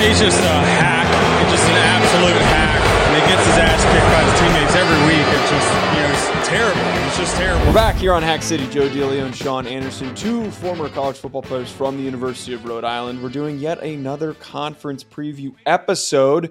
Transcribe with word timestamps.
He's 0.00 0.18
just 0.18 0.40
a 0.40 0.48
hack. 0.80 1.04
He's 1.44 1.60
just 1.60 1.68
an 1.68 1.76
absolute 1.76 2.40
hack. 2.48 2.80
And 3.04 3.20
he 3.20 3.28
gets 3.28 3.44
his 3.44 3.58
ass 3.58 3.84
kicked 3.84 4.08
by 4.08 4.24
his 4.24 4.40
teammates 4.40 4.74
every 4.74 4.96
week. 5.04 5.26
It's 5.28 5.50
just, 5.50 5.68
you 5.92 6.00
know, 6.00 6.40
it's 6.40 6.48
terrible. 6.48 7.06
It's 7.06 7.18
just 7.18 7.36
terrible. 7.36 7.66
We're 7.66 7.74
back 7.74 7.96
here 7.96 8.14
on 8.14 8.22
Hack 8.22 8.42
City. 8.42 8.66
Joe 8.68 8.88
DeLeone 8.88 9.26
and 9.26 9.36
Sean 9.36 9.66
Anderson, 9.66 10.14
two 10.14 10.50
former 10.52 10.88
college 10.88 11.18
football 11.18 11.42
players 11.42 11.70
from 11.70 11.98
the 11.98 12.02
University 12.02 12.54
of 12.54 12.64
Rhode 12.64 12.82
Island. 12.82 13.22
We're 13.22 13.28
doing 13.28 13.58
yet 13.58 13.82
another 13.82 14.32
conference 14.32 15.04
preview 15.04 15.54
episode. 15.66 16.50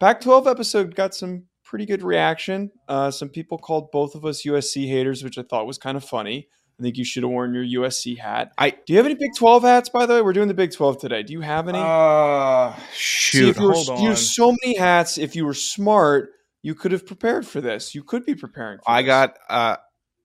Pac 0.00 0.22
12 0.22 0.46
episode 0.46 0.94
got 0.94 1.14
some 1.14 1.44
pretty 1.64 1.84
good 1.84 2.02
reaction. 2.02 2.70
Uh, 2.88 3.10
some 3.10 3.28
people 3.28 3.58
called 3.58 3.90
both 3.90 4.14
of 4.14 4.24
us 4.24 4.42
USC 4.44 4.88
haters, 4.88 5.22
which 5.22 5.36
I 5.36 5.42
thought 5.42 5.66
was 5.66 5.76
kind 5.76 5.98
of 5.98 6.04
funny. 6.04 6.48
I 6.78 6.82
think 6.82 6.98
you 6.98 7.04
should 7.04 7.22
have 7.22 7.30
worn 7.30 7.54
your 7.54 7.82
USC 7.82 8.18
hat. 8.18 8.52
I 8.58 8.70
do 8.70 8.92
you 8.92 8.98
have 8.98 9.06
any 9.06 9.14
Big 9.14 9.30
12 9.36 9.62
hats, 9.62 9.88
by 9.88 10.04
the 10.04 10.14
way? 10.14 10.22
We're 10.22 10.34
doing 10.34 10.48
the 10.48 10.54
Big 10.54 10.72
12 10.72 10.98
today. 10.98 11.22
Do 11.22 11.32
you 11.32 11.40
have 11.40 11.68
any? 11.68 11.78
Uh, 11.78 12.74
shoot, 12.92 13.56
you, 13.56 13.66
were, 13.66 13.72
hold 13.72 13.88
on. 13.88 14.02
you 14.02 14.10
have 14.10 14.18
so 14.18 14.54
many 14.62 14.76
hats. 14.76 15.16
If 15.16 15.34
you 15.34 15.46
were 15.46 15.54
smart, 15.54 16.30
you 16.62 16.74
could 16.74 16.92
have 16.92 17.06
prepared 17.06 17.46
for 17.46 17.62
this. 17.62 17.94
You 17.94 18.02
could 18.02 18.26
be 18.26 18.34
preparing. 18.34 18.78
For 18.78 18.90
I 18.90 19.00
this. 19.02 19.06
got. 19.06 19.38
Uh, 19.48 19.76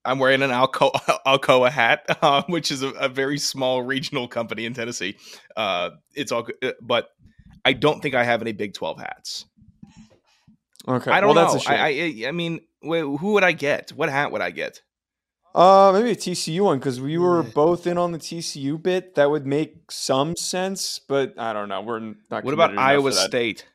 I'm 0.04 0.18
wearing 0.18 0.42
an 0.42 0.50
Alcoa, 0.50 0.90
Alcoa 1.26 1.70
hat, 1.70 2.04
uh, 2.20 2.42
which 2.48 2.70
is 2.70 2.82
a, 2.82 2.88
a 2.90 3.08
very 3.08 3.38
small 3.38 3.82
regional 3.82 4.28
company 4.28 4.66
in 4.66 4.74
Tennessee. 4.74 5.16
Uh, 5.56 5.90
it's 6.14 6.32
all, 6.32 6.42
good, 6.42 6.56
uh, 6.62 6.72
but 6.82 7.08
I 7.64 7.72
don't 7.72 8.02
think 8.02 8.14
I 8.14 8.24
have 8.24 8.42
any 8.42 8.52
Big 8.52 8.74
12 8.74 8.98
hats. 8.98 9.46
Okay, 10.86 11.10
I 11.10 11.20
don't 11.20 11.34
well, 11.34 11.46
know. 11.46 11.52
That's 11.52 11.64
a 11.64 11.68
shame. 11.68 11.78
I, 11.78 12.24
I, 12.26 12.28
I 12.28 12.32
mean, 12.32 12.60
wh- 12.82 13.16
who 13.20 13.34
would 13.34 13.44
I 13.44 13.52
get? 13.52 13.90
What 13.90 14.10
hat 14.10 14.32
would 14.32 14.42
I 14.42 14.50
get? 14.50 14.82
Uh, 15.54 15.90
maybe 15.92 16.10
a 16.10 16.16
TCU 16.16 16.62
one 16.62 16.78
because 16.78 17.00
we 17.00 17.18
were 17.18 17.42
both 17.42 17.86
in 17.86 17.98
on 17.98 18.12
the 18.12 18.18
TCU 18.18 18.82
bit. 18.82 19.16
That 19.16 19.30
would 19.30 19.46
make 19.46 19.90
some 19.90 20.34
sense, 20.34 20.98
but 21.06 21.38
I 21.38 21.52
don't 21.52 21.68
know. 21.68 21.82
We're 21.82 22.00
not. 22.30 22.44
What 22.44 22.54
about 22.54 22.78
Iowa. 22.78 23.12
State? 23.12 23.66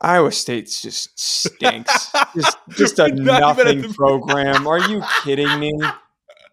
Iowa 0.00 0.32
State's 0.32 0.80
just 0.80 1.18
stinks. 1.18 2.10
just, 2.34 2.56
just 2.70 2.98
a 2.98 3.08
Not 3.08 3.10
even 3.10 3.28
at 3.28 3.40
nothing 3.40 3.92
program. 3.94 4.66
Are 4.66 4.78
you 4.78 5.02
kidding 5.24 5.58
me? 5.60 5.78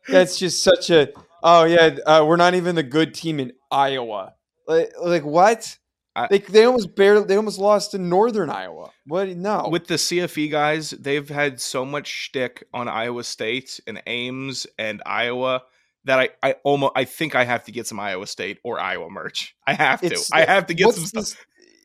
That's 0.09 0.37
just 0.37 0.63
such 0.63 0.89
a. 0.89 1.09
Oh 1.41 1.63
yeah, 1.63 1.97
uh, 2.05 2.25
we're 2.27 2.35
not 2.35 2.55
even 2.55 2.75
the 2.75 2.83
good 2.83 3.13
team 3.13 3.39
in 3.39 3.53
Iowa. 3.71 4.33
Like, 4.67 4.91
like 5.01 5.23
what? 5.23 5.77
I- 6.17 6.27
they 6.29 6.39
they 6.39 6.63
almost 6.65 6.95
barely 6.95 7.25
they 7.25 7.35
almost 7.37 7.59
lost 7.59 7.91
to 7.91 7.97
Northern 7.97 8.49
Iowa. 8.49 8.91
What? 9.05 9.29
No. 9.29 9.69
With 9.71 9.87
the 9.87 9.95
CFE 9.95 10.49
guys, 10.51 10.89
they've 10.91 11.29
had 11.29 11.61
so 11.61 11.85
much 11.85 12.07
shtick 12.07 12.63
on 12.73 12.87
Iowa 12.87 13.23
State 13.23 13.79
and 13.87 14.01
Ames 14.07 14.65
and 14.79 15.01
Iowa 15.05 15.61
that 16.05 16.19
I, 16.19 16.29
I 16.41 16.55
almost 16.63 16.93
I 16.95 17.05
think 17.05 17.35
I 17.35 17.43
have 17.43 17.63
to 17.65 17.71
get 17.71 17.85
some 17.87 17.99
Iowa 17.99 18.25
State 18.27 18.57
or 18.63 18.79
Iowa 18.79 19.09
merch. 19.09 19.55
I 19.67 19.73
have 19.73 19.99
to. 20.01 20.07
It's- 20.07 20.31
I 20.33 20.45
have 20.45 20.65
to 20.67 20.73
get 20.73 20.93
some 20.93 21.05
stuff. 21.05 21.23
this- 21.23 21.37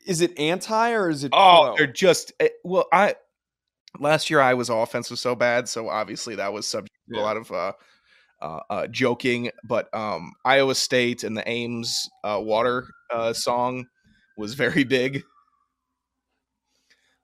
Is 0.05 0.21
it 0.21 0.37
anti 0.39 0.91
or 0.93 1.09
is 1.09 1.23
it? 1.23 1.29
Oh, 1.33 1.65
pro? 1.67 1.75
they're 1.77 1.93
just 1.93 2.33
eh, 2.39 2.49
well. 2.63 2.87
I 2.91 3.15
last 3.99 4.29
year 4.29 4.39
Iowa's 4.41 4.69
offense 4.69 5.09
was 5.11 5.19
so 5.21 5.35
bad, 5.35 5.69
so 5.69 5.89
obviously 5.89 6.35
that 6.35 6.51
was 6.53 6.65
subject 6.67 6.95
to 7.13 7.19
a 7.19 7.21
lot 7.21 7.37
of 7.37 7.51
uh, 7.51 7.73
uh, 8.41 8.59
uh, 8.69 8.87
joking. 8.87 9.51
But 9.63 9.93
um, 9.93 10.33
Iowa 10.43 10.73
State 10.75 11.23
and 11.23 11.37
the 11.37 11.47
Ames 11.47 12.09
uh, 12.23 12.39
water 12.41 12.87
uh, 13.13 13.33
song 13.33 13.85
was 14.37 14.53
very 14.53 14.83
big. 14.83 15.23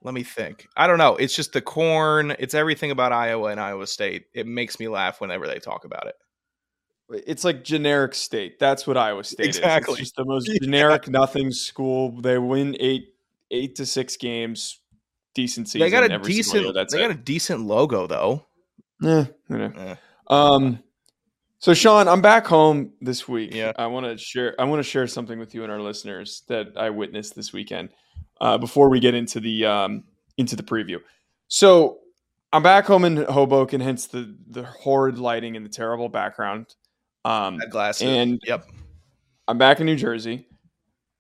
Let 0.01 0.13
me 0.13 0.23
think. 0.23 0.67
I 0.77 0.87
don't 0.87 0.97
know. 0.97 1.17
It's 1.17 1.35
just 1.35 1.51
the 1.51 1.61
corn. 1.61 2.33
It's 2.39 2.53
everything 2.53 2.91
about 2.91 3.11
Iowa 3.11 3.49
and 3.49 3.59
Iowa 3.59 3.85
State. 3.85 4.27
It 4.33 4.47
makes 4.47 4.79
me 4.79 4.87
laugh 4.87 5.19
whenever 5.19 5.45
they 5.45 5.59
talk 5.59 5.83
about 5.83 6.07
it. 6.07 6.15
It's 7.27 7.43
like 7.43 7.63
generic 7.63 8.13
state. 8.15 8.59
That's 8.59 8.85
what 8.87 8.95
Iowa 8.95 9.23
State 9.23 9.47
Exactly. 9.47 9.93
is. 9.95 9.99
It's 9.99 10.09
just 10.09 10.15
the 10.15 10.25
most 10.25 10.45
generic 10.61 11.09
nothing 11.09 11.51
school. 11.51 12.11
They 12.21 12.37
win 12.37 12.77
eight 12.79 13.13
eight 13.51 13.75
to 13.75 13.85
six 13.85 14.15
games. 14.15 14.79
Decent 15.35 15.67
season. 15.67 15.81
they 15.81 15.91
got 15.91 16.03
a 16.05 16.09
year. 16.09 16.19
decent. 16.19 16.73
They 16.73 16.81
it. 16.81 16.91
got 16.91 17.11
a 17.11 17.15
decent 17.15 17.61
logo 17.65 18.07
though. 18.07 18.45
Eh, 19.03 19.25
you. 19.49 19.55
Eh. 19.57 19.95
Um, 20.27 20.79
so 21.59 21.73
Sean, 21.73 22.07
I'm 22.07 22.21
back 22.21 22.47
home 22.47 22.93
this 23.01 23.27
week. 23.27 23.53
Yeah. 23.53 23.73
I 23.77 23.87
want 23.87 24.05
to 24.05 24.17
share. 24.17 24.55
I 24.59 24.63
want 24.63 24.79
to 24.79 24.89
share 24.89 25.07
something 25.07 25.37
with 25.37 25.53
you 25.53 25.63
and 25.63 25.71
our 25.71 25.81
listeners 25.81 26.43
that 26.47 26.69
I 26.75 26.89
witnessed 26.89 27.35
this 27.35 27.53
weekend. 27.53 27.89
Uh, 28.41 28.57
before 28.57 28.89
we 28.89 29.01
get 29.01 29.13
into 29.13 29.41
the 29.41 29.65
um, 29.65 30.03
into 30.37 30.55
the 30.55 30.63
preview, 30.63 30.97
so 31.49 31.99
I'm 32.53 32.63
back 32.63 32.85
home 32.85 33.03
in 33.03 33.17
Hoboken, 33.17 33.81
hence 33.81 34.07
the 34.07 34.35
the 34.47 34.63
horrid 34.63 35.19
lighting 35.19 35.57
and 35.57 35.65
the 35.65 35.69
terrible 35.69 36.07
background. 36.09 36.73
Um, 37.25 37.59
glasses. 37.69 38.07
and 38.07 38.39
yep. 38.47 38.65
I'm 39.47 39.57
back 39.57 39.81
in 39.81 39.85
New 39.85 39.97
Jersey. 39.97 40.47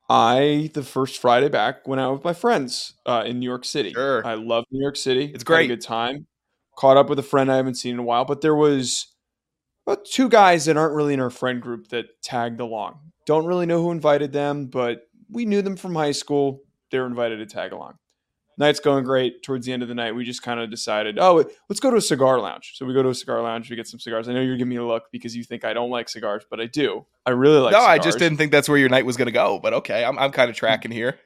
I 0.09 0.71
the 0.73 0.81
first 0.81 1.19
Friday 1.19 1.49
back 1.49 1.87
went 1.87 1.99
out 1.99 2.13
with 2.13 2.23
my 2.23 2.33
friends 2.33 2.93
uh, 3.05 3.23
in 3.25 3.39
New 3.39 3.45
York 3.45 3.65
City. 3.65 3.91
Sure. 3.91 4.25
I 4.25 4.33
love 4.35 4.63
New 4.71 4.81
York 4.81 4.95
City. 4.95 5.25
It's 5.25 5.43
Had 5.43 5.45
great. 5.45 5.65
a 5.65 5.75
good 5.75 5.81
time. 5.81 6.25
Caught 6.77 6.97
up 6.97 7.09
with 7.09 7.19
a 7.19 7.23
friend 7.23 7.51
I 7.51 7.57
haven't 7.57 7.75
seen 7.75 7.93
in 7.93 7.99
a 7.99 8.03
while, 8.03 8.25
but 8.25 8.41
there 8.41 8.55
was 8.55 9.07
about 9.89 10.05
two 10.05 10.29
guys 10.29 10.65
that 10.65 10.77
aren't 10.77 10.93
really 10.93 11.13
in 11.13 11.19
our 11.19 11.29
friend 11.31 11.61
group 11.61 11.87
that 11.89 12.21
tagged 12.21 12.59
along. 12.59 12.99
Don't 13.25 13.45
really 13.45 13.65
know 13.65 13.81
who 13.81 13.91
invited 13.91 14.31
them, 14.31 14.67
but 14.67 15.07
we 15.29 15.45
knew 15.45 15.61
them 15.61 15.75
from 15.75 15.95
high 15.95 16.11
school. 16.11 16.61
They 16.91 16.99
were 16.99 17.07
invited 17.07 17.37
to 17.37 17.45
tag 17.45 17.71
along. 17.71 17.95
Night's 18.57 18.79
going 18.79 19.03
great. 19.05 19.41
Towards 19.41 19.65
the 19.65 19.71
end 19.71 19.83
of 19.83 19.87
the 19.87 19.95
night, 19.95 20.13
we 20.13 20.25
just 20.25 20.43
kind 20.43 20.59
of 20.59 20.69
decided, 20.69 21.17
oh, 21.17 21.45
let's 21.69 21.79
go 21.79 21.89
to 21.89 21.97
a 21.97 22.01
cigar 22.01 22.39
lounge. 22.39 22.73
So 22.75 22.85
we 22.85 22.93
go 22.93 23.01
to 23.01 23.09
a 23.09 23.15
cigar 23.15 23.41
lounge. 23.41 23.69
We 23.69 23.75
get 23.75 23.87
some 23.87 23.99
cigars. 23.99 24.27
I 24.27 24.33
know 24.33 24.41
you're 24.41 24.57
giving 24.57 24.69
me 24.69 24.75
a 24.75 24.85
look 24.85 25.05
because 25.11 25.35
you 25.35 25.43
think 25.43 25.63
I 25.63 25.73
don't 25.73 25.89
like 25.89 26.09
cigars, 26.09 26.43
but 26.49 26.59
I 26.59 26.65
do. 26.65 27.05
I 27.25 27.31
really 27.31 27.59
like. 27.59 27.71
Cigars. 27.71 27.87
No, 27.87 27.91
I 27.91 27.97
just 27.99 28.19
didn't 28.19 28.37
think 28.37 28.51
that's 28.51 28.67
where 28.67 28.77
your 28.77 28.89
night 28.89 29.05
was 29.05 29.17
going 29.17 29.27
to 29.27 29.31
go. 29.31 29.59
But 29.59 29.73
okay, 29.75 30.03
I'm 30.03 30.19
I'm 30.19 30.31
kind 30.31 30.49
of 30.49 30.55
tracking 30.55 30.91
here. 30.91 31.17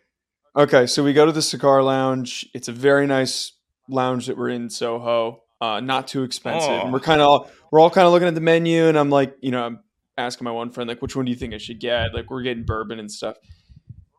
Okay, 0.55 0.85
so 0.85 1.03
we 1.03 1.13
go 1.13 1.25
to 1.25 1.31
the 1.31 1.41
cigar 1.41 1.81
lounge. 1.81 2.47
It's 2.53 2.67
a 2.67 2.71
very 2.71 3.07
nice 3.07 3.53
lounge 3.89 4.27
that 4.27 4.37
we're 4.37 4.49
in 4.49 4.69
Soho. 4.69 5.42
Uh, 5.63 5.79
not 5.79 6.09
too 6.09 6.23
expensive. 6.23 6.69
Oh. 6.69 6.81
And 6.81 6.91
we're 6.91 6.99
kind 6.99 7.21
of 7.21 7.49
we're 7.71 7.79
all 7.79 7.89
kind 7.89 8.05
of 8.05 8.11
looking 8.11 8.27
at 8.27 8.35
the 8.35 8.41
menu, 8.41 8.87
and 8.87 8.99
I'm 8.99 9.09
like, 9.09 9.37
you 9.41 9.49
know, 9.49 9.63
I'm 9.63 9.79
asking 10.17 10.43
my 10.43 10.51
one 10.51 10.69
friend 10.71 10.89
like, 10.89 11.01
which 11.01 11.15
one 11.15 11.23
do 11.23 11.31
you 11.31 11.37
think 11.37 11.53
I 11.53 11.57
should 11.57 11.79
get? 11.79 12.13
Like, 12.13 12.29
we're 12.29 12.41
getting 12.41 12.65
bourbon 12.65 12.99
and 12.99 13.09
stuff, 13.09 13.37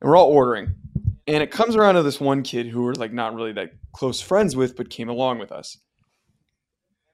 and 0.00 0.09
we're 0.09 0.16
all 0.16 0.31
ordering. 0.31 0.75
And 1.27 1.43
it 1.43 1.50
comes 1.50 1.77
around 1.77 1.97
to 1.97 2.03
this 2.03 2.19
one 2.19 2.44
kid 2.44 2.69
who 2.69 2.82
we're 2.82 2.94
like 2.94 3.12
not 3.12 3.34
really 3.34 3.53
that 3.53 3.72
close 3.93 4.22
friends 4.22 4.56
with, 4.56 4.75
but 4.75 4.88
came 4.88 5.10
along 5.10 5.38
with 5.38 5.53
us. 5.53 5.77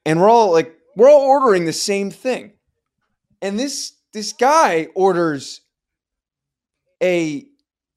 And 0.07 0.21
we're 0.21 0.31
all 0.31 0.53
like, 0.53 0.77
we're 0.95 1.11
all 1.11 1.23
ordering 1.23 1.65
the 1.65 1.73
same 1.73 2.13
thing. 2.13 2.53
And 3.43 3.59
this 3.59 3.95
this 4.13 4.33
guy 4.33 4.87
orders 4.95 5.63
a 7.03 7.49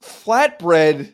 flatbread 0.01 1.13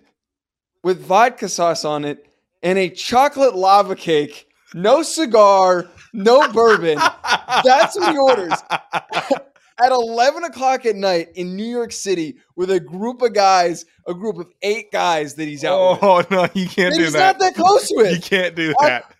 with 0.81 1.01
vodka 1.01 1.49
sauce 1.49 1.83
on 1.83 2.05
it 2.05 2.25
and 2.63 2.79
a 2.79 2.89
chocolate 2.89 3.53
lava 3.53 3.97
cake. 3.97 4.45
No 4.73 5.01
cigar, 5.03 5.87
no 6.13 6.51
bourbon. 6.51 6.97
That's 7.63 7.97
what 7.97 8.11
he 8.11 8.17
orders. 8.17 8.53
At 9.81 9.93
11 9.93 10.43
o'clock 10.43 10.85
at 10.85 10.97
night 10.97 11.29
in 11.35 11.55
New 11.55 11.63
York 11.63 11.93
City 11.93 12.35
with 12.57 12.69
a 12.69 12.81
group 12.81 13.21
of 13.21 13.33
guys, 13.33 13.85
a 14.05 14.13
group 14.13 14.37
of 14.37 14.47
eight 14.61 14.91
guys 14.91 15.35
that 15.35 15.47
he's 15.47 15.63
out 15.63 15.91
with. 15.93 16.03
Oh 16.03 16.21
no, 16.31 16.49
you 16.53 16.67
can't 16.67 16.91
That 16.93 16.97
do 16.97 17.03
he's 17.05 17.13
that. 17.13 17.37
He's 17.37 17.39
not 17.39 17.39
that 17.39 17.55
close 17.55 17.87
with. 17.95 18.13
You 18.13 18.21
can't 18.21 18.55
do 18.55 18.73
I- 18.81 18.87
that. 18.87 19.15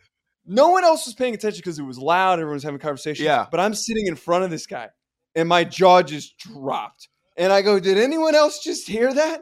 No 0.45 0.67
one 0.69 0.83
else 0.83 1.05
was 1.05 1.15
paying 1.15 1.33
attention 1.33 1.59
because 1.59 1.79
it 1.79 1.83
was 1.83 1.97
loud. 1.97 2.33
Everyone 2.39 2.55
was 2.55 2.63
having 2.63 2.79
conversations. 2.79 3.23
Yeah. 3.23 3.45
But 3.49 3.61
I'm 3.61 3.73
sitting 3.73 4.07
in 4.07 4.15
front 4.15 4.43
of 4.43 4.49
this 4.49 4.65
guy 4.67 4.89
and 5.35 5.47
my 5.47 5.63
jaw 5.63 6.01
just 6.01 6.37
dropped. 6.39 7.07
And 7.37 7.53
I 7.53 7.61
go, 7.61 7.79
Did 7.79 7.97
anyone 7.97 8.35
else 8.35 8.61
just 8.61 8.85
hear 8.85 9.13
that? 9.13 9.41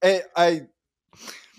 And 0.00 0.22
I, 0.34 0.62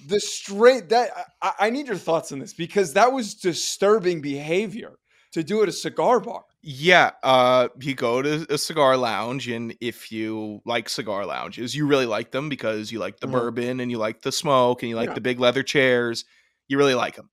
the 0.09 0.19
straight, 0.19 0.89
that, 0.89 1.11
I, 1.41 1.53
I 1.59 1.69
need 1.69 1.87
your 1.87 1.95
thoughts 1.97 2.31
on 2.31 2.39
this 2.39 2.53
because 2.53 2.93
that 2.93 3.11
was 3.11 3.35
disturbing 3.35 4.21
behavior 4.21 4.97
to 5.31 5.43
do 5.43 5.61
at 5.63 5.69
a 5.69 5.71
cigar 5.71 6.19
bar. 6.19 6.43
Yeah, 6.61 7.11
uh, 7.23 7.69
you 7.79 7.95
go 7.95 8.21
to 8.21 8.45
a 8.49 8.57
cigar 8.57 8.97
lounge, 8.97 9.47
and 9.47 9.75
if 9.79 10.11
you 10.11 10.61
like 10.65 10.89
cigar 10.89 11.25
lounges, 11.25 11.73
you 11.75 11.87
really 11.87 12.05
like 12.07 12.31
them 12.31 12.49
because 12.49 12.91
you 12.91 12.99
like 12.99 13.19
the 13.19 13.27
Mhm. 13.27 13.31
bourbon 13.31 13.79
and 13.79 13.89
you 13.91 13.97
like 13.97 14.21
the 14.23 14.31
smoke 14.31 14.81
and 14.83 14.89
you 14.89 14.95
like 14.95 15.09
Yeah. 15.09 15.13
the 15.13 15.21
big 15.21 15.39
leather 15.39 15.63
chairs. 15.63 16.25
You 16.67 16.77
really 16.77 16.95
like 16.95 17.15
them. 17.15 17.29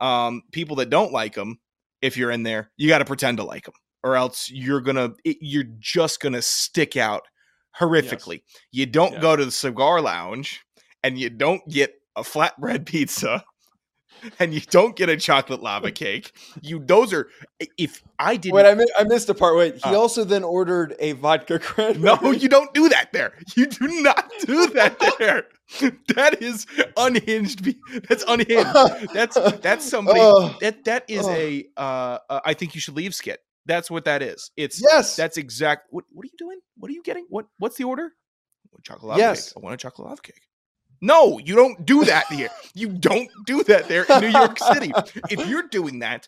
Um, 0.00 0.42
people 0.52 0.76
that 0.76 0.90
don't 0.90 1.12
like 1.12 1.34
them, 1.34 1.60
if 2.02 2.16
you're 2.16 2.30
in 2.30 2.42
there, 2.42 2.70
you 2.76 2.88
got 2.88 2.98
to 2.98 3.04
pretend 3.04 3.38
to 3.38 3.44
like 3.44 3.64
them, 3.64 3.74
or 4.04 4.16
else 4.16 4.50
you're 4.50 4.80
gonna, 4.80 5.14
it, 5.24 5.38
you're 5.40 5.64
just 5.78 6.20
gonna 6.20 6.42
stick 6.42 6.96
out 6.96 7.22
horrifically. 7.78 8.42
You 8.70 8.86
don't 8.86 9.12
Yes. 9.12 9.22
go 9.22 9.36
to 9.36 9.44
the 9.44 9.50
cigar 9.50 10.00
lounge, 10.00 10.60
and 11.02 11.18
you 11.18 11.30
don't 11.30 11.66
get 11.68 11.97
a 12.18 12.22
flatbread 12.22 12.86
pizza. 12.86 13.44
And 14.40 14.52
you 14.52 14.60
don't 14.60 14.96
get 14.96 15.08
a 15.08 15.16
chocolate 15.16 15.62
lava 15.62 15.90
cake. 16.04 16.32
You 16.60 16.80
those 16.84 17.12
are 17.12 17.28
if 17.78 18.02
I 18.18 18.36
did 18.36 18.52
Wait, 18.52 18.66
I, 18.66 18.74
mi- 18.74 18.84
I 18.98 19.04
missed 19.04 19.28
a 19.28 19.34
part. 19.34 19.56
Wait, 19.56 19.74
he 19.76 19.80
Uh. 19.90 19.94
also 19.94 20.24
then 20.24 20.42
ordered 20.42 20.96
a 20.98 21.12
vodka 21.12 21.58
cranberry. 21.60 22.16
No, 22.20 22.32
you 22.32 22.48
don't 22.48 22.74
do 22.74 22.88
that 22.88 23.12
there. 23.12 23.34
You 23.56 23.66
do 23.66 23.86
not 24.02 24.28
do 24.40 24.66
that 24.70 24.98
there. 25.20 25.44
That 26.16 26.42
is 26.42 26.66
unhinged. 26.96 27.62
be- 27.62 27.78
That's 28.08 28.24
unhinged. 28.26 29.14
That's 29.14 29.36
that's 29.60 29.88
somebody 29.88 30.18
Oh. 30.20 30.56
that 30.62 30.82
that 30.86 31.04
is 31.08 31.24
Oh. 31.24 31.30
a 31.30 31.66
uh, 31.76 32.18
uh 32.28 32.40
I 32.44 32.54
think 32.54 32.74
you 32.74 32.80
should 32.80 32.96
leave 32.96 33.14
skit. 33.14 33.38
That's 33.66 33.88
what 33.88 34.04
that 34.06 34.20
is. 34.20 34.50
It's 34.56 34.82
Yes. 34.82 35.14
that's 35.14 35.36
exact 35.36 35.86
what 35.90 36.06
what 36.10 36.24
are 36.24 36.26
you 36.32 36.38
doing? 36.38 36.58
What 36.76 36.90
are 36.90 36.94
you 36.94 37.02
getting? 37.04 37.26
What 37.28 37.46
what's 37.58 37.76
the 37.76 37.84
order? 37.84 38.10
chocolate 38.82 39.08
lava 39.10 39.20
Yes. 39.20 39.48
cake. 39.52 39.54
I 39.56 39.60
want 39.64 39.74
a 39.74 39.76
chocolate 39.76 40.08
lava 40.08 40.22
cake. 40.22 40.42
No, 41.00 41.38
you 41.38 41.54
don't 41.54 41.84
do 41.86 42.04
that 42.04 42.26
here. 42.26 42.48
You 42.74 42.88
don't 42.88 43.28
do 43.46 43.62
that 43.64 43.88
there 43.88 44.04
in 44.04 44.20
New 44.20 44.28
York 44.28 44.58
City. 44.58 44.92
If 45.30 45.46
you're 45.48 45.68
doing 45.68 46.00
that, 46.00 46.26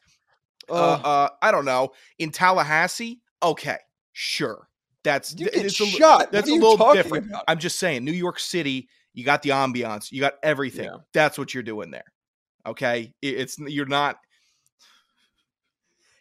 uh, 0.68 0.72
uh, 0.72 1.28
I 1.42 1.50
don't 1.50 1.64
know, 1.64 1.90
in 2.18 2.30
Tallahassee, 2.30 3.20
okay, 3.42 3.78
sure. 4.12 4.68
That's 5.02 5.34
you 5.38 5.46
get 5.46 5.54
it's 5.54 5.80
a 5.80 5.86
shot. 5.86 6.30
that's 6.30 6.48
a 6.48 6.52
little 6.52 6.92
different. 6.92 7.26
about? 7.26 7.44
I'm 7.48 7.58
just 7.58 7.78
saying, 7.78 8.04
New 8.04 8.12
York 8.12 8.38
City, 8.38 8.88
you 9.14 9.24
got 9.24 9.42
the 9.42 9.50
ambiance, 9.50 10.12
you 10.12 10.20
got 10.20 10.34
everything. 10.42 10.84
Yeah. 10.84 10.98
That's 11.14 11.38
what 11.38 11.54
you're 11.54 11.62
doing 11.62 11.90
there. 11.90 12.04
Okay, 12.66 13.14
it's 13.22 13.58
you're 13.58 13.86
not 13.86 14.18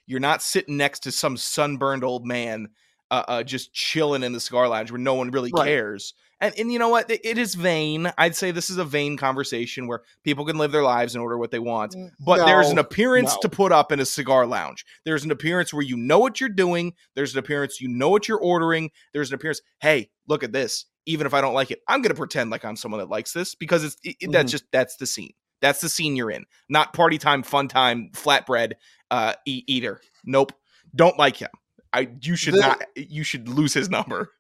you're 0.05 0.21
not 0.21 0.41
sitting 0.41 0.77
next 0.77 1.01
to 1.01 1.11
some 1.11 1.35
sunburned 1.37 2.03
old 2.03 2.25
man 2.25 2.69
uh, 3.11 3.23
uh 3.27 3.43
just 3.43 3.73
chilling 3.73 4.23
in 4.23 4.31
the 4.31 4.39
cigar 4.39 4.67
lounge 4.67 4.91
where 4.91 4.97
no 4.97 5.13
one 5.15 5.31
really 5.31 5.51
Right. 5.53 5.67
cares. 5.67 6.13
And 6.41 6.53
and 6.57 6.71
you 6.71 6.79
know 6.79 6.89
what? 6.89 7.09
It- 7.09 7.37
is 7.39 7.55
vain. 7.55 8.11
I'd 8.17 8.35
say 8.35 8.51
this 8.51 8.69
is 8.69 8.77
a 8.77 8.85
vain 8.85 9.17
conversation 9.17 9.87
where 9.87 10.01
people 10.23 10.45
can 10.45 10.57
live 10.57 10.71
their 10.71 10.83
lives 10.83 11.15
and 11.15 11.21
order 11.21 11.37
what 11.37 11.51
they 11.51 11.59
want. 11.59 11.95
But 12.19 12.45
there's 12.45 12.69
an 12.69 12.77
appearance 12.77 13.33
no. 13.35 13.41
to 13.41 13.49
put 13.49 13.71
up 13.71 13.91
in 13.91 13.99
a 13.99 14.05
cigar 14.05 14.45
lounge. 14.45 14.85
There's 15.05 15.23
an 15.23 15.31
appearance 15.31 15.73
where 15.73 15.83
you 15.83 15.97
know 15.97 16.19
what 16.19 16.39
you're 16.39 16.49
doing. 16.49 16.93
There's 17.15 17.33
an 17.33 17.39
appearance 17.39 17.79
you 17.81 17.87
know 17.87 18.09
what 18.09 18.27
you're 18.27 18.39
ordering. 18.39 18.91
There's 19.13 19.29
an 19.31 19.35
appearance, 19.35 19.61
hey, 19.79 20.09
look 20.27 20.43
at 20.43 20.51
this. 20.51 20.85
Even 21.05 21.25
if 21.25 21.33
I 21.33 21.41
don't 21.41 21.53
like 21.53 21.71
it, 21.71 21.79
I'm 21.87 22.01
going 22.01 22.11
to 22.11 22.17
pretend 22.17 22.51
like 22.51 22.63
I'm 22.63 22.75
someone 22.75 22.99
that 22.99 23.09
likes 23.09 23.33
this 23.33 23.55
because 23.55 23.83
it's 23.83 23.97
it, 24.03 24.15
it- 24.19 24.31
that's 24.31 24.51
just 24.51 24.65
that's 24.71 24.97
the 24.97 25.05
scene. 25.05 25.33
That's 25.61 25.81
the 25.81 25.89
scene 25.89 26.15
you're 26.15 26.31
in. 26.31 26.45
Not 26.69 26.93
party 26.93 27.17
time, 27.17 27.43
fun 27.43 27.67
time, 27.67 28.11
flatbread 28.13 28.73
uh 29.11 29.33
e- 29.45 29.63
eater. 29.67 30.01
Nope. 30.23 30.53
Don't 30.95 31.17
like 31.17 31.37
him. 31.37 31.49
I 31.91 32.09
you 32.21 32.35
should 32.35 32.55
not 32.55 32.81
you 32.95 33.23
should 33.23 33.47
lose 33.49 33.73
his 33.73 33.89
number. 33.89 34.31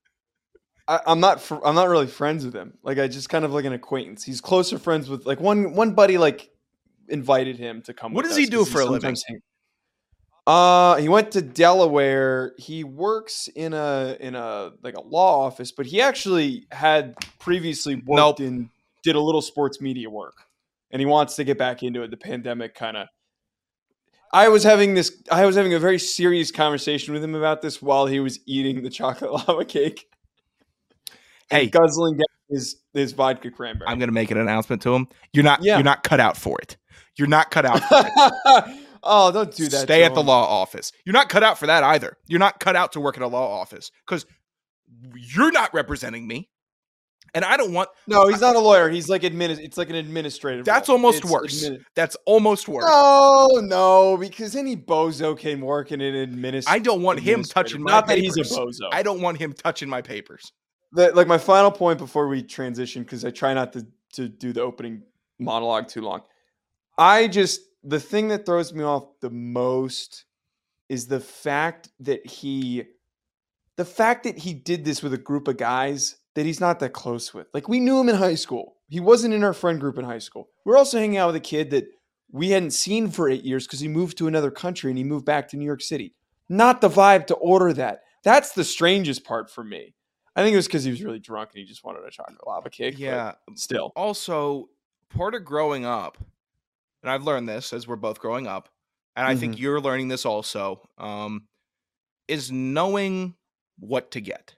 I, 0.89 0.99
I'm 1.05 1.19
not. 1.19 1.39
Fr- 1.39 1.63
I'm 1.63 1.75
not 1.75 1.87
really 1.87 2.07
friends 2.07 2.43
with 2.43 2.55
him. 2.55 2.73
Like 2.83 2.97
I 2.97 3.07
just 3.07 3.29
kind 3.29 3.45
of 3.45 3.53
like 3.53 3.65
an 3.65 3.73
acquaintance. 3.73 4.23
He's 4.23 4.41
closer 4.41 4.79
friends 4.79 5.07
with 5.09 5.25
like 5.27 5.39
one 5.39 5.73
one 5.73 5.93
buddy. 5.93 6.17
Like 6.17 6.49
invited 7.07 7.57
him 7.57 7.81
to 7.83 7.93
come. 7.93 8.13
What 8.13 8.25
does 8.25 8.35
he 8.35 8.47
do 8.47 8.65
for 8.65 8.81
a 8.81 8.85
living? 8.85 9.15
hang- 9.27 9.41
Uh, 10.47 10.95
he 10.95 11.07
went 11.07 11.31
to 11.33 11.41
Delaware. 11.43 12.53
He 12.57 12.83
works 12.83 13.47
in 13.55 13.73
a 13.73 14.17
in 14.19 14.33
a 14.35 14.71
like 14.81 14.95
a 14.95 15.01
law 15.01 15.45
office, 15.45 15.71
but 15.71 15.85
he 15.85 16.01
actually 16.01 16.65
had 16.71 17.15
previously 17.39 17.95
worked 17.95 18.39
Nope. 18.39 18.39
in 18.41 18.69
did 19.03 19.15
a 19.15 19.21
little 19.21 19.41
sports 19.43 19.79
media 19.79 20.09
work, 20.09 20.35
and 20.91 20.99
he 20.99 21.05
wants 21.05 21.35
to 21.35 21.43
get 21.43 21.57
back 21.59 21.83
into 21.83 22.01
it. 22.01 22.09
The 22.09 22.17
pandemic 22.17 22.73
kind 22.73 22.97
of. 22.97 23.07
I 24.33 24.47
was 24.49 24.63
having 24.63 24.95
this. 24.95 25.21
I 25.31 25.45
was 25.45 25.55
having 25.55 25.73
a 25.75 25.79
very 25.79 25.99
serious 25.99 26.51
conversation 26.51 27.13
with 27.13 27.23
him 27.23 27.35
about 27.35 27.61
this 27.61 27.79
while 27.81 28.07
he 28.07 28.19
was 28.19 28.39
eating 28.47 28.81
the 28.81 28.89
chocolate 28.99 29.31
lava 29.31 29.65
cake 29.65 30.07
Hey, 31.49 31.67
guzzling 31.67 32.13
down 32.15 32.25
his 32.49 32.77
his 32.93 33.11
vodka 33.13 33.51
cranberry. 33.51 33.87
I'm 33.89 33.99
gonna 33.99 34.11
make 34.11 34.31
an 34.31 34.37
announcement 34.37 34.81
to 34.83 34.93
him. 34.95 35.07
You're 35.33 35.43
not 35.43 35.63
Yeah. 35.63 35.75
you're 35.77 35.83
not 35.83 36.03
cut 36.03 36.19
out 36.19 36.37
for 36.37 36.57
it. 36.61 36.77
You're 37.17 37.27
not 37.27 37.51
cut 37.51 37.65
out 37.65 37.79
for 37.89 38.03
it. 38.05 38.85
oh, 39.03 39.31
don't 39.31 39.53
do 39.55 39.67
that. 39.69 39.81
Stay 39.81 40.03
at 40.03 40.13
the 40.13 40.23
law 40.23 40.45
office. 40.47 40.91
You're 41.05 41.13
not 41.13 41.29
cut 41.29 41.43
out 41.43 41.57
for 41.59 41.67
that 41.67 41.83
either. 41.83 42.17
You're 42.27 42.39
not 42.39 42.59
cut 42.59 42.75
out 42.75 42.91
to 42.93 42.99
work 42.99 43.17
at 43.17 43.23
a 43.23 43.27
law 43.27 43.59
office 43.59 43.91
because 44.07 44.25
you're 45.15 45.51
not 45.51 45.73
representing 45.73 46.27
me, 46.27 46.49
and 47.35 47.45
I 47.45 47.57
don't 47.57 47.73
want. 47.73 47.89
No, 48.07 48.27
he's 48.27 48.41
not 48.41 48.55
a 48.55 48.59
lawyer. 48.59 48.89
He's 48.89 49.07
like 49.09 49.21
admin. 49.23 49.49
It's 49.59 49.77
like 49.77 49.89
an 49.89 49.95
administrative. 49.95 50.65
That's 50.65 50.89
role. 50.89 50.97
almost 50.97 51.23
It's 51.23 51.31
worse. 51.31 51.63
admini- 51.69 51.79
That's 51.95 52.17
almost 52.25 52.67
worse. 52.67 52.85
no, 52.89 53.47
no, 53.61 54.17
because 54.17 54.55
any 54.55 54.75
bozo 54.75 55.37
can 55.37 55.61
work 55.61 55.91
in 55.91 56.01
an 56.01 56.15
administrative. 56.15 56.73
I 56.73 56.79
don't 56.79 57.01
want 57.03 57.19
him 57.19 57.43
touching 57.43 57.83
my 57.83 57.91
Not 57.91 58.07
papers. 58.07 58.33
that 58.35 58.41
he's 58.43 58.51
a 58.51 58.59
bozo. 58.59 58.89
I 58.91 59.03
don't 59.03 59.21
want 59.21 59.37
him 59.37 59.53
touching 59.53 59.89
my 59.89 60.01
papers. 60.01 60.51
The, 60.91 61.11
like 61.11 61.27
my 61.27 61.37
final 61.37 61.71
point 61.71 61.99
before 61.99 62.27
we 62.27 62.43
transition 62.43 63.03
because 63.03 63.23
I 63.25 63.31
try 63.31 63.53
not 63.53 63.73
to 63.73 63.85
to 64.13 64.27
do 64.27 64.53
the 64.53 64.61
opening 64.61 65.03
monologue 65.39 65.87
too 65.87 66.01
long. 66.01 66.21
I 66.97 67.27
just 67.27 67.61
the 67.83 67.99
thing 67.99 68.27
that 68.29 68.45
throws 68.45 68.73
me 68.73 68.83
off 68.83 69.19
the 69.21 69.29
most 69.29 70.25
is 70.89 71.07
the 71.07 71.19
fact 71.19 71.89
that 71.99 72.25
he 72.25 72.83
the 73.77 73.85
fact 73.85 74.23
that 74.23 74.37
he 74.37 74.53
did 74.53 74.83
this 74.83 75.01
with 75.01 75.13
a 75.13 75.17
group 75.17 75.47
of 75.47 75.57
guys 75.57 76.17
that 76.35 76.45
he's 76.45 76.59
not 76.59 76.79
that 76.79 76.93
close 76.93 77.33
with. 77.33 77.47
Like 77.53 77.69
we 77.69 77.79
knew 77.79 77.99
him 77.99 78.09
in 78.09 78.15
high 78.15 78.35
school. 78.35 78.75
He 78.89 78.99
wasn't 78.99 79.33
in 79.33 79.43
our 79.43 79.53
friend 79.53 79.79
group 79.79 79.97
in 79.97 80.05
high 80.05 80.19
school. 80.19 80.49
We're 80.65 80.77
also 80.77 80.97
hanging 80.97 81.17
out 81.17 81.27
with 81.27 81.35
a 81.35 81.41
kid 81.41 81.69
that 81.71 81.87
we 82.31 82.49
hadn't 82.49 82.71
seen 82.71 83.09
for 83.09 83.29
8 83.29 83.43
years 83.43 83.67
cuz 83.67 83.79
he 83.79 83.87
moved 83.87 84.17
to 84.17 84.27
another 84.27 84.51
country 84.51 84.91
and 84.91 84.97
he 84.97 85.03
moved 85.03 85.25
back 85.25 85.47
to 85.49 85.57
New 85.57 85.65
York 85.65 85.81
City. 85.81 86.13
Not 86.49 86.81
the 86.81 86.89
vibe 86.89 87.27
to 87.27 87.35
order 87.35 87.71
that. 87.73 88.01
That's 88.23 88.51
the 88.51 88.63
strangest 88.63 89.23
part 89.23 89.49
for 89.49 89.63
me. 89.63 89.93
I 90.35 90.43
think 90.43 90.53
it 90.53 90.57
was 90.57 90.67
because 90.67 90.83
he 90.83 90.91
was 90.91 91.03
really 91.03 91.19
drunk 91.19 91.49
and 91.53 91.59
he 91.59 91.65
just 91.65 91.83
wanted 91.83 92.03
a 92.05 92.11
chocolate 92.11 92.45
lava 92.47 92.69
cake. 92.69 92.97
Yeah. 92.97 93.33
still. 93.55 93.91
Also, 93.95 94.69
part 95.09 95.35
of 95.35 95.43
growing 95.43 95.85
up, 95.85 96.17
and 97.03 97.11
I've 97.11 97.23
learned 97.23 97.47
this 97.49 97.73
as 97.73 97.87
we're 97.87 97.95
both 97.95 98.19
growing 98.19 98.47
up, 98.47 98.69
and 99.15 99.27
I 99.27 99.35
think 99.35 99.59
you're 99.59 99.81
learning 99.81 100.07
this 100.07 100.25
also, 100.25 100.81
um, 100.97 101.47
is 102.27 102.51
knowing 102.51 103.35
what 103.79 104.11
to 104.11 104.21
get. 104.21 104.55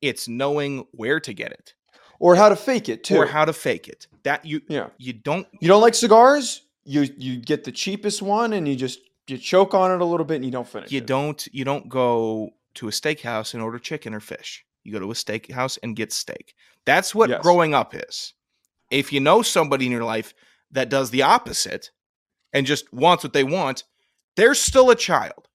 It's 0.00 0.28
knowing 0.28 0.86
where 0.92 1.18
to 1.20 1.32
get 1.32 1.50
it 1.52 1.74
Or 2.20 2.36
how 2.36 2.48
to 2.48 2.54
fake 2.56 2.88
it 2.88 3.02
too. 3.02 3.16
or 3.16 3.26
how 3.26 3.44
to 3.44 3.52
fake 3.52 3.88
it. 3.88 4.06
That 4.22 4.44
you 4.44 4.60
yeah. 4.68 4.88
you 4.98 5.12
don't 5.12 5.46
You 5.60 5.66
don't 5.68 5.80
like 5.80 5.94
cigars? 5.94 6.62
You 6.84 7.08
you 7.16 7.36
get 7.40 7.64
the 7.64 7.72
cheapest 7.72 8.22
one 8.22 8.52
and 8.52 8.68
you 8.68 8.76
just 8.76 9.00
you 9.26 9.38
choke 9.38 9.74
on 9.74 9.90
it 9.90 10.00
a 10.00 10.04
little 10.04 10.24
bit 10.26 10.36
and 10.36 10.44
you 10.44 10.50
don't 10.50 10.68
finish 10.68 10.92
you 10.92 10.98
it. 10.98 11.06
don't 11.06 11.48
you 11.52 11.64
don't 11.64 11.88
go 11.88 12.50
to 12.74 12.88
a 12.88 12.90
steakhouse 12.90 13.54
and 13.54 13.62
order 13.62 13.78
chicken 13.78 14.14
or 14.14 14.20
fish. 14.20 14.64
You 14.88 14.94
go 14.94 15.00
to 15.00 15.10
a 15.10 15.14
steakhouse 15.14 15.78
and 15.82 15.94
get 15.94 16.12
steak. 16.12 16.54
That's 16.86 17.14
what 17.14 17.28
Yes. 17.28 17.42
growing 17.42 17.74
up 17.74 17.94
is. 17.94 18.32
If 18.90 19.12
you 19.12 19.20
know 19.20 19.42
somebody 19.42 19.84
in 19.84 19.92
your 19.92 20.02
life 20.04 20.32
that 20.70 20.88
does 20.88 21.10
the 21.10 21.20
opposite 21.22 21.90
and 22.54 22.66
just 22.66 22.90
wants 22.92 23.22
what 23.22 23.34
they 23.34 23.44
want, 23.44 23.84
they're 24.36 24.54
still 24.54 24.88
a 24.90 24.94
child. 24.96 25.46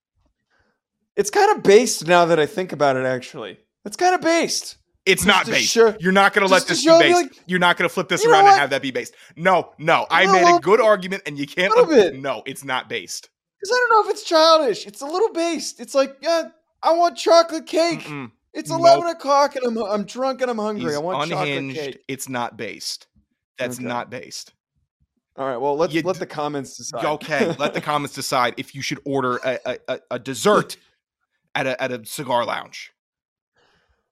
It's 1.16 1.32
kind 1.32 1.56
of 1.58 1.64
based 1.64 2.06
now 2.08 2.26
that 2.26 2.40
I 2.40 2.46
think 2.46 2.72
about 2.72 2.96
it 2.96 3.06
actually. 3.08 3.58
It's 3.86 3.98
kind 3.98 4.14
of 4.14 4.22
based. 4.22 4.78
It's 5.06 5.24
Just 5.26 5.28
not 5.28 5.46
based. 5.48 5.72
show- 5.72 5.96
You're 6.00 6.12
not 6.14 6.34
going 6.34 6.48
to 6.48 6.54
let 6.54 6.68
this 6.68 6.86
be 6.86 6.90
based. 6.92 7.16
like- 7.22 7.32
You're 7.48 7.60
not 7.60 7.76
going 7.78 7.90
to 7.90 7.94
flip 7.94 8.08
this 8.08 8.24
around 8.26 8.46
and 8.48 8.56
have 8.60 8.70
that 8.70 8.82
be 8.84 8.92
based. 8.92 9.16
No, 9.36 9.72
no. 9.80 10.06
I 10.12 10.32
made 10.32 10.46
a 10.56 10.60
good 10.60 10.80
argument 10.80 11.24
and 11.26 11.38
you 11.40 11.48
can't. 11.48 11.74
Bit. 11.90 12.16
No, 12.16 12.44
it's 12.46 12.64
not 12.64 12.88
based. 12.88 13.30
Cuz 13.60 13.72
I 13.72 13.76
don't 13.76 13.90
know 14.06 14.10
if 14.10 14.16
it's 14.16 14.24
childish. 14.24 14.86
It's 14.86 15.02
a 15.02 15.06
little 15.08 15.34
based. 15.34 15.80
It's 15.80 15.96
like, 15.96 16.18
yeah, 16.22 16.50
I 16.84 16.94
want 16.94 17.18
chocolate 17.18 17.66
cake. 17.66 18.02
Mm-mm. 18.02 18.32
It's 18.54 18.70
Nope. 18.70 18.80
11 18.82 19.08
o'clock 19.08 19.56
and 19.56 19.66
I'm 19.66 19.78
I'm 19.84 20.04
drunk 20.06 20.42
and 20.42 20.52
I'm 20.52 20.58
hungry. 20.58 20.86
He's 20.86 20.96
I 20.96 21.00
want 21.00 21.30
chocolate 21.30 21.48
unhinged. 21.50 21.76
cake. 21.80 22.04
It's 22.08 22.30
not 22.30 22.56
based. 22.58 23.08
That's 23.58 23.78
Okay. 23.78 23.88
not 23.88 24.10
based. 24.10 24.54
All 25.36 25.48
right, 25.48 25.58
well, 25.58 25.76
let's 25.76 25.94
You 25.94 26.04
let 26.04 26.20
the 26.20 26.28
comments 26.28 26.78
decide. 26.78 27.04
Okay, 27.06 27.56
let 27.58 27.74
the 27.74 27.82
comments 27.92 28.14
decide 28.14 28.54
if 28.58 28.76
you 28.76 28.82
should 28.84 29.00
order 29.06 29.38
a, 29.44 29.58
a, 29.66 29.78
a, 29.88 30.00
a 30.12 30.20
dessert 30.20 30.78
at 31.56 31.66
a 31.66 31.82
at 31.82 31.92
a 31.92 32.06
cigar 32.06 32.46
lounge. 32.46 32.92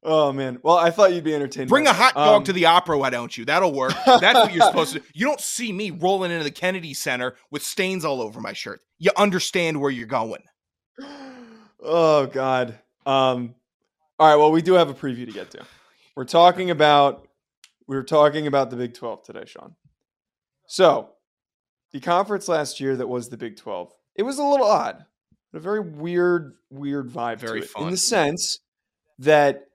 Oh 0.03 0.33
man. 0.33 0.57
Well, 0.63 0.77
I 0.77 0.89
thought 0.89 1.13
you'd 1.13 1.23
be 1.23 1.35
entertained. 1.35 1.69
Bring 1.69 1.85
a 1.85 1.93
hot 1.93 2.15
dog 2.15 2.37
Um, 2.37 2.43
to 2.45 2.53
the 2.53 2.65
opera, 2.65 2.97
why 2.97 3.11
don't 3.11 3.37
you? 3.37 3.45
That'll 3.45 3.71
work. 3.71 3.93
That's 4.07 4.39
what 4.39 4.51
you're 4.51 4.65
supposed 4.65 4.93
to 4.93 4.99
do. 5.01 5.05
You 5.13 5.27
don't 5.27 5.39
see 5.39 5.71
me 5.71 5.91
rolling 5.91 6.31
into 6.31 6.43
the 6.43 6.49
Kennedy 6.49 6.95
Center 6.95 7.35
with 7.51 7.61
stains 7.61 8.03
all 8.03 8.19
over 8.19 8.41
my 8.41 8.53
shirt. 8.53 8.81
You 8.97 9.11
understand 9.15 9.79
where 9.79 9.91
you're 9.91 10.07
going. 10.07 10.41
Oh 11.83 12.25
God. 12.25 12.79
Um. 13.05 13.53
All 14.21 14.27
right. 14.27 14.35
Well, 14.35 14.51
we 14.51 14.61
do 14.61 14.73
have 14.73 14.87
a 14.87 14.93
preview 14.93 15.25
to 15.25 15.31
get 15.31 15.49
to. 15.49 15.65
We're 16.15 16.25
talking 16.25 16.69
about 16.69 17.27
we 17.87 17.95
were 17.95 18.03
talking 18.03 18.45
about 18.45 18.69
the 18.69 18.75
Big 18.75 18.93
Twelve 18.93 19.23
today, 19.23 19.45
Sean. 19.47 19.73
So, 20.67 21.09
the 21.91 21.99
conference 21.99 22.47
last 22.47 22.79
year 22.79 22.95
that 22.97 23.09
was 23.09 23.29
the 23.29 23.37
Big 23.37 23.57
Twelve, 23.57 23.91
it 24.13 24.21
was 24.21 24.37
a 24.37 24.43
little 24.43 24.67
odd, 24.67 25.05
a 25.55 25.59
very 25.59 25.79
weird, 25.79 26.53
weird 26.69 27.09
vibe 27.09 27.39
Very 27.39 27.61
to 27.61 27.65
it, 27.65 27.69
fun. 27.71 27.85
in 27.85 27.89
the 27.89 27.97
sense 27.97 28.59
that 29.17 29.69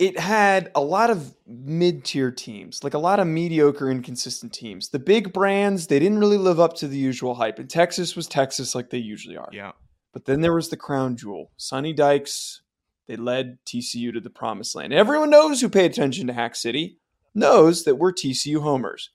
it 0.00 0.18
had 0.18 0.72
a 0.74 0.80
lot 0.80 1.10
of 1.10 1.36
mid-tier 1.46 2.32
teams, 2.32 2.82
like 2.82 2.94
a 2.94 2.98
lot 2.98 3.20
of 3.20 3.28
mediocre, 3.28 3.88
inconsistent 3.92 4.52
teams. 4.52 4.88
The 4.88 4.98
big 4.98 5.32
brands, 5.32 5.86
they 5.86 6.00
didn't 6.00 6.18
really 6.18 6.36
live 6.36 6.58
up 6.58 6.74
to 6.78 6.88
the 6.88 6.98
usual 6.98 7.36
hype. 7.36 7.60
And 7.60 7.70
Texas 7.70 8.16
was 8.16 8.26
Texas 8.26 8.74
like 8.74 8.90
they 8.90 8.98
usually 8.98 9.36
are. 9.36 9.50
Yeah. 9.52 9.70
But 10.16 10.24
then 10.24 10.40
there 10.40 10.54
was 10.54 10.70
the 10.70 10.78
crown 10.78 11.14
jewel. 11.14 11.50
Sonny 11.58 11.92
Dykes, 11.92 12.62
they 13.06 13.16
led 13.16 13.58
TCU 13.66 14.14
to 14.14 14.18
the 14.18 14.30
promised 14.30 14.74
land. 14.74 14.94
Everyone 14.94 15.28
knows 15.28 15.60
who 15.60 15.68
paid 15.68 15.90
attention 15.90 16.26
to 16.26 16.32
Hack 16.32 16.56
City, 16.56 16.96
knows 17.34 17.84
that 17.84 17.96
we're 17.96 18.14
TCU 18.14 18.62
homers. 18.62 19.10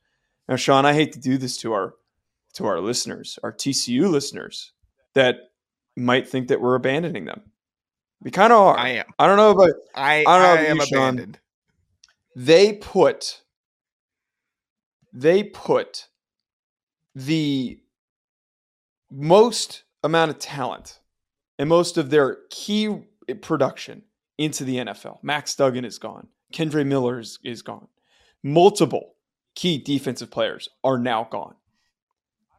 Now, 0.47 0.57
Sean, 0.57 0.85
I 0.85 0.93
hate 0.93 1.11
to 1.13 1.19
do 1.19 1.39
this 1.39 1.57
to 1.61 1.73
our 1.73 1.95
to 2.53 2.67
our 2.67 2.79
listeners, 2.79 3.39
our 3.41 3.51
TCU 3.51 4.11
listeners, 4.11 4.73
that 5.15 5.37
might 5.97 6.29
think 6.29 6.49
that 6.49 6.61
we're 6.61 6.75
abandoning 6.75 7.25
them. 7.25 7.49
We 8.21 8.29
kind 8.29 8.53
of 8.53 8.59
are. 8.59 8.77
I 8.77 8.89
am. 8.89 9.05
I 9.17 9.25
don't 9.25 9.37
know 9.37 9.49
about 9.49 9.73
I, 9.95 10.19
I 10.19 10.37
don't 10.37 10.43
know 10.43 10.61
I 10.61 10.65
am 10.65 10.77
you, 10.77 10.85
Sean. 10.85 10.99
abandoned. 11.15 11.39
they 12.35 12.73
put 12.73 13.41
they 15.11 15.45
put 15.45 16.09
the 17.15 17.79
most 19.09 19.81
amount 20.03 20.31
of 20.31 20.39
talent 20.39 20.99
and 21.57 21.69
most 21.69 21.97
of 21.97 22.09
their 22.09 22.39
key 22.49 23.03
production 23.41 24.03
into 24.37 24.63
the 24.63 24.77
NFL. 24.77 25.19
Max 25.23 25.55
Duggan 25.55 25.85
is 25.85 25.99
gone. 25.99 26.27
Kendre 26.53 26.85
Miller 26.85 27.19
is, 27.19 27.39
is 27.43 27.61
gone. 27.61 27.87
Multiple 28.43 29.13
key 29.55 29.77
defensive 29.77 30.31
players 30.31 30.69
are 30.83 30.97
now 30.97 31.27
gone. 31.29 31.55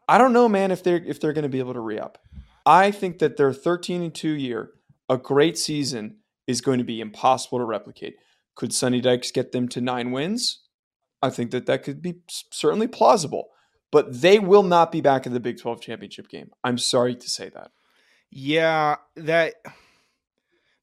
I 0.07 0.17
don't 0.17 0.33
know, 0.33 0.49
man, 0.49 0.71
if 0.71 0.83
they're 0.83 1.03
if 1.03 1.19
they're 1.19 1.33
going 1.33 1.43
to 1.43 1.49
be 1.49 1.59
able 1.59 1.73
to 1.73 1.79
re-up. 1.79 2.17
I 2.65 2.91
think 2.91 3.19
that 3.19 3.37
their 3.37 3.53
13 3.53 4.01
and 4.01 4.13
2 4.13 4.29
year, 4.29 4.71
a 5.09 5.17
great 5.17 5.57
season, 5.57 6.17
is 6.47 6.61
going 6.61 6.77
to 6.77 6.83
be 6.83 7.01
impossible 7.01 7.57
to 7.59 7.65
replicate. 7.65 8.15
Could 8.55 8.73
Sonny 8.73 9.01
Dykes 9.01 9.31
get 9.31 9.51
them 9.51 9.67
to 9.69 9.81
nine 9.81 10.11
wins? 10.11 10.59
I 11.21 11.29
think 11.29 11.51
that 11.51 11.65
that 11.65 11.83
could 11.83 12.01
be 12.01 12.15
certainly 12.27 12.87
plausible, 12.87 13.49
but 13.93 14.21
they 14.21 14.39
will 14.39 14.63
not 14.63 14.91
be 14.91 15.01
back 15.01 15.27
in 15.27 15.33
the 15.33 15.39
Big 15.39 15.59
12 15.59 15.79
championship 15.79 16.27
game. 16.27 16.49
I'm 16.63 16.79
sorry 16.79 17.13
to 17.15 17.29
say 17.29 17.49
that. 17.49 17.69
Yeah, 18.31 18.95
that 19.17 19.53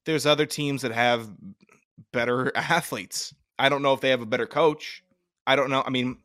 there's 0.05 0.25
other 0.25 0.45
teams 0.45 0.81
that 0.83 0.93
have 0.93 1.29
better 2.13 2.53
athletes. 2.55 3.35
I 3.59 3.67
don't 3.67 3.81
know 3.81 3.91
if 3.91 3.99
they 3.99 4.11
have 4.11 4.21
a 4.21 4.25
better 4.25 4.47
coach. 4.47 5.03
I 5.45 5.57
don't 5.57 5.69
know. 5.69 5.83
I 5.85 5.89
mean, 5.89 6.19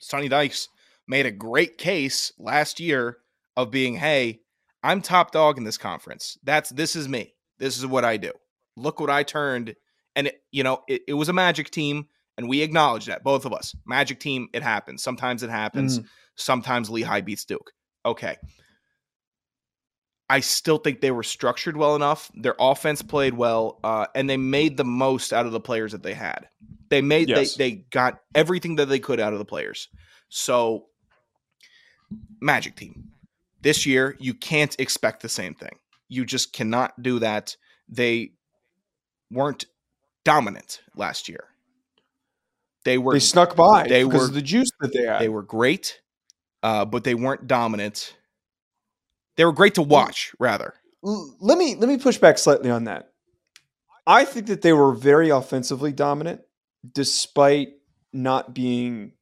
Sonny 0.00 0.28
Dykes 0.28 0.68
made 1.06 1.26
a 1.26 1.30
great 1.30 1.78
case 1.78 2.32
last 2.40 2.80
year 2.80 3.18
of 3.56 3.70
being, 3.70 3.94
hey, 3.94 4.40
I'm 4.82 5.02
top 5.02 5.30
dog 5.30 5.58
in 5.58 5.64
this 5.64 5.78
conference. 5.78 6.38
That's 6.42 6.70
this 6.70 6.96
is 6.96 7.08
me. 7.08 7.34
This 7.58 7.78
is 7.78 7.86
what 7.86 8.04
I 8.04 8.16
do. 8.16 8.32
Look 8.76 8.98
what 8.98 9.10
I 9.10 9.22
turned. 9.22 9.76
And 10.16 10.26
it, 10.26 10.42
you 10.50 10.64
know, 10.64 10.82
it, 10.88 11.02
it 11.06 11.14
was 11.14 11.28
a 11.28 11.32
magic 11.32 11.70
team, 11.70 12.08
and 12.40 12.48
we 12.48 12.62
acknowledge 12.62 13.04
that, 13.04 13.22
both 13.22 13.44
of 13.44 13.52
us. 13.52 13.76
Magic 13.84 14.18
team, 14.18 14.48
it 14.54 14.62
happens. 14.62 15.02
Sometimes 15.02 15.42
it 15.42 15.50
happens. 15.50 15.98
Mm. 15.98 16.06
Sometimes 16.36 16.88
Lehigh 16.88 17.20
beats 17.20 17.44
Duke. 17.44 17.70
Okay. 18.06 18.38
I 20.30 20.40
still 20.40 20.78
think 20.78 21.02
they 21.02 21.10
were 21.10 21.22
structured 21.22 21.76
well 21.76 21.96
enough. 21.96 22.30
Their 22.34 22.54
offense 22.58 23.02
played 23.02 23.34
well, 23.34 23.78
uh, 23.84 24.06
and 24.14 24.30
they 24.30 24.38
made 24.38 24.78
the 24.78 24.86
most 24.86 25.34
out 25.34 25.44
of 25.44 25.52
the 25.52 25.60
players 25.60 25.92
that 25.92 26.02
they 26.02 26.14
had. 26.14 26.48
They 26.88 27.02
made 27.02 27.28
Yes. 27.28 27.56
they 27.56 27.72
they 27.72 27.76
got 27.90 28.20
everything 28.34 28.76
that 28.76 28.86
they 28.86 29.00
could 29.00 29.20
out 29.20 29.34
of 29.34 29.38
the 29.38 29.44
players. 29.44 29.88
So, 30.30 30.86
Magic 32.40 32.74
team 32.74 33.10
this 33.60 33.84
year, 33.84 34.16
you 34.18 34.32
can't 34.32 34.74
expect 34.80 35.20
the 35.20 35.28
same 35.28 35.54
thing. 35.54 35.76
You 36.08 36.24
just 36.24 36.54
cannot 36.54 37.02
do 37.02 37.18
that. 37.18 37.54
They 37.86 38.32
weren't 39.30 39.66
dominant 40.24 40.80
last 40.96 41.28
year. 41.28 41.49
They 42.84 42.98
were 42.98 43.12
They 43.12 43.18
snuck 43.20 43.56
by 43.56 43.86
they 43.88 44.04
because 44.04 44.28
were- 44.28 44.34
the 44.34 44.42
juice 44.42 44.70
that 44.80 44.92
they 44.92 45.02
had. 45.04 45.20
they 45.20 45.28
were 45.28 45.42
great, 45.42 46.00
uh, 46.62 46.84
but 46.84 47.04
they 47.04 47.14
weren't 47.14 47.46
dominant. 47.46 48.16
They 49.36 49.44
were 49.44 49.52
great 49.52 49.74
to 49.74 49.82
watch, 49.82 50.32
rather. 50.38 50.74
Let 51.02 51.56
me 51.58 51.76
let 51.76 51.88
me 51.88 51.96
push 51.98 52.18
back 52.18 52.36
slightly 52.38 52.70
on 52.70 52.84
that. 52.84 53.12
I 54.06 54.24
think 54.24 54.46
that 54.48 54.62
they 54.62 54.72
were 54.72 54.92
very 54.92 55.30
offensively 55.30 55.92
dominant, 55.92 56.40
despite 56.94 57.68
not 58.12 58.54
being 58.54 59.12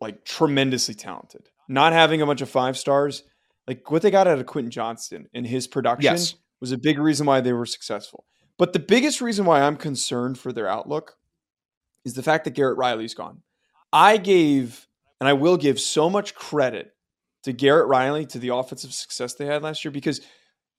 like 0.00 0.24
tremendously 0.24 0.94
talented, 0.94 1.48
not 1.68 1.92
having 1.92 2.20
a 2.20 2.26
bunch 2.26 2.40
of 2.40 2.50
five 2.50 2.76
stars. 2.76 3.22
Like 3.66 3.90
what 3.90 4.02
they 4.02 4.10
got 4.10 4.26
out 4.26 4.38
of 4.38 4.44
Quentin 4.46 4.70
Johnston 4.70 5.28
and 5.32 5.46
his 5.46 5.66
production 5.66 6.12
Yes. 6.12 6.34
was 6.60 6.72
a 6.72 6.76
big 6.78 6.98
reason 6.98 7.26
why 7.26 7.40
they 7.40 7.52
were 7.54 7.64
successful. 7.64 8.26
But 8.58 8.72
the 8.74 8.78
biggest 8.78 9.20
reason 9.22 9.46
why 9.46 9.62
I'm 9.62 9.76
concerned 9.76 10.38
for 10.38 10.52
their 10.52 10.68
outlook 10.68 11.16
is 12.04 12.14
the 12.14 12.22
fact 12.22 12.44
that 12.44 12.54
Garrett 12.54 12.78
Riley's 12.78 13.14
gone. 13.14 13.42
I 13.92 14.16
gave, 14.16 14.86
and 15.20 15.28
I 15.28 15.32
will 15.34 15.56
give 15.56 15.80
so 15.80 16.10
much 16.10 16.34
credit 16.34 16.92
to 17.44 17.52
Garrett 17.52 17.88
Riley 17.88 18.26
to 18.26 18.38
the 18.38 18.54
offensive 18.54 18.92
success 18.92 19.34
they 19.34 19.46
had 19.46 19.62
last 19.62 19.84
year 19.84 19.92
because 19.92 20.20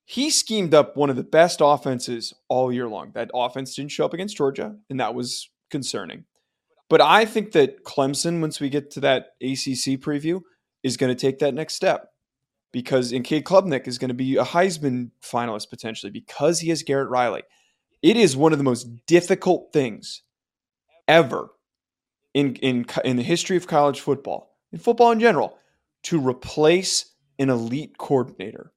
he 0.05 0.29
schemed 0.29 0.73
up 0.73 0.95
one 0.95 1.09
of 1.09 1.15
the 1.15 1.23
best 1.23 1.59
offenses 1.61 2.33
all 2.47 2.71
year 2.71 2.87
long. 2.87 3.11
That 3.13 3.31
offense 3.33 3.75
didn't 3.75 3.91
show 3.91 4.05
up 4.05 4.13
against 4.13 4.37
Georgia, 4.37 4.75
and 4.89 4.99
that 4.99 5.15
was 5.15 5.49
concerning. 5.71 6.25
But 6.89 7.01
I 7.01 7.25
think 7.25 7.53
that 7.53 7.83
Clemson, 7.83 8.41
once 8.41 8.59
we 8.59 8.69
get 8.69 8.91
to 8.91 8.99
that 9.01 9.29
ACC 9.41 9.99
preview, 9.99 10.41
is 10.83 10.97
going 10.97 11.15
to 11.15 11.19
take 11.19 11.39
that 11.39 11.55
next 11.55 11.73
step 11.73 12.09
because 12.71 13.11
in 13.11 13.23
Cade 13.23 13.45
Klubnik 13.45 13.87
is 13.87 13.97
going 13.97 14.09
to 14.09 14.13
be 14.13 14.35
a 14.35 14.43
Heisman 14.43 15.09
finalist 15.23 15.69
potentially 15.69 16.11
because 16.11 16.59
he 16.59 16.69
has 16.69 16.83
Garrett 16.83 17.09
Riley. 17.09 17.43
It 18.03 18.17
is 18.17 18.37
one 18.37 18.51
of 18.51 18.59
the 18.59 18.63
most 18.63 19.05
difficult 19.07 19.73
things 19.73 20.21
ever 21.07 21.49
in 22.33 22.55
in 22.57 22.85
in 23.03 23.17
the 23.17 23.23
history 23.23 23.57
of 23.57 23.67
college 23.67 23.99
football, 23.99 24.55
in 24.71 24.79
football 24.79 25.11
in 25.11 25.19
general, 25.19 25.57
to 26.03 26.19
replace 26.19 27.11
an 27.39 27.49
elite 27.49 27.97
coordinator. 27.97 28.71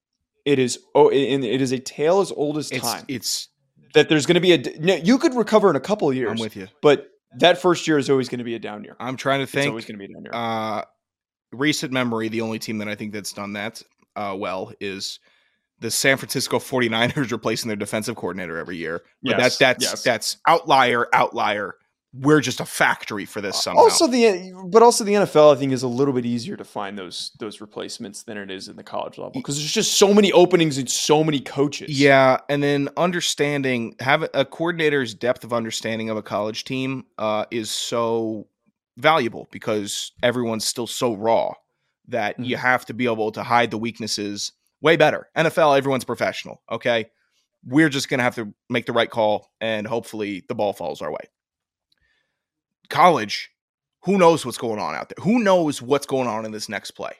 It 0.45 0.59
is 0.59 0.79
oh, 0.95 1.09
and 1.09 1.43
it 1.43 1.61
is 1.61 1.71
a 1.71 1.79
tale 1.79 2.21
as 2.21 2.31
old 2.31 2.57
as 2.57 2.69
time 2.69 3.03
it's. 3.07 3.49
that 3.93 4.09
there's 4.09 4.25
going 4.25 4.35
to 4.35 4.41
be 4.41 4.53
a 4.53 4.99
you 5.03 5.17
could 5.17 5.35
recover 5.35 5.69
in 5.69 5.75
a 5.75 5.79
couple 5.81 6.09
of 6.09 6.15
years. 6.15 6.31
I'm 6.31 6.37
with 6.39 6.55
you. 6.55 6.67
but 6.81 7.07
that 7.37 7.59
first 7.61 7.87
year 7.87 7.97
is 7.99 8.09
always 8.09 8.27
going 8.29 8.39
to 8.39 8.43
be 8.43 8.55
a 8.55 8.59
down 8.59 8.83
year. 8.83 8.95
I'm 8.99 9.15
trying 9.15 9.39
to 9.39 9.43
It's 9.43 9.51
think. 9.51 9.69
always 9.69 9.85
going 9.85 9.99
to 9.99 10.07
be 10.07 10.11
a 10.11 10.15
down 10.15 10.23
year. 10.23 10.31
uh, 10.33 10.83
recent 11.51 11.91
memory, 11.91 12.27
the 12.29 12.41
only 12.41 12.57
team 12.57 12.79
that 12.79 12.87
I 12.87 12.95
think 12.95 13.13
that's 13.13 13.33
done 13.33 13.53
that 13.53 13.83
uh, 14.15 14.35
well 14.37 14.71
is 14.79 15.19
the 15.79 15.91
San 15.91 16.17
Francisco 16.17 16.57
49ers 16.57 17.31
replacing 17.31 17.67
their 17.67 17.77
defensive 17.77 18.15
coordinator 18.15 18.57
every 18.57 18.77
year. 18.77 19.03
But 19.21 19.37
Yes, 19.37 19.37
that's 19.37 19.57
that's 19.57 19.83
yes. 19.83 20.03
that's 20.03 20.37
outlier, 20.47 21.07
outlier. 21.13 21.75
We're 22.11 22.41
just 22.41 22.59
a 22.59 22.65
factory 22.65 23.25
for 23.25 23.39
this 23.39 23.61
somehow. 23.63 23.81
Also, 23.83 24.07
the 24.07 24.51
but 24.65 24.81
also 24.81 25.03
the 25.03 25.13
NFL, 25.13 25.55
I 25.55 25.59
think, 25.59 25.71
is 25.71 25.83
a 25.83 25.87
little 25.87 26.13
bit 26.13 26.25
easier 26.25 26.57
to 26.57 26.63
find 26.63 26.97
those 26.97 27.31
those 27.39 27.61
replacements 27.61 28.23
than 28.23 28.35
it 28.35 28.49
is 28.49 28.67
in 28.67 28.75
the 28.77 28.83
college 28.83 29.17
level 29.19 29.31
because 29.33 29.57
there's 29.57 29.71
just 29.71 29.93
so 29.93 30.11
many 30.11 30.31
openings 30.31 30.79
and 30.79 30.89
so 30.89 31.23
many 31.23 31.39
coaches. 31.39 31.89
Yeah, 32.01 32.39
and 32.49 32.63
then 32.63 32.89
understanding 32.97 33.95
have 33.99 34.27
a 34.33 34.43
coordinator's 34.43 35.13
depth 35.13 35.43
of 35.43 35.53
understanding 35.53 36.09
of 36.09 36.17
a 36.17 36.23
college 36.23 36.63
team 36.63 37.05
uh, 37.19 37.45
is 37.51 37.69
so 37.69 38.47
valuable 38.97 39.47
because 39.51 40.11
everyone's 40.23 40.65
still 40.65 40.87
so 40.87 41.13
raw 41.13 41.53
that 42.07 42.39
you 42.39 42.55
Mhm. 42.57 42.59
have 42.59 42.85
to 42.87 42.93
be 42.95 43.05
able 43.05 43.31
to 43.33 43.43
hide 43.43 43.69
the 43.69 43.77
weaknesses 43.77 44.51
way 44.81 44.95
better. 44.97 45.29
NFL, 45.35 45.75
everyone's 45.77 46.05
professional. 46.05 46.61
Okay, 46.71 47.05
we're 47.63 47.89
just 47.89 48.09
gonna 48.09 48.23
have 48.23 48.33
to 48.35 48.51
make 48.67 48.87
the 48.87 48.93
right 48.93 49.11
call, 49.11 49.51
and 49.61 49.85
hopefully 49.85 50.43
the 50.47 50.55
ball 50.55 50.73
falls 50.73 51.03
our 51.03 51.11
way. 51.11 51.19
College, 52.89 53.51
who 54.03 54.17
knows 54.17 54.45
what's 54.45 54.57
going 54.57 54.79
on 54.79 54.95
out 54.95 55.09
there? 55.09 55.23
Who 55.23 55.39
knows 55.39 55.81
what's 55.81 56.05
going 56.05 56.27
on 56.27 56.45
in 56.45 56.51
this 56.51 56.69
next 56.69 56.91
play? 56.91 57.13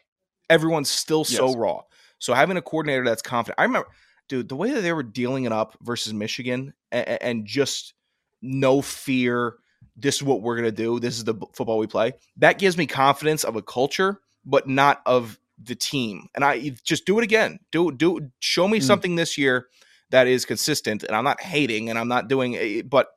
Everyone's 0.49 0.89
still 0.89 1.23
so 1.23 1.47
Yes. 1.47 1.55
raw. 1.55 1.81
So 2.17 2.33
having 2.33 2.57
a 2.57 2.61
coordinator 2.61 3.05
that's 3.05 3.21
confident, 3.21 3.59
I 3.59 3.63
remember 3.63 3.88
dude, 4.27 4.47
the 4.47 4.55
way 4.55 4.71
that 4.71 4.81
they 4.81 4.93
were 4.93 5.01
dealing 5.01 5.45
it 5.45 5.51
up 5.51 5.75
versus 5.81 6.13
Michigan 6.13 6.71
and, 6.91 7.07
and 7.21 7.45
just 7.47 7.95
no 8.43 8.79
fear. 8.81 9.55
This 9.95 10.17
is 10.17 10.23
what 10.23 10.41
we're 10.43 10.55
gonna 10.55 10.71
do. 10.71 10.99
This 10.99 11.17
is 11.17 11.23
the 11.23 11.33
football 11.53 11.79
we 11.79 11.88
play. 11.88 12.13
That 12.38 12.59
gives 12.59 12.77
me 12.77 12.85
confidence 12.85 13.43
of 13.43 13.55
a 13.55 13.61
culture, 13.63 14.21
but 14.45 14.67
not 14.67 15.01
of 15.07 15.39
the 15.61 15.73
team. 15.75 16.27
And 16.35 16.45
I 16.45 16.69
just 16.83 17.05
do 17.07 17.17
it 17.19 17.23
again. 17.23 17.59
Do 17.71 17.91
do 17.91 18.29
show 18.39 18.67
me 18.67 18.79
Mm. 18.79 18.83
something 18.83 19.15
this 19.15 19.35
year 19.38 19.67
that 20.11 20.27
is 20.27 20.45
consistent. 20.45 21.03
And 21.03 21.15
I'm 21.15 21.23
not 21.23 21.41
hating, 21.41 21.89
and 21.89 21.97
I'm 21.97 22.07
not 22.07 22.27
doing, 22.27 22.53
a, 22.53 22.81
but 22.81 23.07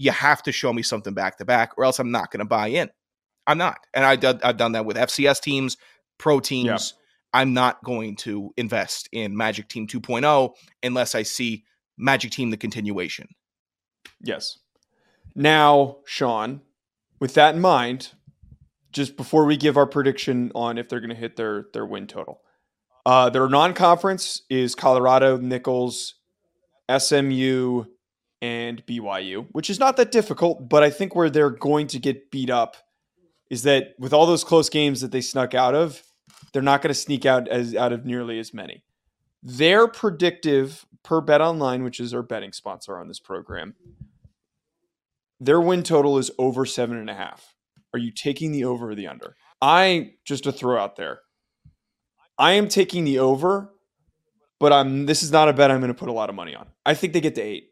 you 0.00 0.10
have 0.10 0.42
to 0.42 0.50
show 0.50 0.72
me 0.72 0.82
something 0.82 1.12
back 1.12 1.36
to 1.36 1.44
back, 1.44 1.72
or 1.76 1.84
else 1.84 1.98
I'm 1.98 2.10
not 2.10 2.30
gonna 2.30 2.46
buy 2.46 2.68
in. 2.68 2.88
I'm 3.46 3.58
not, 3.58 3.80
and 3.92 4.02
I 4.02 4.12
I've 4.42 4.56
done 4.56 4.72
that 4.72 4.86
with 4.86 4.96
FCS 4.96 5.42
teams, 5.42 5.76
pro 6.16 6.40
teams. 6.40 6.94
I'm 7.34 7.52
not 7.52 7.84
going 7.84 8.16
to 8.16 8.50
invest 8.56 9.08
in 9.12 9.36
Magic 9.36 9.68
Team 9.68 9.86
2.0 9.86 10.52
unless 10.82 11.14
I 11.14 11.22
see 11.22 11.64
Magic 11.96 12.32
Team 12.32 12.50
the 12.50 12.56
continuation. 12.56 13.28
Yes. 14.20 14.58
Now, 15.36 15.98
Sean, 16.06 16.62
with 17.20 17.34
that 17.34 17.54
in 17.54 17.60
mind, 17.60 18.14
just 18.90 19.16
before 19.16 19.44
we 19.44 19.56
give 19.56 19.76
our 19.76 19.86
prediction 19.86 20.50
on 20.54 20.76
if 20.76 20.88
they're 20.88 20.98
going 20.98 21.10
to 21.10 21.14
hit 21.14 21.36
their 21.36 21.66
their 21.72 21.86
win 21.86 22.06
total, 22.06 22.40
uh, 23.04 23.30
their 23.30 23.48
non-conference 23.48 24.42
is 24.48 24.74
Colorado, 24.74 25.36
Nicholls, 25.36 26.14
SMU, 26.98 27.84
and 28.42 28.84
BYU, 28.86 29.46
which 29.52 29.70
is 29.70 29.78
not 29.78 29.96
that 29.96 30.12
difficult. 30.12 30.68
But 30.68 30.82
I 30.82 30.90
think 30.90 31.14
where 31.14 31.30
they're 31.30 31.50
going 31.50 31.86
to 31.88 31.98
get 31.98 32.30
beat 32.30 32.50
up 32.50 32.76
is 33.48 33.64
that 33.64 33.94
with 33.98 34.12
all 34.12 34.26
those 34.26 34.44
close 34.44 34.68
games 34.68 35.00
that 35.00 35.12
they 35.12 35.20
snuck 35.20 35.54
out 35.54 35.74
of, 35.74 36.02
they're 36.52 36.62
not 36.62 36.82
going 36.82 36.88
to 36.88 36.98
sneak 37.00 37.26
out 37.26 37.48
as 37.48 37.74
out 37.74 37.92
of 37.92 38.04
nearly 38.04 38.38
as 38.38 38.54
many. 38.54 38.82
Their 39.42 39.88
predictive 39.88 40.86
per 41.02 41.20
Bet 41.20 41.40
Online, 41.40 41.82
which 41.82 42.00
is 42.00 42.14
our 42.14 42.22
betting 42.22 42.52
sponsor 42.52 42.98
on 42.98 43.08
this 43.08 43.18
program, 43.18 43.74
their 45.40 45.60
win 45.60 45.82
total 45.82 46.18
is 46.18 46.30
over 46.38 46.66
seven 46.66 46.96
and 46.98 47.08
a 47.08 47.14
half. 47.14 47.54
Are 47.92 47.98
you 47.98 48.12
taking 48.12 48.52
the 48.52 48.64
over 48.64 48.90
or 48.90 48.94
the 48.94 49.08
under? 49.08 49.34
I 49.60 50.12
just 50.24 50.44
to 50.44 50.52
throw 50.52 50.78
out 50.78 50.96
there, 50.96 51.20
I 52.38 52.52
am 52.52 52.68
taking 52.68 53.04
the 53.04 53.18
over, 53.18 53.70
but 54.58 54.72
I'm 54.72 55.06
this 55.06 55.22
is 55.22 55.32
not 55.32 55.48
a 55.48 55.52
bet 55.52 55.70
I'm 55.70 55.80
going 55.80 55.92
to 55.92 55.98
put 55.98 56.08
a 56.08 56.12
lot 56.12 56.28
of 56.28 56.36
money 56.36 56.54
on. 56.54 56.68
I 56.86 56.94
think 56.94 57.12
they 57.12 57.20
get 57.20 57.34
to 57.34 57.42
eight. 57.42 57.69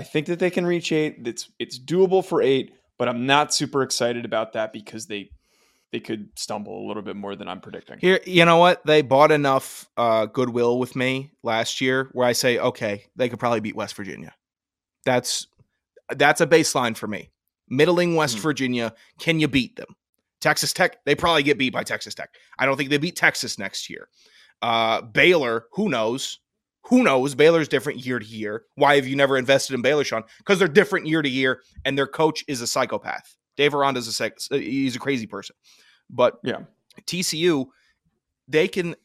I 0.00 0.02
think 0.02 0.26
that 0.26 0.38
they 0.38 0.50
can 0.50 0.64
reach 0.64 0.92
eight. 0.92 1.16
It's 1.26 1.50
it's 1.58 1.78
doable 1.78 2.24
for 2.24 2.40
eight, 2.40 2.72
but 2.98 3.08
I'm 3.08 3.26
not 3.26 3.52
super 3.52 3.82
excited 3.82 4.24
about 4.24 4.54
that 4.54 4.72
because 4.72 5.06
they 5.06 5.30
they 5.92 6.00
could 6.00 6.30
stumble 6.36 6.84
a 6.84 6.86
little 6.86 7.02
bit 7.02 7.16
more 7.16 7.36
than 7.36 7.48
I'm 7.48 7.60
predicting. 7.60 7.98
Here, 7.98 8.20
you 8.24 8.44
know 8.44 8.56
what? 8.58 8.84
They 8.86 9.02
bought 9.02 9.30
enough 9.32 9.88
uh, 9.96 10.26
goodwill 10.26 10.78
with 10.78 10.96
me 10.96 11.32
last 11.42 11.80
year 11.80 12.08
where 12.12 12.26
I 12.26 12.32
say, 12.32 12.58
okay, 12.58 13.04
they 13.16 13.28
could 13.28 13.38
probably 13.40 13.60
beat 13.60 13.76
West 13.76 13.94
Virginia. 13.96 14.32
That's 15.04 15.46
That's 16.16 16.40
a 16.40 16.46
baseline 16.46 16.96
for 16.96 17.06
me. 17.06 17.30
Middling 17.68 18.14
West 18.16 18.36
Hmm. 18.36 18.42
Virginia, 18.42 18.94
can 19.18 19.38
you 19.38 19.48
beat 19.48 19.76
them? 19.76 19.94
Texas 20.40 20.72
Tech, 20.72 21.04
they 21.04 21.14
probably 21.14 21.42
get 21.42 21.58
beat 21.58 21.72
by 21.72 21.82
Texas 21.84 22.14
Tech. 22.14 22.30
I 22.58 22.64
don't 22.64 22.76
think 22.76 22.88
they 22.88 22.98
beat 22.98 23.16
Texas 23.16 23.58
next 23.58 23.90
year. 23.90 24.08
Uh, 24.62 25.02
Baylor, 25.02 25.66
who 25.72 25.88
knows? 25.90 26.38
Who 26.84 27.02
knows? 27.02 27.34
Baylor's 27.34 27.68
different 27.68 28.04
year 28.04 28.18
to 28.18 28.26
year. 28.26 28.64
Why 28.74 28.96
have 28.96 29.06
you 29.06 29.14
never 29.16 29.36
invested 29.36 29.74
in 29.74 29.82
Baylor, 29.82 30.04
Sean? 30.04 30.24
Because 30.38 30.58
they're 30.58 30.68
different 30.68 31.06
year 31.06 31.22
to 31.22 31.28
year, 31.28 31.60
and 31.84 31.96
their 31.96 32.06
coach 32.06 32.44
is 32.48 32.60
a 32.60 32.66
psychopath. 32.66 33.36
Dave 33.56 33.74
Aranda's 33.74 34.08
a 34.08 34.12
sex, 34.12 34.48
uh, 34.50 34.56
he's 34.56 34.96
a 34.96 34.98
crazy 34.98 35.26
person. 35.26 35.54
But 36.08 36.38
Yeah. 36.42 36.60
TCU, 37.06 37.66
they 38.48 38.66
can, 38.66 38.96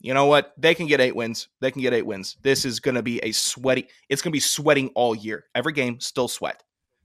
you 0.00 0.12
know 0.12 0.26
what? 0.26 0.52
They 0.58 0.74
can 0.74 0.86
get 0.86 1.00
eight 1.00 1.16
wins. 1.16 1.48
They 1.60 1.70
can 1.70 1.80
get 1.80 1.94
eight 1.94 2.04
wins. 2.06 2.36
This 2.42 2.64
is 2.64 2.80
going 2.80 2.96
to 2.96 3.02
be 3.02 3.18
a 3.20 3.32
sweaty. 3.32 3.88
It's 4.08 4.20
going 4.20 4.30
to 4.30 4.36
be 4.36 4.40
sweating 4.40 4.90
all 4.94 5.14
year. 5.14 5.44
Every 5.54 5.72
game, 5.72 6.00
still 6.00 6.28
sweat. 6.28 6.62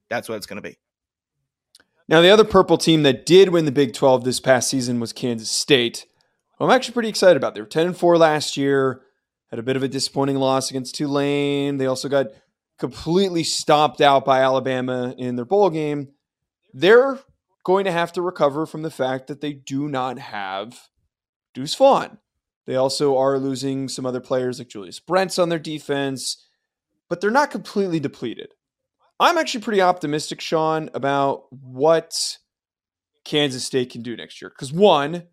That's 0.09 0.27
what 0.27 0.35
it's 0.35 0.45
going 0.45 0.61
to 0.61 0.67
be. 0.67 0.77
Now, 2.07 2.21
the 2.21 2.29
other 2.29 2.43
purple 2.43 2.77
team 2.77 3.03
that 3.03 3.25
did 3.25 3.49
win 3.49 3.65
the 3.65 3.71
Big 3.71 3.93
12 3.93 4.23
this 4.23 4.39
past 4.39 4.69
season 4.69 4.99
was 4.99 5.13
Kansas 5.13 5.49
State. 5.49 6.05
I'm 6.59 6.69
actually 6.71 6.93
pretty 6.95 7.09
excited 7.09 7.37
about. 7.37 7.53
They 7.55 7.61
were 7.61 7.67
10 7.67 7.87
and 7.87 7.97
4 7.97 8.17
last 8.17 8.57
year, 8.57 9.01
had 9.49 9.59
a 9.59 9.63
bit 9.63 9.75
of 9.75 9.83
a 9.83 9.87
disappointing 9.87 10.37
loss 10.37 10.69
against 10.69 10.95
Tulane. 10.95 11.77
They 11.77 11.85
also 11.85 12.09
got 12.09 12.27
completely 12.77 13.43
stomped 13.43 14.01
out 14.01 14.25
by 14.25 14.41
Alabama 14.41 15.13
in 15.17 15.35
their 15.35 15.45
bowl 15.45 15.69
game. 15.69 16.09
They're 16.73 17.19
going 17.63 17.85
to 17.85 17.91
have 17.91 18.13
to 18.13 18.21
recover 18.21 18.65
from 18.65 18.83
the 18.83 18.91
fact 18.91 19.27
that 19.27 19.41
they 19.41 19.53
do 19.53 19.87
not 19.87 20.17
have 20.17 20.89
Deuce 21.53 21.75
Vaughn. 21.75 22.19
They 22.65 22.75
also 22.75 23.17
are 23.17 23.39
losing 23.39 23.89
some 23.89 24.05
other 24.05 24.21
players 24.21 24.59
like 24.59 24.69
Julius 24.69 24.99
Brents 24.99 25.39
on 25.39 25.49
their 25.49 25.59
defense, 25.59 26.45
but 27.09 27.19
they're 27.19 27.31
not 27.31 27.51
completely 27.51 27.99
depleted. 27.99 28.53
I'm 29.19 29.37
actually 29.37 29.61
pretty 29.61 29.81
optimistic, 29.81 30.39
Sean, 30.39 30.89
about 30.93 31.51
what 31.51 32.37
Kansas 33.25 33.65
State 33.65 33.91
can 33.91 34.01
do 34.01 34.15
next 34.15 34.41
year. 34.41 34.49
Because 34.49 34.71
one, 34.71 35.23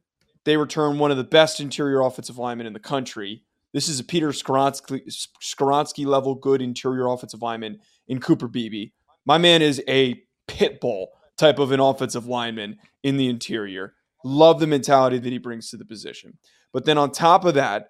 they 0.44 0.56
return 0.56 0.98
one 0.98 1.10
of 1.10 1.16
the 1.16 1.24
best 1.24 1.60
interior 1.60 2.00
offensive 2.00 2.38
linemen 2.38 2.66
in 2.66 2.72
the 2.72 2.80
country. 2.80 3.44
This 3.76 3.90
is 3.90 4.00
a 4.00 4.04
Peter 4.04 4.30
Skoronski, 4.30 6.06
level 6.06 6.34
good 6.34 6.62
interior 6.62 7.08
offensive 7.08 7.42
lineman 7.42 7.78
in 8.08 8.20
Cooper 8.20 8.48
Beebe. 8.48 8.92
My 9.26 9.36
man 9.36 9.60
is 9.60 9.82
a 9.86 10.18
pit 10.48 10.80
bull 10.80 11.08
type 11.36 11.58
of 11.58 11.72
an 11.72 11.80
offensive 11.80 12.26
lineman 12.26 12.78
in 13.02 13.18
the 13.18 13.28
interior. 13.28 13.92
Love 14.24 14.60
the 14.60 14.66
mentality 14.66 15.18
that 15.18 15.30
he 15.30 15.36
brings 15.36 15.68
to 15.68 15.76
the 15.76 15.84
position. 15.84 16.38
But 16.72 16.86
then 16.86 16.96
on 16.96 17.10
top 17.10 17.44
of 17.44 17.52
that, 17.52 17.88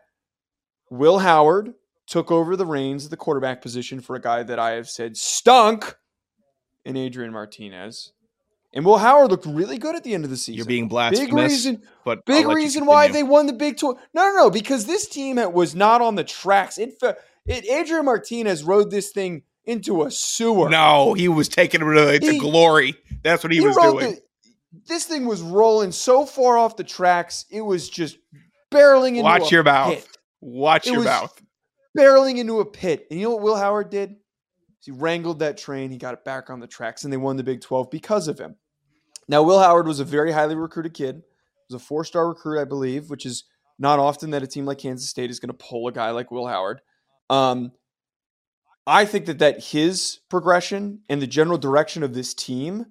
Will 0.90 1.20
Howard 1.20 1.74
took 2.08 2.32
over 2.32 2.56
the 2.56 2.66
reins 2.66 3.04
of 3.04 3.10
the 3.10 3.16
quarterback 3.16 3.62
position 3.62 4.00
for 4.00 4.16
a 4.16 4.20
guy 4.20 4.42
that 4.42 4.58
I 4.58 4.72
have 4.72 4.88
said 4.88 5.16
stunk 5.16 5.94
in 6.84 6.96
Adrian 6.96 7.32
Martinez. 7.32 8.12
And 8.76 8.84
Will 8.84 8.98
Howard 8.98 9.30
looked 9.30 9.46
really 9.46 9.78
good 9.78 9.96
at 9.96 10.04
the 10.04 10.12
end 10.12 10.24
of 10.24 10.30
the 10.30 10.36
season. 10.36 10.54
You're 10.54 10.66
being 10.66 10.86
big 10.88 11.32
reason, 11.32 11.82
but 12.04 12.26
big 12.26 12.46
reason 12.46 12.84
why 12.84 13.08
they 13.08 13.22
won 13.22 13.46
the 13.46 13.54
Big 13.54 13.78
Twelve. 13.78 13.98
No, 14.12 14.22
no, 14.28 14.36
no, 14.36 14.50
because 14.50 14.84
this 14.84 15.08
team 15.08 15.36
was 15.52 15.74
not 15.74 16.02
on 16.02 16.14
the 16.14 16.22
tracks. 16.24 16.76
It, 16.76 16.94
it 17.46 17.64
Adrian 17.64 18.04
Martinez 18.04 18.62
rode 18.64 18.90
this 18.90 19.12
thing 19.12 19.44
into 19.64 20.02
a 20.02 20.10
sewer. 20.10 20.68
No, 20.68 21.14
he 21.14 21.26
was 21.26 21.48
taking 21.48 21.80
it 21.80 21.84
to, 21.86 22.18
to 22.20 22.32
He- 22.32 22.38
glory. 22.38 22.94
That's 23.22 23.42
what 23.42 23.50
he, 23.50 23.60
was 23.60 23.76
doing. 23.76 24.16
the- 24.16 24.20
this 24.86 25.06
thing 25.06 25.24
was 25.24 25.40
rolling 25.40 25.90
so 25.90 26.26
far 26.26 26.58
off 26.58 26.76
the 26.76 26.84
tracks, 26.84 27.46
it 27.50 27.62
was 27.62 27.88
just 27.88 28.18
barreling 28.70 29.12
into 29.12 29.22
Watch 29.22 29.50
a 29.50 29.54
your 29.54 29.64
mouth. 29.64 29.94
pit. 29.94 30.08
Watch 30.42 30.86
It 30.86 30.92
your 30.92 31.02
mouth. 31.02 31.42
barreling 31.96 32.36
into 32.36 32.60
a 32.60 32.66
pit. 32.66 33.06
And 33.10 33.18
you 33.18 33.24
know 33.26 33.34
what 33.36 33.42
Will 33.42 33.56
Howard 33.56 33.88
did? 33.88 34.16
He 34.80 34.90
wrangled 34.90 35.38
that 35.38 35.56
train. 35.56 35.90
He 35.90 35.96
got 35.96 36.12
it 36.12 36.24
back 36.24 36.50
on 36.50 36.60
the 36.60 36.66
tracks, 36.66 37.04
and 37.04 37.12
they 37.12 37.16
won 37.16 37.36
the 37.36 37.42
Big 37.42 37.62
12 37.62 37.90
because 37.90 38.28
of 38.28 38.38
him. 38.38 38.56
Now, 39.28 39.42
Will 39.42 39.58
Howard 39.58 39.86
was 39.86 40.00
a 40.00 40.04
very 40.04 40.32
highly 40.32 40.54
recruited 40.54 40.94
kid. 40.94 41.16
He 41.16 41.74
was 41.74 41.82
a 41.82 41.84
four 41.84 42.04
star 42.04 42.28
recruit, 42.28 42.60
I 42.60 42.64
believe, 42.64 43.10
which 43.10 43.26
is 43.26 43.44
not 43.78 43.98
often 43.98 44.30
that 44.30 44.42
a 44.42 44.46
team 44.46 44.66
like 44.66 44.78
Kansas 44.78 45.08
State 45.08 45.30
is 45.30 45.40
going 45.40 45.48
to 45.48 45.54
pull 45.54 45.88
a 45.88 45.92
guy 45.92 46.10
like 46.10 46.30
Will 46.30 46.46
Howard. 46.46 46.80
Um, 47.28 47.72
I 48.86 49.04
think 49.04 49.26
that 49.26 49.40
that 49.40 49.64
his 49.64 50.20
progression 50.30 51.00
and 51.08 51.20
the 51.20 51.26
general 51.26 51.58
direction 51.58 52.02
of 52.02 52.14
this 52.14 52.34
team 52.34 52.86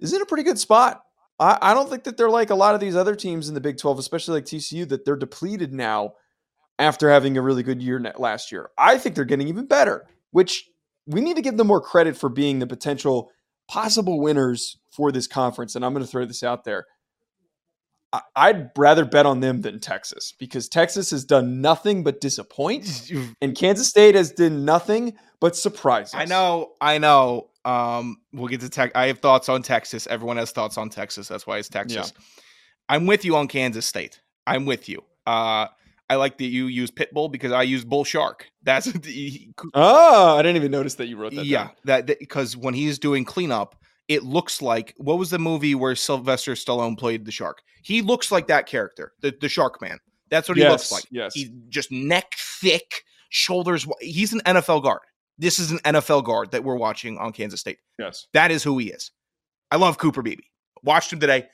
is 0.00 0.12
in 0.12 0.20
a 0.20 0.26
pretty 0.26 0.42
good 0.42 0.58
spot. 0.58 1.02
I, 1.38 1.58
I 1.62 1.74
don't 1.74 1.88
think 1.88 2.04
that 2.04 2.16
they're 2.16 2.30
like 2.30 2.50
a 2.50 2.56
lot 2.56 2.74
of 2.74 2.80
these 2.80 2.96
other 2.96 3.14
teams 3.14 3.48
in 3.48 3.54
the 3.54 3.60
Big 3.60 3.78
12, 3.78 4.00
especially 4.00 4.34
like 4.34 4.44
TCU, 4.44 4.88
that 4.88 5.04
they're 5.04 5.16
depleted 5.16 5.72
now 5.72 6.14
after 6.78 7.10
having 7.10 7.36
a 7.36 7.42
really 7.42 7.62
good 7.62 7.82
year 7.82 8.00
last 8.16 8.50
year. 8.50 8.70
I 8.76 8.98
think 8.98 9.14
they're 9.14 9.24
getting 9.24 9.48
even 9.48 9.66
better, 9.66 10.06
which 10.32 10.68
we 11.06 11.20
need 11.20 11.36
to 11.36 11.42
give 11.42 11.56
them 11.56 11.68
more 11.68 11.80
credit 11.80 12.16
for 12.16 12.28
being 12.28 12.58
the 12.58 12.66
potential 12.66 13.30
possible 13.68 14.20
winners 14.20 14.78
for 14.90 15.12
this 15.12 15.26
conference. 15.26 15.76
And 15.76 15.84
I'm 15.84 15.92
going 15.92 16.04
to 16.04 16.10
throw 16.10 16.24
this 16.24 16.42
out 16.42 16.64
there. 16.64 16.86
I'd 18.34 18.70
rather 18.76 19.04
bet 19.04 19.26
on 19.26 19.40
them 19.40 19.60
than 19.60 19.80
Texas 19.80 20.32
because 20.38 20.66
Texas 20.66 21.10
has 21.10 21.26
done 21.26 21.60
nothing 21.60 22.02
but 22.02 22.22
disappoint, 22.22 23.12
and 23.42 23.54
Kansas 23.54 23.86
State 23.86 24.14
has 24.14 24.32
done 24.32 24.64
nothing 24.64 25.12
but 25.40 25.56
surprise. 25.56 26.14
I 26.14 26.24
know, 26.24 26.72
I 26.80 26.96
know. 26.96 27.50
Um, 27.66 28.16
we'll 28.32 28.48
get 28.48 28.60
to 28.62 28.70
tech. 28.70 28.92
I 28.94 29.08
have 29.08 29.18
thoughts 29.18 29.50
on 29.50 29.62
Texas. 29.62 30.06
Everyone 30.06 30.38
has 30.38 30.52
thoughts 30.52 30.78
on 30.78 30.88
Texas. 30.88 31.28
That's 31.28 31.46
why 31.46 31.58
it's 31.58 31.68
Texas. 31.68 32.14
I'm 32.88 33.04
with 33.04 33.26
you 33.26 33.36
on 33.36 33.46
Kansas 33.46 33.84
State. 33.84 34.20
I'm 34.46 34.64
with 34.64 34.88
you. 34.88 35.04
Uh, 35.26 35.66
I 36.10 36.16
like 36.16 36.38
that 36.38 36.46
you 36.46 36.66
use 36.66 36.90
Pitbull 36.90 37.30
because 37.30 37.52
I 37.52 37.62
use 37.62 37.84
Bull 37.84 38.04
Shark. 38.04 38.46
That's 38.62 38.86
he- 39.04 39.52
Oh, 39.74 40.36
I 40.36 40.42
didn't 40.42 40.56
even 40.56 40.70
notice 40.70 40.94
that 40.94 41.06
you 41.06 41.16
wrote 41.16 41.34
that. 41.34 41.44
yeah, 41.44 41.64
down. 41.64 41.72
that 41.84 42.06
because 42.18 42.56
when 42.56 42.74
he's 42.74 42.98
doing 42.98 43.24
cleanup, 43.24 43.76
it 44.08 44.22
looks 44.22 44.62
like 44.62 44.94
what 44.96 45.18
was 45.18 45.28
the 45.30 45.38
movie 45.38 45.74
where 45.74 45.94
Sylvester 45.94 46.52
Stallone 46.54 46.96
played 46.98 47.24
the 47.26 47.32
shark? 47.32 47.60
He 47.82 48.00
looks 48.02 48.32
like 48.32 48.46
that 48.48 48.66
character, 48.66 49.12
the 49.20 49.34
the 49.38 49.48
Shark 49.48 49.80
Man. 49.82 49.98
That's 50.30 50.48
what 50.48 50.56
he 50.58 50.64
looks 50.70 50.92
like. 50.92 51.04
yes. 51.10 51.34
He's 51.34 51.50
just 51.68 51.90
neck 51.92 52.32
thick, 52.38 53.02
shoulders. 53.30 53.86
He's 54.00 54.32
an 54.32 54.40
NFL 54.46 54.82
guard. 54.82 55.00
This 55.38 55.58
is 55.58 55.70
an 55.70 55.78
NFL 55.80 56.24
guard 56.24 56.50
that 56.52 56.64
we're 56.64 56.76
watching 56.76 57.16
on 57.18 57.32
Kansas 57.32 57.60
State. 57.60 57.78
Yes. 57.98 58.26
That 58.32 58.50
is 58.50 58.62
who 58.62 58.76
he 58.78 58.90
is. 58.90 59.10
I 59.70 59.76
love 59.76 59.98
Cooper 59.98 60.20
Beebe. 60.22 60.42
Watched 60.82 61.12
him 61.12 61.20
today. 61.20 61.46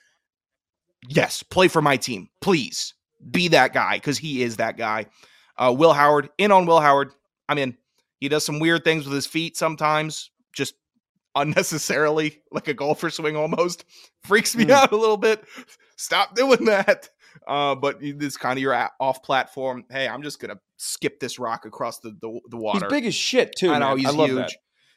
Yes, 1.09 1.43
play 1.43 1.69
for 1.69 1.83
my 1.83 1.97
team. 1.97 2.29
Please 2.41 2.95
be 3.31 3.49
that 3.49 3.73
guy 3.73 3.97
because 3.97 4.19
he 4.19 4.43
is 4.43 4.57
that 4.57 4.77
guy. 4.77 5.07
Uh, 5.57 5.75
Will 5.77 5.93
Howard, 5.93 6.31
in 6.39 6.51
on 6.53 6.67
Will 6.67 6.81
Howard. 6.81 7.13
I'm 7.49 7.59
in. 7.59 7.77
He 8.21 8.29
does 8.29 8.45
some 8.45 8.59
weird 8.59 8.85
things 8.85 9.05
with 9.05 9.15
his 9.15 9.27
feet 9.27 9.57
sometimes, 9.57 10.31
just 10.55 10.75
unnecessarily, 11.35 12.41
like 12.53 12.69
a 12.69 12.75
golfer 12.75 13.11
swing 13.11 13.37
almost. 13.37 13.85
Freaks 14.25 14.57
me 14.57 14.65
Mm. 14.67 14.71
out 14.71 14.93
a 14.93 14.97
little 14.97 15.17
bit. 15.17 15.45
Stop 15.97 16.35
doing 16.35 16.65
that. 16.67 17.11
Uh, 17.47 17.75
but 17.75 17.99
this 18.01 18.37
kind 18.37 18.59
of 18.59 18.63
your 18.63 18.89
off 19.01 19.23
platform. 19.23 19.85
Hey, 19.91 20.09
I'm 20.09 20.23
just 20.23 20.41
gonna 20.41 20.59
skip 20.77 21.21
this 21.21 21.39
rock 21.39 21.67
across 21.67 21.99
the 21.99 22.17
the, 22.21 22.41
the 22.51 22.57
water. 22.57 22.87
He's 22.87 22.91
big 22.91 23.07
as 23.07 23.15
shit 23.15 23.55
too. 23.57 23.71
I 23.73 23.79
know 23.79 23.89
man. 23.91 23.99
he's 23.99 24.07
I 24.09 24.13
huge. 24.27 24.37
that. 24.37 24.53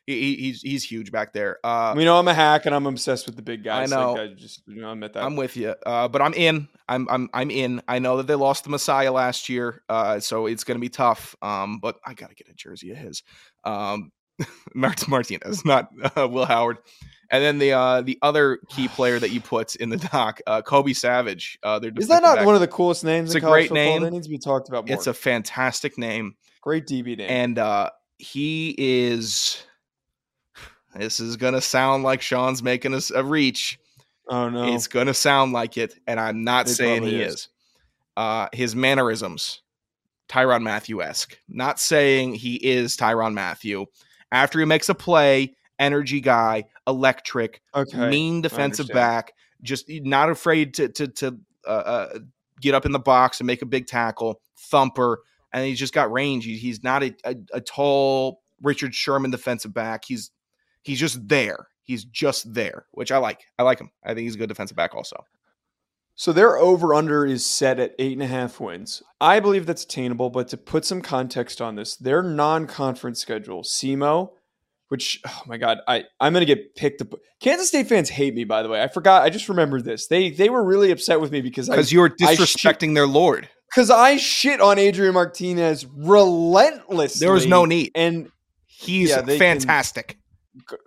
He, 0.07 0.19
he- 0.21 0.35
he's 0.37 0.61
he's 0.61 0.83
huge 0.83 1.11
back 1.11 1.33
there. 1.33 1.59
Uh, 1.63 1.93
We 1.95 2.05
know 2.05 2.17
I'm 2.17 2.27
a 2.29 2.33
hack 2.33 2.65
and 2.65 2.73
I'm 2.73 2.87
obsessed 2.87 3.25
with 3.27 3.35
the 3.35 3.41
big 3.41 3.63
guys. 3.63 3.91
know. 3.91 4.13
Like, 4.13 4.21
I 4.21 4.27
just 4.33 4.61
you 4.65 4.81
know 4.81 4.91
admit 4.91 5.13
that. 5.13 5.23
I'm 5.23 5.35
with 5.35 5.55
you, 5.57 5.75
uh, 5.85 6.07
but 6.07 6.21
I'm 6.21 6.33
in. 6.33 6.67
I'm 6.87 7.07
I'm 7.09 7.29
I'm 7.33 7.51
in. 7.51 7.81
I 7.89 7.99
know 7.99 8.17
that 8.17 8.25
they 8.27 8.35
lost 8.35 8.63
the 8.63 8.69
Messiah 8.69 9.11
last 9.11 9.49
year, 9.49 9.83
uh, 9.89 10.19
so 10.21 10.45
it's 10.47 10.63
going 10.63 10.77
to 10.77 10.81
be 10.81 10.89
tough. 10.89 11.35
Um, 11.41 11.79
but 11.79 11.97
I 12.05 12.13
got 12.13 12.29
to 12.29 12.35
get 12.35 12.47
a 12.49 12.53
jersey 12.53 12.91
of 12.91 12.97
his. 12.97 13.21
Um, 13.65 14.11
Mart- 14.73 15.07
Martinez, 15.09 15.65
not 15.65 15.89
uh, 16.15 16.27
Will 16.29 16.45
Howard, 16.45 16.77
and 17.29 17.43
then 17.43 17.57
the 17.57 17.73
uh, 17.73 18.01
the 18.01 18.17
other 18.21 18.59
key 18.69 18.87
player 18.95 19.19
that 19.19 19.31
you 19.31 19.41
put 19.41 19.75
in 19.75 19.89
the 19.89 19.97
doc, 19.97 20.39
uh, 20.47 20.61
Kobe 20.61 20.93
Savage. 20.93 21.59
Uh, 21.63 21.79
they're 21.79 21.91
Is 21.97 22.07
that 22.07 22.23
not 22.23 22.45
one 22.45 22.55
of 22.55 22.61
the 22.61 22.67
coolest 22.69 23.03
names 23.03 23.29
It's 23.29 23.35
in 23.35 23.39
a 23.39 23.41
college 23.41 23.67
great 23.67 23.69
football? 23.69 23.93
name. 23.95 24.03
That 24.03 24.11
needs 24.11 24.27
to 24.27 24.31
be 24.31 24.37
talked 24.37 24.69
about 24.69 24.87
more. 24.87 24.95
It's 24.95 25.07
a 25.07 25.13
fantastic 25.13 25.97
name, 25.97 26.35
great 26.61 26.85
DB 26.87 27.17
name. 27.17 27.27
and 27.29 27.59
uh, 27.59 27.89
he 28.19 28.73
is. 28.77 29.63
This 30.95 31.19
is 31.19 31.37
gonna 31.37 31.61
sound 31.61 32.03
like 32.03 32.21
Sean's 32.21 32.63
making 32.63 32.93
us 32.93 33.11
a 33.11 33.23
reach. 33.23 33.79
oh 34.29 34.49
no, 34.49 34.73
It's 34.73 34.87
gonna 34.87 35.13
sound 35.13 35.53
like 35.53 35.77
it, 35.77 35.93
and 36.07 36.19
I'm 36.19 36.43
not 36.43 36.67
It 36.67 36.71
saying 36.73 37.03
he 37.03 37.21
is. 37.21 37.33
is. 37.33 37.47
Uh, 38.15 38.47
his 38.51 38.75
mannerisms, 38.75 39.61
Tyrann 40.27 40.63
Mathieu 40.63 41.01
esque. 41.03 41.37
Not 41.47 41.79
saying 41.79 42.33
he 42.35 42.55
is 42.55 42.97
Tyrann 42.97 43.33
Mathieu. 43.33 43.85
After 44.31 44.59
he 44.59 44.65
makes 44.65 44.89
a 44.89 44.95
play, 44.95 45.55
energy 45.79 46.19
guy, 46.19 46.65
electric, 46.87 47.61
okay. 47.75 48.09
mean 48.09 48.41
defensive 48.41 48.87
back, 48.87 49.33
just 49.61 49.85
not 49.87 50.29
afraid 50.29 50.73
to 50.75 50.89
to 50.89 51.07
to 51.07 51.37
uh, 51.65 51.69
uh, 51.69 52.19
get 52.59 52.73
up 52.73 52.85
in 52.87 52.91
the 52.91 52.99
box 52.99 53.39
and 53.39 53.45
make 53.47 53.61
a 53.61 53.65
big 53.67 53.85
tackle, 53.85 54.41
thumper, 54.57 55.19
and 55.53 55.63
he's 55.65 55.77
just 55.79 55.93
got 55.93 56.11
range. 56.11 56.43
He- 56.45 56.57
he's 56.57 56.81
not 56.83 57.03
a, 57.03 57.13
a, 57.23 57.35
a 57.53 57.61
tall 57.61 58.41
Richard 58.63 58.95
Sherman 58.95 59.29
defensive 59.31 59.73
back. 59.73 60.05
He's 60.05 60.31
he's 60.87 60.99
just 60.99 61.27
there. 61.27 61.67
He's 61.83 62.03
just 62.03 62.53
there, 62.53 62.85
which 62.91 63.11
I 63.11 63.17
like. 63.17 63.41
I 63.59 63.63
like 63.63 63.79
him. 63.79 63.91
I 64.03 64.09
think 64.09 64.21
he's 64.21 64.35
a 64.35 64.37
good 64.39 64.49
defensive 64.49 64.75
back 64.75 64.95
also. 64.95 65.23
So 66.15 66.33
their 66.33 66.57
over 66.57 66.95
under 66.95 67.25
is 67.25 67.45
set 67.45 67.79
at 67.79 67.93
eight 67.99 68.13
and 68.13 68.23
a 68.23 68.27
half 68.27 68.59
wins. 68.59 69.03
I 69.21 69.39
believe 69.39 69.65
that's 69.67 69.83
attainable, 69.83 70.29
but 70.31 70.47
to 70.49 70.57
put 70.57 70.83
some 70.83 71.01
context 71.01 71.61
on 71.61 71.75
this, 71.75 71.95
their 71.95 72.23
non 72.23 72.65
conference 72.65 73.19
schedule, 73.19 73.61
SEMO, 73.63 74.31
which 74.89 75.21
oh 75.27 75.41
my 75.45 75.57
god, 75.57 75.77
I 75.87 76.05
I'm 76.19 76.33
gonna 76.33 76.45
get 76.45 76.75
picked 76.75 77.01
up. 77.01 77.13
Kansas 77.39 77.67
State 77.67 77.87
fans 77.87 78.09
hate 78.09 78.33
me, 78.33 78.45
by 78.45 78.63
the 78.63 78.69
way. 78.69 78.81
I 78.81 78.87
forgot. 78.87 79.21
I 79.21 79.29
just 79.29 79.47
remembered 79.47 79.85
this. 79.85 80.07
They 80.07 80.31
they 80.31 80.49
were 80.49 80.63
really 80.65 80.89
upset 80.91 81.21
with 81.21 81.31
me 81.31 81.41
because 81.41 81.69
I 81.69 81.75
Because 81.75 81.91
you 81.91 81.99
were 81.99 82.09
shit- 82.19 82.39
disrespecting 82.39 82.95
their 82.95 83.05
lord. 83.07 83.47
because 83.69 83.91
I 83.91 84.17
shit 84.17 84.59
on 84.59 84.79
Adrian 84.79 85.13
Martinez 85.13 85.85
relentlessly. 85.85 87.23
There 87.25 87.33
was 87.33 87.45
no 87.45 87.65
need. 87.65 87.91
and 87.95 88.31
He's 88.65 89.09
Yeah, 89.09 89.21
can- 89.21 89.37
fantastic. 89.39 90.07
g- 90.13 90.17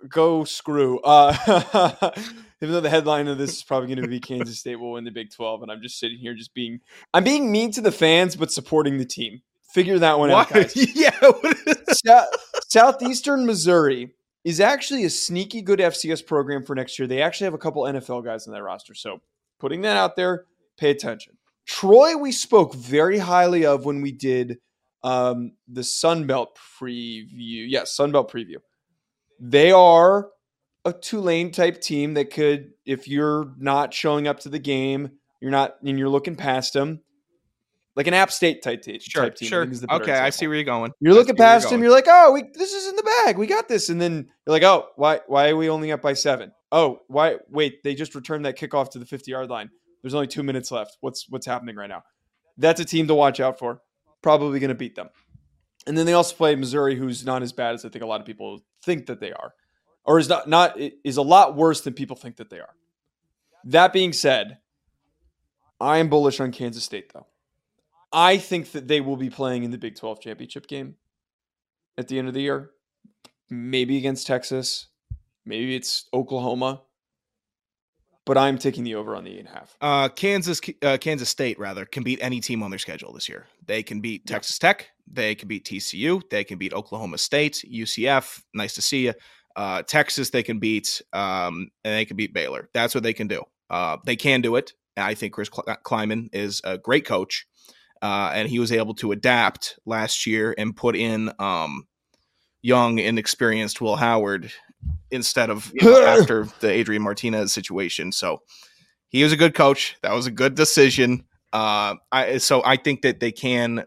go 0.09 0.43
screw. 0.43 0.99
Uh, 0.99 2.11
even 2.61 2.73
though 2.73 2.81
the 2.81 2.89
headline 2.89 3.27
of 3.27 3.37
this 3.37 3.57
is 3.57 3.63
probably 3.63 3.87
going 3.87 4.01
to 4.01 4.07
be 4.07 4.19
Kansas 4.19 4.59
State 4.59 4.77
will 4.77 4.93
win 4.93 5.03
the 5.03 5.11
Big 5.11 5.31
Twelve, 5.31 5.61
and 5.61 5.71
I'm 5.71 5.81
just 5.81 5.99
sitting 5.99 6.17
here 6.17 6.33
just 6.33 6.53
being 6.53 6.79
I'm 7.13 7.23
being 7.23 7.51
mean 7.51 7.71
to 7.71 7.81
the 7.81 7.91
fans 7.91 8.35
but 8.35 8.51
supporting 8.51 8.97
the 8.97 9.05
team. 9.05 9.41
Figure 9.73 9.99
that 9.99 10.19
one 10.19 10.31
out, 10.31 10.49
guys. 10.49 10.73
yeah. 10.95 11.15
what 11.21 11.57
is- 11.65 11.99
Sou- 12.05 12.37
Southeastern 12.67 13.45
Missouri 13.45 14.13
is 14.43 14.59
actually 14.59 15.05
a 15.05 15.09
sneaky 15.09 15.61
good 15.61 15.79
FCS 15.79 16.25
program 16.25 16.63
for 16.63 16.75
next 16.75 16.97
year. 16.99 17.07
They 17.07 17.21
actually 17.21 17.45
have 17.45 17.53
a 17.53 17.59
couple 17.59 17.83
NFL 17.83 18.25
guys 18.25 18.47
on 18.47 18.53
that 18.53 18.63
roster. 18.63 18.93
So 18.95 19.21
putting 19.59 19.81
that 19.81 19.97
out 19.97 20.15
there, 20.15 20.45
pay 20.77 20.89
attention. 20.89 21.37
Troy, 21.67 22.17
we 22.17 22.31
spoke 22.31 22.73
very 22.75 23.19
highly 23.19 23.65
of 23.65 23.85
when 23.85 24.01
we 24.01 24.11
did 24.11 24.57
um, 25.03 25.53
the 25.67 25.83
Sun 25.83 26.27
Belt 26.27 26.57
preview. 26.79 27.65
Yes, 27.69 27.93
Sun 27.95 28.11
Belt 28.11 28.31
preview. 28.31 28.57
They 29.43 29.71
are 29.71 30.29
a 30.85 30.93
Tulane 30.93 31.51
type 31.51 31.81
team 31.81 32.13
that 32.13 32.31
could, 32.31 32.73
if 32.85 33.07
you're 33.07 33.51
not 33.57 33.91
showing 33.91 34.27
up 34.27 34.41
to 34.41 34.49
the 34.49 34.59
game, 34.59 35.11
you're 35.41 35.51
not, 35.51 35.77
and 35.83 35.97
you're 35.97 36.09
looking 36.09 36.35
past 36.35 36.73
them, 36.73 37.01
like 37.95 38.05
an 38.05 38.13
App 38.13 38.31
State 38.31 38.61
type, 38.61 38.83
te- 38.83 38.99
Sure, 38.99 39.23
type 39.23 39.35
team. 39.35 39.49
Sure. 39.49 39.63
think 39.63 39.73
is 39.73 39.81
the 39.81 39.87
better 39.87 40.03
Okay, 40.03 40.13
I 40.13 40.29
see 40.29 40.45
where 40.45 40.55
you're 40.55 40.63
going. 40.63 40.91
You're 40.99 41.13
I 41.13 41.17
looking 41.17 41.35
past 41.35 41.71
him. 41.71 41.81
You're 41.81 41.91
like, 41.91 42.05
oh, 42.07 42.31
we, 42.31 42.43
this 42.53 42.71
is 42.71 42.87
in 42.87 42.95
the 42.95 43.03
bag. 43.03 43.39
We 43.39 43.47
got 43.47 43.67
this. 43.67 43.89
And 43.89 43.99
then 43.99 44.29
you're 44.45 44.53
like, 44.53 44.63
oh, 44.63 44.89
why? 44.95 45.21
Why 45.25 45.49
are 45.49 45.55
we 45.55 45.69
only 45.69 45.91
up 45.91 46.03
by 46.03 46.13
seven? 46.13 46.51
Oh, 46.71 46.99
why? 47.07 47.37
Wait, 47.49 47.83
they 47.83 47.95
just 47.95 48.13
returned 48.13 48.45
that 48.45 48.57
kickoff 48.57 48.91
to 48.91 48.99
the 48.99 49.05
50 49.05 49.31
yard 49.31 49.49
line. 49.49 49.71
There's 50.03 50.13
only 50.13 50.27
two 50.27 50.43
minutes 50.43 50.71
left. 50.71 50.97
What's 51.01 51.27
what's 51.29 51.45
happening 51.45 51.75
right 51.75 51.89
now? 51.89 52.03
That's 52.57 52.79
a 52.79 52.85
team 52.85 53.07
to 53.07 53.15
watch 53.15 53.39
out 53.39 53.59
for. 53.59 53.81
Probably 54.21 54.59
going 54.59 54.69
to 54.69 54.75
beat 54.75 54.95
them. 54.95 55.09
And 55.87 55.97
then 55.97 56.05
they 56.05 56.13
also 56.13 56.35
play 56.35 56.55
Missouri, 56.55 56.95
who's 56.95 57.25
not 57.25 57.41
as 57.41 57.53
bad 57.53 57.73
as 57.73 57.85
I 57.85 57.89
think 57.89 58.03
a 58.03 58.07
lot 58.07 58.21
of 58.21 58.27
people 58.27 58.61
think 58.83 59.07
that 59.07 59.19
they 59.19 59.31
are, 59.31 59.53
or 60.05 60.19
is 60.19 60.29
not 60.29 60.47
not 60.47 60.77
is 60.79 61.17
a 61.17 61.21
lot 61.21 61.55
worse 61.55 61.81
than 61.81 61.93
people 61.93 62.15
think 62.15 62.37
that 62.37 62.49
they 62.49 62.59
are. 62.59 62.75
That 63.63 63.93
being 63.93 64.13
said, 64.13 64.59
I 65.79 65.97
am 65.97 66.09
bullish 66.09 66.39
on 66.39 66.51
Kansas 66.51 66.83
State 66.83 67.11
though. 67.13 67.27
I 68.13 68.37
think 68.37 68.71
that 68.71 68.87
they 68.87 69.01
will 69.01 69.17
be 69.17 69.29
playing 69.29 69.63
in 69.63 69.71
the 69.71 69.77
Big 69.77 69.95
12 69.95 70.19
championship 70.21 70.67
game 70.67 70.95
at 71.97 72.07
the 72.07 72.19
end 72.19 72.27
of 72.27 72.33
the 72.33 72.41
year. 72.41 72.71
Maybe 73.49 73.97
against 73.97 74.27
Texas. 74.27 74.87
Maybe 75.45 75.75
it's 75.75 76.05
Oklahoma. 76.13 76.81
But 78.25 78.37
I'm 78.37 78.57
taking 78.57 78.83
the 78.83 78.95
over 78.95 79.15
on 79.15 79.23
the 79.23 79.31
eight 79.31 79.39
and 79.39 79.47
a 79.47 79.51
half. 79.51 79.75
Uh, 79.81 80.07
Kansas, 80.09 80.61
uh, 80.83 80.97
Kansas 81.01 81.27
State 81.29 81.57
rather 81.57 81.85
can 81.85 82.03
beat 82.03 82.19
any 82.21 82.39
team 82.39 82.61
on 82.61 82.69
their 82.69 82.77
schedule 82.79 83.11
this 83.13 83.27
year. 83.27 83.47
They 83.65 83.81
can 83.81 83.99
beat 83.99 84.23
Yeah. 84.27 84.35
Texas 84.35 84.59
Tech. 84.59 84.89
They 85.11 85.33
can 85.35 85.47
beat 85.47 85.65
TCU. 85.65 86.21
They 86.29 86.43
can 86.43 86.57
beat 86.59 86.71
Oklahoma 86.73 87.17
State, 87.17 87.63
UCF. 87.67 88.41
Nice 88.53 88.75
to 88.75 88.81
see 88.81 89.05
you. 89.07 89.13
Uh, 89.55 89.81
Texas, 89.83 90.29
they 90.29 90.43
can 90.43 90.59
beat, 90.59 91.01
um, 91.13 91.69
and 91.83 91.95
they 91.95 92.05
can 92.05 92.15
beat 92.15 92.33
Baylor. 92.33 92.69
That's 92.73 92.93
what 92.95 93.03
they 93.03 93.13
can 93.13 93.27
do. 93.27 93.43
Uh, 93.69 93.97
they 94.05 94.15
can 94.15 94.41
do 94.41 94.55
it. 94.55 94.73
And 94.95 95.05
I 95.05 95.13
think 95.15 95.33
Chris 95.33 95.49
Kle- 95.49 95.63
Klieman 95.83 96.29
is 96.31 96.61
a 96.63 96.77
great 96.77 97.05
coach, 97.05 97.45
uh, 98.01 98.31
and 98.33 98.47
he 98.47 98.59
was 98.59 98.71
able 98.71 98.93
to 98.95 99.11
adapt 99.11 99.79
last 99.85 100.25
year 100.27 100.53
and 100.57 100.75
put 100.75 100.95
in 100.95 101.31
um, 101.39 101.85
young, 102.61 102.99
inexperienced 102.99 103.81
Will 103.81 103.95
Howard 103.97 104.51
instead 105.11 105.49
of 105.49 105.71
you 105.73 105.89
know, 105.89 106.03
after 106.19 106.47
the 106.59 106.69
Adrian 106.69 107.01
Martinez 107.01 107.51
situation. 107.53 108.11
So 108.11 108.41
he 109.09 109.23
was 109.23 109.31
a 109.31 109.37
good 109.37 109.53
coach. 109.53 109.97
That 110.01 110.13
was 110.13 110.25
a 110.27 110.31
good 110.31 110.55
decision. 110.55 111.25
Uh, 111.53 111.95
I 112.11 112.37
so 112.37 112.61
I 112.63 112.77
think 112.77 113.01
that 113.01 113.19
they 113.19 113.31
can 113.31 113.83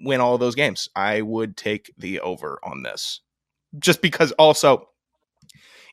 win 0.00 0.20
all 0.20 0.34
of 0.34 0.40
those 0.40 0.54
games. 0.54 0.88
I 0.94 1.22
would 1.22 1.56
take 1.56 1.92
the 1.96 2.20
over 2.20 2.58
on 2.62 2.82
this, 2.82 3.20
just 3.78 4.02
because. 4.02 4.32
Also, 4.32 4.88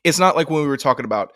it's 0.04 0.18
not 0.18 0.36
like 0.36 0.50
when 0.50 0.62
we 0.62 0.68
were 0.68 0.76
talking 0.76 1.04
about 1.04 1.32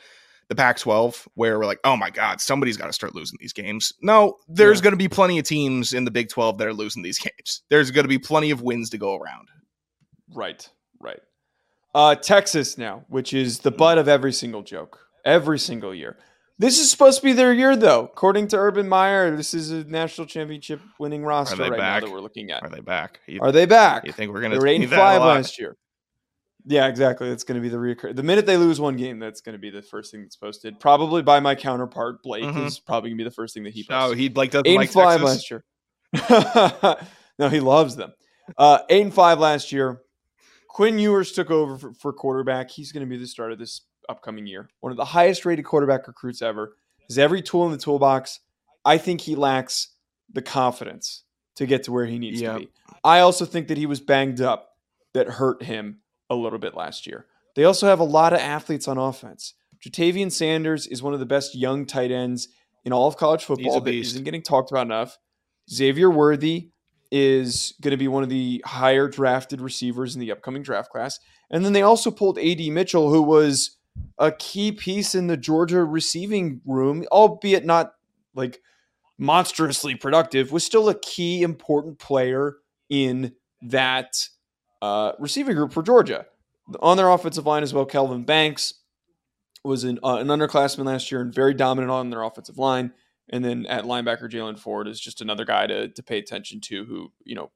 the 0.49 0.55
Pac-12 0.55 1.27
where 1.35 1.59
we're 1.59 1.65
like, 1.65 1.81
oh 1.85 1.97
my 1.97 2.11
god, 2.11 2.39
somebody's 2.41 2.77
got 2.77 2.87
to 2.87 2.93
start 2.93 3.15
losing 3.15 3.39
these 3.41 3.55
games. 3.55 3.95
No, 4.03 4.37
there's 4.49 4.81
Yeah. 4.81 4.85
going 4.85 4.93
to 4.93 4.99
be 4.99 5.09
plenty 5.09 5.39
of 5.39 5.47
teams 5.47 5.95
in 5.95 6.05
the 6.05 6.11
Big 6.11 6.29
12 6.29 6.59
that 6.59 6.69
are 6.69 6.75
losing 6.75 7.03
these 7.03 7.19
games. 7.21 7.63
There's 7.71 7.91
going 7.91 8.05
to 8.05 8.09
be 8.11 8.19
plenty 8.19 8.51
of 8.51 8.61
wins 8.61 8.91
to 8.91 8.99
go 8.99 9.17
around. 9.17 9.49
Right, 10.35 10.69
right. 11.01 11.21
Uh, 11.95 12.15
Texas 12.17 12.77
now, 12.77 13.05
which 13.09 13.33
is 13.33 13.61
the 13.61 13.71
butt 13.71 13.99
of 13.99 14.09
every 14.09 14.33
single 14.33 14.63
joke, 14.63 14.99
every 15.25 15.59
single 15.59 15.95
year. 15.95 16.17
This 16.59 16.79
is 16.79 16.91
supposed 16.91 17.19
to 17.21 17.25
be 17.25 17.33
their 17.33 17.53
year, 17.53 17.75
though. 17.77 18.05
According 18.05 18.49
to 18.49 18.57
Urban 18.57 18.89
Meyer, 18.89 19.35
this 19.37 19.55
is 19.55 19.71
a 19.71 19.85
national 19.85 20.27
championship 20.27 20.81
winning 21.01 21.25
roster 21.25 21.57
right 21.57 21.71
back? 21.71 22.03
now 22.03 22.07
that 22.07 22.13
we're 22.13 22.21
looking 22.21 22.51
at. 22.51 22.63
Are 22.63 22.69
they 22.69 22.81
back? 22.81 23.21
You, 23.27 23.41
Are 23.43 23.51
they 23.53 23.67
back? 23.67 24.07
you 24.07 24.13
think 24.13 24.33
we're 24.33 24.41
going 24.41 24.51
They 24.53 24.57
to 24.59 24.61
were 24.61 24.67
eight 24.69 24.79
see 24.79 24.85
and 24.85 24.93
five 24.93 25.21
last 25.21 25.59
year. 25.59 25.77
Yeah, 26.67 26.87
exactly. 26.87 27.29
That's 27.29 27.45
going 27.45 27.57
to 27.57 27.61
be 27.61 27.69
the 27.69 27.77
reoccur. 27.77 28.15
The 28.17 28.23
minute 28.23 28.47
they 28.47 28.57
lose 28.57 28.81
one 28.81 28.97
game, 28.97 29.19
that's 29.19 29.41
going 29.41 29.53
to 29.55 29.59
be 29.59 29.69
the 29.71 29.83
first 29.83 30.11
thing 30.13 30.23
that's 30.23 30.37
posted. 30.37 30.81
Probably 30.81 31.23
by 31.23 31.39
my 31.41 31.55
counterpart 31.55 32.23
Blake 32.23 32.45
Mhm. 32.45 32.67
is 32.67 32.79
probably 32.79 33.11
going 33.11 33.19
to 33.19 33.25
be 33.25 33.29
the 33.29 33.35
first 33.35 33.53
thing 33.55 33.65
that 33.65 33.75
he 33.75 33.83
posts. 33.85 34.13
Oh, 34.13 34.15
he'd 34.15 34.37
like 34.37 34.51
doesn't 34.53 34.67
eight 34.67 34.77
like 34.77 34.87
and 34.89 34.95
five 34.95 35.21
Texas. 35.21 35.51
last 35.51 35.51
year. 35.51 36.97
no, 37.39 37.49
he 37.49 37.61
loves 37.61 37.97
them. 37.97 38.13
Uh, 38.57 38.79
eight 38.89 39.03
and 39.03 39.13
five 39.13 39.39
last 39.39 39.73
year. 39.73 40.01
Quinn 40.75 40.99
Ewers 40.99 41.31
took 41.33 41.51
over 41.53 41.79
for, 41.79 41.95
for 41.95 42.13
quarterback. 42.13 42.69
He's 42.71 42.91
going 42.91 43.07
to 43.07 43.09
be 43.09 43.17
the 43.17 43.29
starter 43.29 43.55
this 43.55 43.83
upcoming 44.09 44.47
year. 44.47 44.69
One 44.81 44.91
of 44.91 44.97
the 44.97 45.05
highest 45.05 45.47
rated 45.47 45.65
quarterback 45.65 46.07
recruits 46.09 46.43
ever. 46.43 46.77
Has 47.09 47.17
every 47.17 47.43
tool 47.43 47.65
in 47.65 47.71
the 47.73 47.79
toolbox. 47.79 48.41
I 48.85 48.99
think 48.99 49.21
he 49.21 49.37
lacks 49.37 49.95
the 50.33 50.43
confidence 50.43 51.23
to 51.57 51.67
get 51.67 51.85
to 51.85 51.93
where 51.93 52.07
he 52.07 52.19
needs 52.19 52.41
Yeah. 52.41 52.55
to 52.55 52.59
be. 52.61 52.69
I 53.05 53.21
also 53.21 53.45
think 53.45 53.69
that 53.69 53.79
he 53.79 53.87
was 53.87 54.01
banged 54.01 54.41
up 54.41 54.71
that 55.13 55.29
hurt 55.29 55.63
him 55.63 56.01
a 56.29 56.35
little 56.35 56.59
bit 56.59 56.75
last 56.75 57.07
year. 57.07 57.27
They 57.55 57.65
also 57.65 57.87
have 57.87 58.01
a 58.01 58.05
lot 58.05 58.33
of 58.33 58.41
athletes 58.41 58.89
on 58.89 58.99
offense. 58.99 59.55
Ja'Tavion 59.87 60.33
Sanders 60.33 60.89
is 60.89 61.03
one 61.03 61.15
of 61.15 61.21
the 61.21 61.27
best 61.27 61.55
young 61.55 61.87
tight 61.87 62.11
ends 62.11 62.49
in 62.85 62.93
all 62.93 63.07
of 63.07 63.17
college 63.17 63.45
football 63.45 63.81
that 63.81 63.95
isn't 63.95 64.25
getting 64.25 64.43
talked 64.43 64.73
about 64.73 64.87
enough. 64.87 65.19
Xavier 65.71 66.11
Worthy 66.11 66.71
is 67.17 67.75
going 67.81 67.93
to 67.93 67.97
be 67.97 68.09
one 68.09 68.25
of 68.25 68.29
the 68.29 68.61
higher 68.67 69.07
drafted 69.07 69.61
receivers 69.61 70.17
in 70.17 70.21
the 70.21 70.33
upcoming 70.33 70.65
draft 70.65 70.91
class. 70.91 71.21
And 71.49 71.65
then 71.65 71.73
they 71.73 71.83
also 71.83 72.11
pulled 72.11 72.41
AD 72.41 72.59
Mitchell, 72.59 73.09
who 73.09 73.23
was 73.23 73.77
a 74.19 74.33
key 74.33 74.73
piece 74.73 75.15
in 75.15 75.29
the 75.29 75.37
Georgia 75.37 75.85
receiving 75.85 76.61
room, 76.67 77.05
albeit 77.13 77.65
not 77.65 77.93
like 78.35 78.61
monstrously 79.17 79.95
productive, 79.95 80.51
was 80.51 80.65
still 80.65 80.89
a 80.89 80.99
key 80.99 81.43
important 81.43 82.01
player 82.01 82.57
in 82.89 83.33
that 83.63 84.29
uh, 84.83 85.13
receiving 85.21 85.55
group 85.55 85.73
for 85.73 85.85
Georgia. 85.85 86.27
On 86.81 86.97
their 86.97 87.11
offensive 87.11 87.47
line 87.47 87.63
as 87.63 87.73
well, 87.73 87.87
Kelvin 87.87 88.25
Banks 88.25 88.75
was 89.63 89.85
an, 89.85 90.01
uh, 90.03 90.17
an 90.17 90.27
underclassman 90.27 90.87
last 90.87 91.13
year 91.13 91.21
and 91.21 91.33
very 91.33 91.55
dominant 91.55 91.93
on 91.93 92.11
their 92.11 92.23
offensive 92.23 92.59
line. 92.59 92.93
And 93.31 93.45
then 93.45 93.67
at 93.67 93.85
linebacker, 93.85 94.31
Jaylan 94.31 94.59
Ford 94.59 94.87
is 94.87 95.01
just 95.01 95.21
another 95.21 95.45
guy 95.45 95.67
to, 95.67 95.89
to 95.89 96.03
pay 96.03 96.19
attention 96.19 96.61
to 96.63 96.85
who, 96.85 97.11
you 97.25 97.35
know, 97.35 97.51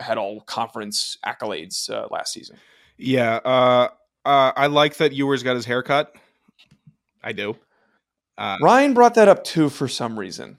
had 0.00 0.18
all 0.18 0.40
conference 0.42 1.16
accolades 1.24 1.88
uh, 1.88 2.08
last 2.10 2.32
season. 2.32 2.56
Yeah, 2.98 3.36
uh, 3.36 3.88
uh, 4.24 4.52
I 4.56 4.66
like 4.66 4.96
that 4.98 5.12
Ewers 5.12 5.42
got 5.42 5.54
his 5.56 5.64
haircut. 5.64 6.14
I 7.22 7.32
do. 7.32 7.56
Uh, 8.36 8.58
Ryan 8.60 8.94
brought 8.94 9.14
that 9.14 9.28
up 9.28 9.44
too 9.44 9.68
for 9.70 9.88
some 9.88 10.18
reason. 10.18 10.58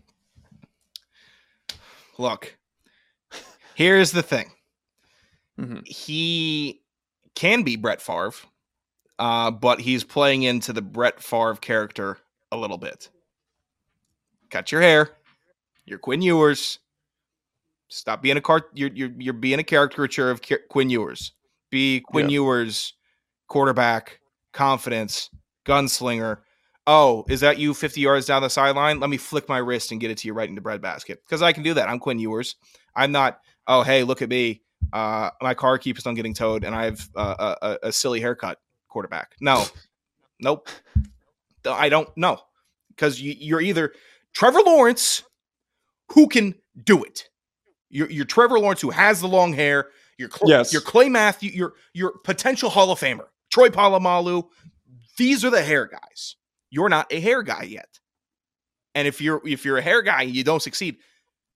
look, 2.18 2.58
here's 3.76 4.12
the 4.12 4.24
thing. 4.24 4.52
Mhm. 5.60 5.86
He 5.88 6.82
can 7.36 7.64
be 7.64 7.76
Brett 7.76 8.02
Favre, 8.02 8.34
uh, 9.20 9.52
but 9.52 9.82
he's 9.82 10.04
playing 10.04 10.44
into 10.44 10.74
the 10.74 10.82
Brett 10.82 11.22
Favre 11.22 11.56
character 11.56 12.20
a 12.52 12.58
little 12.58 12.78
bit. 12.78 13.10
Cut 14.50 14.72
your 14.72 14.82
hair. 14.82 15.10
You're 15.86 16.00
Quinn 16.00 16.22
Ewers. 16.22 16.80
Stop 17.88 18.22
being 18.22 18.38
a 18.38 18.42
cart. 18.42 18.70
You're 18.74 18.90
you're 18.94 19.12
you're 19.18 19.34
being 19.34 19.60
a 19.60 19.64
caricature 19.64 20.32
of 20.32 20.42
Quinn 20.70 20.90
Ewers. 20.90 21.34
Be 21.70 22.02
Quinn 22.02 22.30
Yeah. 22.30 22.36
Ewers, 22.36 22.94
quarterback, 23.48 24.20
confidence, 24.54 25.30
gunslinger. 25.66 26.40
Oh, 26.88 27.26
is 27.28 27.40
that 27.40 27.58
you 27.58 27.74
50 27.74 28.00
yards 28.00 28.28
down 28.28 28.44
the 28.44 28.50
sideline? 28.50 29.00
Let 29.00 29.10
me 29.10 29.18
flick 29.18 29.50
my 29.50 29.58
wrist 29.58 29.92
and 29.92 30.00
get 30.00 30.12
it 30.12 30.20
to 30.20 30.28
you 30.28 30.34
right 30.34 30.48
in 30.48 30.56
the 30.56 30.62
breadbasket. 30.62 31.24
Because 31.26 31.42
I 31.42 31.52
can 31.52 31.64
do 31.64 31.74
that. 31.74 31.90
I'm 31.90 32.00
Quinn 32.00 32.20
Ewers. 32.20 32.56
I'm 32.96 33.12
not, 33.12 33.40
oh, 33.68 33.82
hey, 33.82 34.04
look 34.04 34.22
at 34.22 34.30
me. 34.30 34.62
Uh, 34.94 35.32
my 35.42 35.56
car 35.56 35.80
keeps 35.80 36.06
on 36.06 36.14
getting 36.14 36.34
towed 36.34 36.64
and 36.64 36.76
I 36.76 36.86
have 36.86 37.10
uh, 37.16 37.56
a, 37.62 37.68
a, 37.68 37.78
a 37.88 37.92
silly 37.92 38.22
haircut 38.22 38.60
quarterback. 38.88 39.32
No. 39.42 39.66
nope. 40.40 40.70
I 41.66 41.90
don't 41.90 42.16
know. 42.16 42.40
Because 42.90 43.20
you, 43.20 43.34
you're 43.38 43.62
either 43.62 43.94
Trevor 44.36 44.60
Lawrence, 44.66 45.24
who 46.12 46.28
can 46.28 46.54
do 46.84 47.04
it. 47.04 47.30
You're, 47.90 48.10
you're 48.12 48.26
Trevor 48.26 48.60
Lawrence, 48.60 48.82
who 48.82 48.92
has 48.92 49.22
the 49.22 49.28
long 49.28 49.54
hair. 49.54 49.88
You're, 50.18 50.30
Cl- 50.30 50.50
Yes. 50.50 50.72
you're 50.74 50.82
Clay 50.82 51.10
Matthew. 51.10 51.52
You're, 51.52 51.74
you're 51.94 52.18
potential 52.20 52.70
Hall 52.70 52.92
of 52.92 53.00
Famer. 53.00 53.26
Troy 53.52 53.70
Polamalu. 53.70 54.44
These 55.18 55.44
are 55.46 55.50
the 55.50 55.64
hair 55.64 55.86
guys. 55.88 56.36
You're 56.70 56.90
not 56.90 57.12
a 57.12 57.20
hair 57.20 57.42
guy 57.42 57.64
yet. 57.64 58.00
And 58.94 59.08
if 59.08 59.20
you're 59.22 59.42
if 59.46 59.66
you're 59.66 59.78
a 59.78 59.82
hair 59.82 60.02
guy 60.02 60.24
and 60.24 60.34
you 60.36 60.44
don't 60.44 60.62
succeed, 60.62 60.98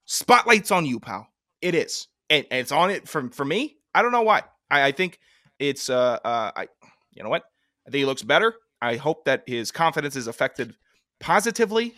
spotlight's 0.06 0.70
on 0.70 0.84
you, 0.86 1.00
pal. 1.00 1.26
It 1.62 1.74
is. 1.74 2.08
And, 2.28 2.46
and 2.50 2.60
it's 2.60 2.72
on 2.72 2.90
it 2.90 3.08
from 3.08 3.30
for 3.30 3.44
me. 3.44 3.76
I 3.94 4.02
don't 4.02 4.12
know 4.12 4.22
why. 4.22 4.42
I, 4.70 4.88
I 4.88 4.92
think 4.92 5.18
it's 5.58 5.88
uh 5.90 6.18
uh 6.24 6.52
I 6.56 6.68
you 7.12 7.22
know 7.22 7.30
what? 7.30 7.44
I 7.86 7.90
think 7.90 8.00
he 8.00 8.04
looks 8.06 8.22
better. 8.22 8.54
I 8.80 8.96
hope 8.96 9.24
that 9.24 9.44
his 9.46 9.70
confidence 9.70 10.16
is 10.16 10.26
affected 10.26 10.74
positively. 11.18 11.94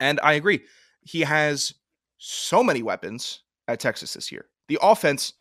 And 0.00 0.20
I 0.22 0.34
agree. 0.34 0.60
He 1.02 1.20
has 1.22 1.74
so 2.18 2.62
many 2.62 2.82
weapons 2.82 3.40
at 3.66 3.80
Texas 3.80 4.14
this 4.14 4.30
year. 4.30 4.46
The 4.68 4.78
offense, 4.82 5.34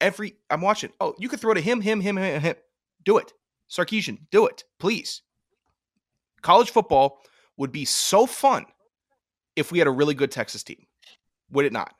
every 0.00 0.36
I'm 0.50 0.60
watching. 0.60 0.92
Oh, 1.00 1.14
you 1.18 1.28
could 1.28 1.40
throw 1.40 1.54
to 1.54 1.60
him, 1.60 1.80
him, 1.80 2.00
him, 2.00 2.16
him, 2.16 2.40
him. 2.40 2.56
Do 3.04 3.18
it. 3.18 3.32
Sarkisian, 3.70 4.18
do 4.30 4.46
it, 4.46 4.64
please. 4.78 5.22
College 6.42 6.70
football 6.70 7.20
would 7.56 7.72
be 7.72 7.84
so 7.84 8.26
fun 8.26 8.66
if 9.56 9.72
we 9.72 9.78
had 9.78 9.88
a 9.88 9.92
really 9.92 10.14
good 10.14 10.30
Texas 10.30 10.62
team. 10.62 10.86
Would 11.50 11.64
it 11.64 11.72
not? 11.72 11.94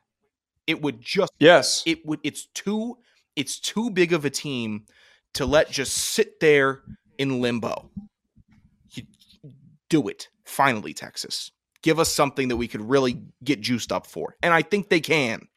It 0.66 0.82
would 0.82 1.00
just 1.00 1.32
Yes. 1.38 1.82
it 1.86 2.04
would 2.04 2.20
it's 2.22 2.46
too 2.46 2.98
it's 3.36 3.58
too 3.58 3.90
big 3.90 4.12
of 4.12 4.24
a 4.24 4.30
team 4.30 4.86
to 5.34 5.46
let 5.46 5.70
just 5.70 5.96
sit 5.96 6.40
there 6.40 6.82
in 7.18 7.40
limbo. 7.40 7.90
You, 8.92 9.04
do 9.88 10.08
it. 10.08 10.28
Finally, 10.44 10.94
Texas. 10.94 11.52
Give 11.82 11.98
us 11.98 12.12
something 12.12 12.48
that 12.48 12.56
we 12.56 12.68
could 12.68 12.82
really 12.82 13.22
get 13.44 13.60
juiced 13.60 13.92
up 13.92 14.06
for. 14.06 14.36
And 14.42 14.52
I 14.52 14.62
think 14.62 14.88
they 14.88 15.00
can. 15.00 15.48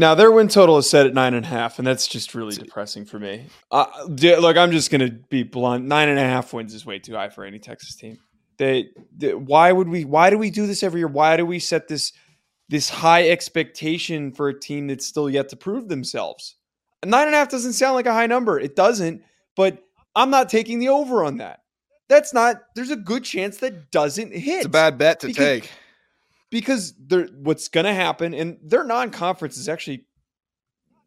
Now 0.00 0.14
their 0.14 0.30
win 0.30 0.48
total 0.48 0.78
is 0.78 0.88
set 0.88 1.06
at 1.06 1.12
nine 1.12 1.34
and 1.34 1.44
a 1.44 1.48
half, 1.48 1.78
and 1.78 1.86
that's 1.86 2.08
just 2.08 2.34
really 2.34 2.54
depressing 2.54 3.04
for 3.04 3.18
me. 3.18 3.46
Uh, 3.70 3.86
look, 4.08 4.56
I'm 4.56 4.70
just 4.72 4.90
gonna 4.90 5.10
be 5.10 5.42
blunt. 5.42 5.84
Nine 5.84 6.08
and 6.08 6.18
a 6.18 6.22
half 6.22 6.54
wins 6.54 6.72
is 6.72 6.86
way 6.86 6.98
too 6.98 7.14
high 7.14 7.28
for 7.28 7.44
any 7.44 7.58
Texas 7.58 7.96
team. 7.96 8.18
They, 8.56 8.88
they, 9.14 9.34
why 9.34 9.72
would 9.72 9.88
we? 9.88 10.06
Why 10.06 10.30
do 10.30 10.38
we 10.38 10.50
do 10.50 10.66
this 10.66 10.82
every 10.82 11.00
year? 11.00 11.08
Why 11.08 11.36
do 11.36 11.44
we 11.44 11.58
set 11.58 11.86
this 11.88 12.14
this 12.70 12.88
high 12.88 13.28
expectation 13.28 14.32
for 14.32 14.48
a 14.48 14.58
team 14.58 14.86
that's 14.86 15.04
still 15.04 15.28
yet 15.28 15.50
to 15.50 15.56
prove 15.56 15.88
themselves? 15.88 16.56
Nine 17.04 17.26
and 17.26 17.34
a 17.34 17.38
half 17.38 17.50
doesn't 17.50 17.74
sound 17.74 17.94
like 17.94 18.06
a 18.06 18.12
high 18.14 18.26
number. 18.26 18.58
It 18.58 18.76
doesn't, 18.76 19.22
but 19.54 19.82
I'm 20.14 20.30
not 20.30 20.48
taking 20.48 20.78
the 20.78 20.88
over 20.88 21.24
on 21.24 21.38
that. 21.38 21.60
That's 22.10 22.34
not. 22.34 22.56
There's 22.74 22.90
a 22.90 22.96
good 22.96 23.24
chance 23.24 23.56
that 23.58 23.90
doesn't 23.90 24.34
hit 24.34 24.56
It's 24.58 24.66
a 24.66 24.68
bad 24.68 24.98
bet 24.98 25.20
to 25.20 25.28
Because- 25.28 25.44
take. 25.62 25.70
because 26.50 26.92
they're 26.98 27.26
what's 27.42 27.68
going 27.68 27.86
to 27.86 27.94
happen 27.94 28.34
and 28.34 28.58
their 28.62 28.84
non-conference 28.84 29.56
is 29.56 29.68
actually 29.68 30.04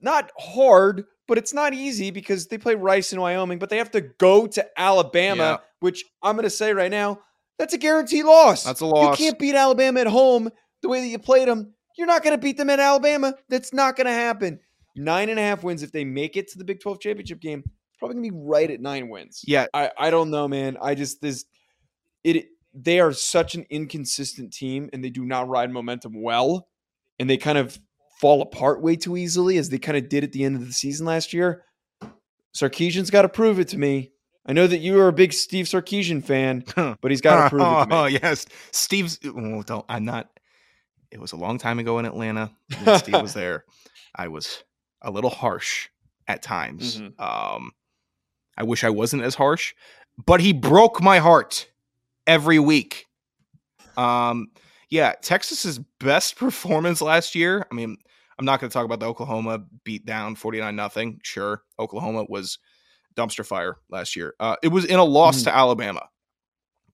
not 0.02 0.32
hard 0.40 1.04
but 1.28 1.38
it's 1.38 1.54
not 1.54 1.74
easy 1.74 2.12
because 2.12 2.48
they 2.48 2.58
play 2.58 2.76
rice 2.76 3.12
in 3.14 3.20
wyoming 3.22 3.60
but 3.60 3.70
they 3.70 3.78
have 3.78 3.92
to 3.92 4.02
go 4.02 4.48
to 4.48 4.66
alabama 4.80 5.44
Yeah. 5.44 5.58
which 5.82 6.04
i'm 6.22 6.36
going 6.36 6.44
to 6.44 6.50
say 6.50 6.74
right 6.74 6.92
now 6.92 7.20
that's 7.60 7.74
a 7.74 7.78
guaranteed 7.78 8.26
loss 8.26 8.64
That's 8.64 8.82
a 8.82 8.86
loss. 8.86 9.20
you 9.20 9.26
can't 9.26 9.40
beat 9.40 9.56
alabama 9.56 10.00
at 10.02 10.08
home 10.08 10.50
the 10.82 10.90
way 10.90 11.02
that 11.02 11.08
you 11.08 11.20
played 11.20 11.48
them 11.50 11.74
you're 11.98 12.08
not 12.08 12.24
going 12.24 12.36
to 12.36 12.42
beat 12.42 12.58
them 12.58 12.70
at 12.70 12.80
alabama 12.80 13.34
that's 13.50 13.74
not 13.74 13.96
going 13.98 14.08
to 14.08 14.14
happen 14.14 14.60
nine 14.96 15.30
and 15.30 15.40
a 15.40 15.42
half 15.42 15.64
wins 15.64 15.84
if 15.84 15.92
they 15.92 16.04
make 16.06 16.36
it 16.38 16.50
to 16.52 16.58
the 16.58 16.64
big 16.66 16.80
12 16.82 17.00
championship 17.02 17.40
game 17.42 17.64
probably 18.04 18.30
to 18.30 18.32
be 18.34 18.38
right 18.38 18.70
at 18.70 18.82
nine 18.82 19.10
wins 19.10 19.42
Yeah. 19.46 19.68
I, 19.74 19.92
I 19.98 20.10
don't 20.10 20.30
know, 20.30 20.48
man. 20.48 20.78
I 20.82 20.96
just 20.96 21.22
this 21.22 21.46
it 22.24 22.48
they 22.74 23.00
are 23.00 23.14
such 23.14 23.56
an 23.56 23.66
inconsistent 23.70 24.52
team 24.52 24.90
and 24.92 25.04
they 25.04 25.10
do 25.10 25.26
not 25.26 25.48
ride 25.48 25.72
momentum 25.72 26.22
well. 26.22 26.68
And 27.20 27.30
they 27.30 27.38
kind 27.38 27.58
of 27.58 27.80
fall 28.20 28.42
apart 28.42 28.82
way 28.82 28.96
too 28.96 29.16
easily 29.16 29.58
as 29.58 29.70
they 29.70 29.78
kind 29.78 29.98
of 29.98 30.10
did 30.10 30.24
at 30.24 30.32
the 30.32 30.44
end 30.44 30.56
of 30.56 30.66
the 30.66 30.74
season 30.74 31.06
last 31.06 31.34
year. 31.34 31.64
Sarkisian's 32.58 33.10
got 33.10 33.24
to 33.24 33.30
prove 33.30 33.60
it 33.60 33.68
to 33.70 33.78
me. 33.78 34.12
I 34.46 34.54
know 34.54 34.68
that 34.68 34.80
you 34.80 35.00
are 35.00 35.08
a 35.08 35.14
big 35.14 35.34
Steve 35.34 35.66
Sarkisian 35.66 36.24
fan, 36.24 36.64
but 36.76 37.12
he's 37.12 37.22
got 37.22 37.44
to 37.44 37.50
prove 37.56 37.62
it 37.62 37.90
to 37.90 37.96
Oh, 37.96 38.06
yes. 38.06 38.46
Steve's 38.72 39.20
oh, 39.26 39.64
don't 39.64 39.86
I'm 39.88 40.06
not 40.06 40.30
it 41.12 41.20
was 41.20 41.32
a 41.32 41.38
long 41.38 41.60
time 41.60 41.78
ago 41.80 42.00
in 42.00 42.06
Atlanta 42.06 42.52
when 42.84 42.98
Steve 42.98 43.22
was 43.22 43.34
there. 43.34 43.66
I 44.16 44.28
was 44.30 44.64
a 45.02 45.12
little 45.12 45.30
harsh 45.30 45.90
at 46.28 46.42
times. 46.42 47.00
Mhm. 47.00 47.20
Um 47.22 47.72
I 48.58 48.64
wish 48.64 48.84
I 48.84 48.90
wasn't 48.90 49.24
as 49.24 49.36
harsh, 49.36 49.74
but 50.26 50.40
he 50.40 50.54
broke 50.54 51.02
my 51.02 51.20
heart 51.20 51.68
every 52.28 52.60
week. 52.60 53.06
Um 53.98 54.50
yeah, 54.90 55.14
Texas's 55.22 55.80
best 56.00 56.36
performance 56.38 57.02
last 57.02 57.34
year. 57.36 57.66
I 57.72 57.74
mean, 57.76 57.98
I'm 58.38 58.46
not 58.46 58.60
going 58.60 58.70
to 58.70 58.74
talk 58.74 58.86
about 58.86 59.00
the 59.00 59.08
Oklahoma 59.08 59.64
beat 59.84 60.06
down 60.06 60.36
49 60.36 60.76
nothing. 60.76 61.20
Sure, 61.24 61.64
Oklahoma 61.80 62.26
was 62.30 62.60
dumpster 63.16 63.46
fire 63.46 63.78
last 63.90 64.16
year. 64.16 64.34
Uh, 64.40 64.56
it 64.62 64.68
was 64.70 64.86
in 64.86 64.98
a 65.00 65.04
loss 65.04 65.42
Mhm. 65.42 65.44
to 65.46 65.56
Alabama. 65.56 66.10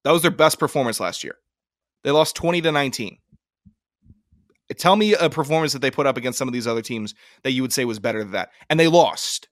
That 0.03 0.11
was 0.11 0.21
their 0.21 0.31
best 0.31 0.59
performance 0.59 0.99
last 0.99 1.23
year. 1.25 1.35
They 2.03 2.11
lost 2.11 2.35
20 2.37 2.61
to 2.61 2.71
19. 2.71 3.17
Tell 4.77 4.95
me 4.95 5.13
a 5.15 5.29
performance 5.29 5.73
that 5.73 5.79
they 5.81 5.91
put 5.91 6.05
up 6.05 6.15
against 6.15 6.37
some 6.37 6.47
of 6.47 6.53
these 6.53 6.67
other 6.67 6.81
teams 6.81 7.15
that 7.43 7.51
you 7.51 7.61
would 7.63 7.73
say 7.73 7.85
was 7.85 7.99
better 7.99 8.19
than 8.19 8.31
that. 8.31 8.51
And 8.69 8.79
they 8.79 8.87
lost. 8.87 9.49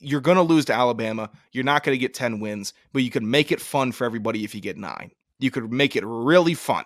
You're 0.00 0.20
going 0.20 0.36
to 0.36 0.42
lose 0.42 0.64
to 0.66 0.72
Alabama. 0.72 1.30
You're 1.52 1.64
not 1.64 1.84
going 1.84 1.94
to 1.94 1.98
get 2.00 2.14
10 2.14 2.40
wins, 2.40 2.72
but 2.92 3.02
you 3.02 3.10
could 3.10 3.22
make 3.22 3.52
it 3.52 3.60
fun 3.60 3.92
for 3.92 4.04
everybody 4.04 4.44
if 4.44 4.54
you 4.54 4.60
get 4.60 4.76
nine. 4.76 5.10
You 5.38 5.50
could 5.50 5.70
make 5.72 5.94
it 5.94 6.04
really 6.06 6.54
fun. 6.54 6.84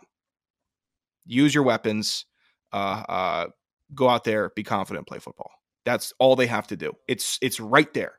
Use 1.27 1.55
your 1.55 1.65
weapons. 1.65 2.27
Uh, 2.73 3.05
uh, 3.09 3.47
go 3.95 4.09
out 4.09 4.25
there, 4.25 4.51
be 4.51 4.63
confident, 4.63 5.07
play 5.07 5.19
football. 5.19 5.51
That's 5.85 6.13
all 6.19 6.37
they 6.37 6.47
have 6.47 6.67
to 6.69 6.77
do. 6.77 6.93
It's 7.09 7.39
it's 7.41 7.61
right 7.61 7.93
there. 7.95 8.15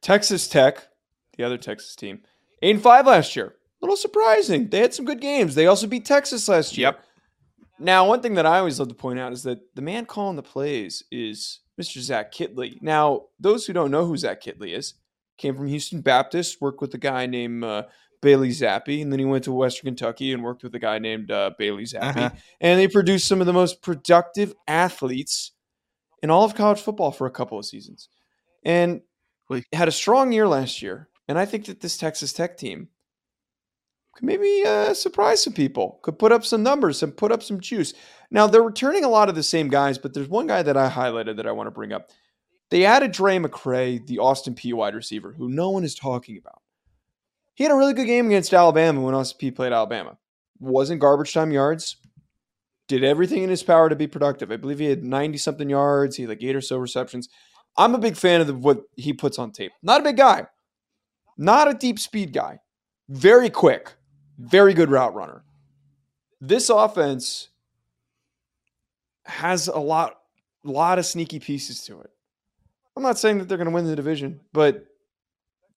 Texas 0.00 0.48
Tech, 0.48 0.88
the 1.36 1.44
other 1.44 1.58
Texas 1.58 1.94
team, 1.94 2.22
eight 2.62 2.74
and 2.74 2.82
five 2.82 3.06
last 3.06 3.36
year. 3.36 3.46
A 3.46 3.84
little 3.84 3.96
surprising. 3.96 4.68
They 4.68 4.78
had 4.78 4.94
some 4.94 5.04
good 5.04 5.20
games. 5.20 5.54
They 5.54 5.66
also 5.66 5.86
beat 5.86 6.04
Texas 6.04 6.48
last 6.48 6.78
year. 6.78 6.88
Yep. 6.88 7.04
Now, 7.80 8.06
one 8.06 8.20
thing 8.20 8.34
that 8.34 8.46
I 8.46 8.58
always 8.58 8.78
love 8.78 8.88
to 8.88 8.94
point 8.94 9.18
out 9.18 9.32
is 9.32 9.42
that 9.42 9.74
the 9.74 9.82
man 9.82 10.06
calling 10.06 10.36
the 10.36 10.42
plays 10.42 11.02
is 11.10 11.58
Mr. 11.80 12.00
Zach 12.00 12.32
Kittley. 12.32 12.80
Now, 12.82 13.22
those 13.40 13.66
who 13.66 13.72
don't 13.72 13.90
know 13.90 14.06
who 14.06 14.16
Zach 14.16 14.42
Kittley 14.42 14.76
is, 14.76 14.94
came 15.38 15.56
from 15.56 15.68
Houston 15.68 16.00
Baptist, 16.00 16.60
worked 16.60 16.80
with 16.80 16.94
a 16.94 16.98
guy 16.98 17.26
named 17.26 17.64
uh, 17.64 17.84
Bailey 18.20 18.50
Zappe, 18.50 19.02
and 19.02 19.10
then 19.10 19.18
he 19.18 19.24
went 19.24 19.44
to 19.44 19.52
Western 19.52 19.88
Kentucky 19.88 20.32
and 20.32 20.42
worked 20.42 20.62
with 20.62 20.74
a 20.74 20.78
guy 20.78 20.98
named 20.98 21.30
uh, 21.30 21.50
Bailey 21.58 21.84
Zappe. 21.84 22.16
Uh-huh. 22.16 22.30
And 22.60 22.78
they 22.78 22.88
produced 22.88 23.26
some 23.26 23.40
of 23.40 23.46
the 23.46 23.52
most 23.52 23.82
productive 23.82 24.54
athletes 24.68 25.52
in 26.22 26.30
all 26.30 26.44
of 26.44 26.54
college 26.54 26.80
football 26.80 27.10
for 27.10 27.26
a 27.26 27.30
couple 27.30 27.58
of 27.58 27.64
seasons. 27.64 28.08
And 28.64 29.02
had 29.72 29.88
a 29.88 29.92
strong 29.92 30.32
year 30.32 30.46
last 30.46 30.82
year. 30.82 31.08
And 31.28 31.38
I 31.38 31.44
think 31.44 31.66
that 31.66 31.80
this 31.80 31.96
Texas 31.96 32.32
Tech 32.32 32.56
team 32.56 32.88
could 34.14 34.24
maybe 34.24 34.62
uh, 34.66 34.94
surprise 34.94 35.42
some 35.42 35.52
people, 35.52 35.98
could 36.02 36.18
put 36.18 36.32
up 36.32 36.44
some 36.44 36.62
numbers 36.62 37.02
and 37.02 37.16
put 37.16 37.32
up 37.32 37.42
some 37.42 37.60
juice. 37.60 37.94
Now, 38.30 38.46
they're 38.46 38.62
returning 38.62 39.04
a 39.04 39.08
lot 39.08 39.28
of 39.28 39.34
the 39.34 39.42
same 39.42 39.68
guys, 39.68 39.98
but 39.98 40.14
there's 40.14 40.28
one 40.28 40.46
guy 40.46 40.62
that 40.62 40.76
I 40.76 40.90
highlighted 40.90 41.36
that 41.36 41.46
I 41.46 41.52
want 41.52 41.66
to 41.66 41.72
bring 41.72 41.92
up. 41.92 42.10
They 42.70 42.84
added 42.84 43.12
Drae 43.12 43.38
McCray, 43.38 44.06
the 44.06 44.18
Austin 44.18 44.54
Peay 44.54 44.72
wide 44.72 44.94
receiver, 44.94 45.32
who 45.32 45.48
no 45.48 45.70
one 45.70 45.84
is 45.84 45.94
talking 45.94 46.38
about. 46.38 46.62
He 47.54 47.64
had 47.64 47.72
a 47.72 47.76
really 47.76 47.92
good 47.92 48.06
game 48.06 48.26
against 48.26 48.54
Alabama 48.54 49.00
when 49.02 49.14
Austin 49.14 49.38
Peay 49.38 49.54
played 49.54 49.72
Alabama. 49.72 50.16
Wasn't 50.58 51.00
garbage 51.00 51.34
time 51.34 51.52
yards. 51.52 51.96
Did 52.88 53.04
everything 53.04 53.42
in 53.42 53.50
his 53.50 53.62
power 53.62 53.88
to 53.88 53.96
be 53.96 54.06
productive. 54.06 54.50
I 54.50 54.56
believe 54.56 54.78
he 54.78 54.86
had 54.86 55.04
90 55.04 55.38
something 55.38 55.68
yards. 55.70 56.16
He 56.16 56.22
had 56.22 56.30
like 56.30 56.42
eight 56.42 56.56
or 56.56 56.60
so 56.60 56.78
receptions. 56.78 57.28
I'm 57.76 57.94
a 57.94 57.98
big 57.98 58.16
fan 58.16 58.40
of 58.40 58.46
the, 58.46 58.54
what 58.54 58.82
he 58.96 59.12
puts 59.12 59.38
on 59.38 59.52
tape. 59.52 59.72
Not 59.82 60.00
a 60.00 60.04
big 60.04 60.16
guy, 60.16 60.46
not 61.38 61.68
a 61.68 61.74
deep 61.74 61.98
speed 61.98 62.32
guy. 62.32 62.60
Very 63.08 63.50
quick, 63.50 63.94
very 64.38 64.74
good 64.74 64.90
route 64.90 65.14
runner. 65.14 65.42
This 66.40 66.68
offense 66.70 67.48
has 69.24 69.68
a 69.68 69.78
lot, 69.78 70.18
lot 70.64 70.98
of 70.98 71.06
sneaky 71.06 71.38
pieces 71.38 71.84
to 71.84 72.00
it. 72.00 72.10
I'm 72.96 73.02
not 73.02 73.18
saying 73.18 73.38
that 73.38 73.48
they're 73.48 73.58
going 73.58 73.68
to 73.68 73.74
win 73.74 73.86
the 73.86 73.96
division, 73.96 74.40
but 74.52 74.86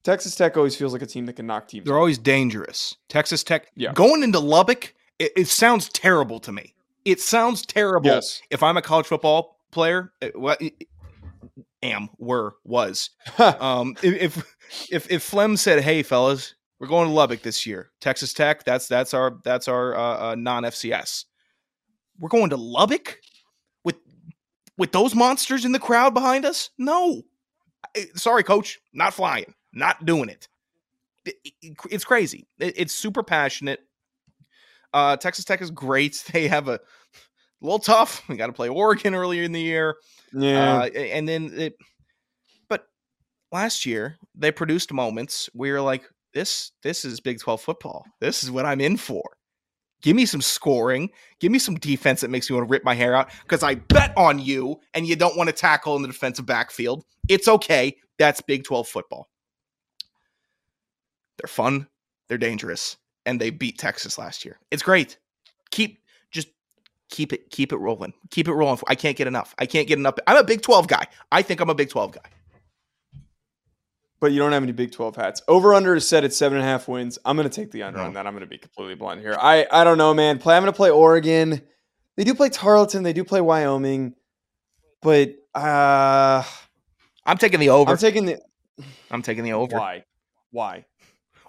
Texas 0.04 0.36
Tech 0.36 0.58
always 0.58 0.76
feels 0.76 0.94
like 0.94 1.02
a 1.02 1.06
team 1.06 1.26
that 1.28 1.34
can 1.34 1.48
knock 1.48 1.68
teams. 1.68 1.86
They're 1.86 1.98
always 1.98 2.18
dangerous. 2.18 2.96
Texas 3.10 3.44
Tech 3.44 3.68
Yeah. 3.76 3.94
going 3.94 4.24
into 4.24 4.40
Lubbock, 4.40 4.94
it, 5.20 5.32
it 5.38 5.48
sounds 5.48 5.90
terrible 5.90 6.40
to 6.42 6.52
me. 6.52 6.74
It 7.06 7.22
sounds 7.22 7.66
terrible. 7.66 8.10
Yes. 8.10 8.42
If 8.50 8.64
I'm 8.64 8.78
a 8.78 8.82
college 8.82 9.06
football 9.06 9.60
player, 9.72 10.12
it- 10.22 10.38
what 10.38 10.62
am 11.84 12.10
were 12.18 12.56
was 12.64 13.12
um 13.38 13.96
if 14.02 14.44
if 14.92 15.10
if 15.12 15.22
Flem 15.24 15.56
said, 15.56 15.84
"Hey 15.84 16.02
fellas, 16.02 16.56
we're 16.80 16.88
going 16.88 17.08
to 17.08 17.14
Lubbock 17.14 17.42
this 17.42 17.66
year. 17.66 17.92
Texas 18.02 18.34
Tech, 18.34 18.64
that's 18.64 18.88
that's 18.88 19.14
our 19.14 19.38
that's 19.44 19.68
our 19.68 19.96
uh, 19.96 20.32
uh, 20.32 20.36
non-FCS. 20.36 21.26
We're 22.20 22.30
going 22.30 22.50
to 22.52 22.58
Lubbock 22.58 23.20
with 23.84 23.96
with 24.78 24.92
those 24.92 25.16
monsters 25.16 25.66
in 25.66 25.72
the 25.72 25.80
crowd 25.80 26.14
behind 26.14 26.46
us? 26.46 26.70
No. 26.78 27.22
I- 27.96 28.08
Sorry 28.16 28.44
coach, 28.44 28.80
not 28.94 29.14
flying. 29.14 29.54
Not 29.74 30.06
doing 30.06 30.30
it. 30.30 30.48
It- 31.26 31.36
it- 31.62 31.78
It's 31.92 32.06
crazy. 32.06 32.48
It- 32.60 32.74
It's 32.78 32.94
super 32.94 33.24
passionate. 33.24 33.80
Uh 34.94 35.18
Texas 35.18 35.46
Tech 35.46 35.62
is 35.62 35.72
great. 35.72 36.24
They 36.34 36.48
have 36.48 36.68
a 36.68 36.80
a 37.62 37.66
little 37.66 37.80
tough. 37.80 38.22
We 38.28 38.36
got 38.36 38.48
to 38.48 38.54
play 38.54 38.68
Oregon 38.70 39.16
earlier 39.16 39.44
in 39.44 39.54
the 39.54 39.62
year. 39.62 39.96
Yeah. 40.34 40.80
Uh, 40.82 40.86
and 40.88 41.28
then 41.28 41.52
it, 41.56 41.78
but 42.68 42.88
last 43.52 43.86
year 43.86 44.18
they 44.36 44.52
produced 44.52 44.92
moments 44.92 45.50
where 45.54 45.70
you're 45.70 45.82
like, 45.82 46.04
this, 46.36 46.74
this 46.84 47.06
is 47.06 47.20
Big 47.20 47.40
12 47.40 47.62
football. 47.62 48.06
This 48.20 48.44
is 48.44 48.52
what 48.52 48.66
I'm 48.66 48.82
in 48.82 48.98
for. 48.98 49.24
Give 50.02 50.16
me 50.16 50.26
some 50.28 50.42
scoring. 50.42 51.10
Give 51.40 51.52
me 51.52 51.58
some 51.58 51.76
defense 51.76 52.22
that 52.22 52.30
makes 52.30 52.50
me 52.50 52.56
want 52.56 52.68
to 52.68 52.72
rip 52.72 52.84
my 52.84 52.94
hair 52.94 53.16
out 53.16 53.32
because 53.42 53.64
I 53.64 53.76
bet 53.76 54.14
on 54.16 54.38
you 54.38 54.80
and 54.94 55.08
you 55.08 55.16
don't 55.16 55.38
want 55.38 55.48
to 55.48 55.56
tackle 55.56 55.96
in 55.96 56.04
the 56.04 56.10
defensive 56.10 56.46
backfield. 56.46 57.06
It's 57.28 57.48
okay. 57.48 57.96
That's 58.20 58.42
Big 58.42 58.66
12 58.66 58.88
football. 58.88 59.30
They're 61.38 61.48
fun, 61.48 61.88
they're 62.28 62.38
dangerous, 62.38 62.98
and 63.26 63.40
they 63.40 63.50
beat 63.50 63.78
Texas 63.78 64.18
last 64.18 64.46
year. 64.46 64.60
It's 64.72 64.84
great. 64.84 65.18
Keep 65.72 66.00
just 66.32 66.50
keep 67.10 67.34
it 67.34 67.50
keep 67.50 67.74
it 67.74 67.78
rolling. 67.78 68.14
Keep 68.30 68.48
it 68.48 68.54
rolling. 68.54 68.80
I 68.88 68.96
can't 68.96 69.18
get 69.18 69.28
enough. 69.28 69.56
I 69.58 69.66
can't 69.66 69.88
get 69.88 69.98
enough. 69.98 70.16
I'm 70.28 70.38
a 70.38 70.44
Big 70.44 70.62
12 70.62 70.88
guy. 70.88 71.08
I 71.32 71.42
think 71.42 71.62
I'm 71.62 71.70
a 71.70 71.76
Big 71.76 71.90
12 71.90 72.12
guy. 72.12 72.30
But 74.20 74.32
you 74.32 74.40
don't 74.40 74.52
have 74.52 74.64
any 74.64 74.72
Big 74.72 74.92
12 74.92 75.16
hats. 75.16 75.42
Over 75.48 75.74
under 75.74 75.96
is 75.96 76.08
set 76.08 76.24
at 76.24 76.34
seven 76.34 76.58
and 76.58 76.66
a 76.68 76.70
half 76.70 76.88
wins. 76.88 77.20
I'm 77.26 77.36
going 77.36 77.50
to 77.50 77.54
take 77.56 77.72
the 77.72 77.84
under 77.84 78.00
No. 78.00 78.06
on 78.06 78.14
that. 78.14 78.26
I'm 78.26 78.34
going 78.34 78.42
to 78.44 78.50
be 78.50 78.58
completely 78.58 78.96
blunt 78.96 79.22
here. 79.22 79.38
I, 79.40 79.68
I 79.72 79.84
don't 79.84 79.98
know, 79.98 80.14
man. 80.14 80.40
Play, 80.40 80.56
I'm 80.56 80.64
going 80.64 80.72
to 80.72 80.76
play 80.78 80.90
Oregon. 80.90 81.62
They 82.16 82.24
do 82.24 82.34
play 82.34 82.50
Tarleton. 82.50 83.04
They 83.04 83.14
do 83.14 83.24
play 83.24 83.42
Wyoming. 83.42 84.16
But 85.02 85.36
uh, 85.54 86.44
I'm 87.26 87.38
taking 87.38 87.60
the 87.60 87.70
over. 87.70 87.92
I'm 87.92 87.98
taking 87.98 88.26
the. 88.26 88.40
I'm 89.12 89.22
taking 89.22 89.44
the 89.44 89.54
over. 89.54 89.78
Why? 89.78 90.04
Why? 90.52 90.86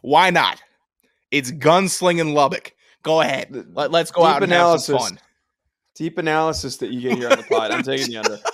Why 0.03 0.31
not? 0.31 0.61
It's 1.31 1.51
gunslinging 1.51 2.35
Lubbock. 2.35 2.75
Go 3.03 3.21
ahead. 3.21 3.67
Let, 3.73 3.95
us 3.95 4.11
go 4.11 4.23
deep 4.23 4.29
out 4.29 4.43
and 4.43 4.53
have 4.53 4.81
some 4.81 4.95
analysis. 4.97 5.09
fun. 5.11 5.19
Deep 5.95 6.19
analysis 6.19 6.77
that 6.79 6.91
you 6.91 7.01
get 7.01 7.17
here 7.17 7.31
on 7.31 7.39
the 7.39 7.45
pod. 7.45 7.71
I'm 7.71 7.83
taking 7.83 8.09
the 8.09 8.19
under. 8.19 8.39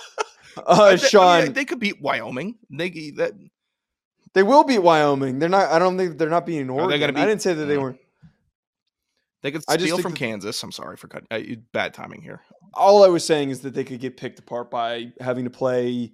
Uh, 0.55 0.83
I 0.83 0.89
mean, 0.89 0.97
Sean, 0.99 1.53
they 1.53 1.65
could 1.65 1.79
beat 1.79 1.99
Wyoming. 1.99 2.59
They 2.69 2.91
that, 3.17 3.31
they 4.33 4.43
will 4.43 4.63
beat 4.63 4.79
Wyoming. 4.79 5.39
They're 5.39 5.49
not. 5.49 5.71
I 5.71 5.79
don't 5.79 5.97
think 5.97 6.17
they're 6.17 6.29
not 6.29 6.45
beating 6.45 6.69
Oregon. 6.69 6.99
gonna 6.99 7.19
I 7.19 7.25
didn't 7.25 7.41
say 7.41 7.53
that 7.53 7.65
they 7.65 7.77
weren't. 7.77 7.99
they 9.41 9.51
could 9.51 9.63
steal 9.63 9.99
from 9.99 10.13
Kansas. 10.13 10.61
I'm 10.63 10.71
sorry 10.71 10.97
for 10.97 11.07
cutting. 11.07 11.27
Uh, 11.29 11.55
bad 11.71 11.93
timing 11.93 12.21
here. 12.21 12.41
all 12.73 13.03
I 13.03 13.07
was 13.07 13.23
saying 13.25 13.49
is 13.51 13.61
that 13.61 13.73
they 13.73 13.83
could 13.83 13.99
get 13.99 14.17
picked 14.17 14.39
apart 14.39 14.71
by 14.71 15.13
having 15.19 15.43
to 15.43 15.49
play 15.51 16.13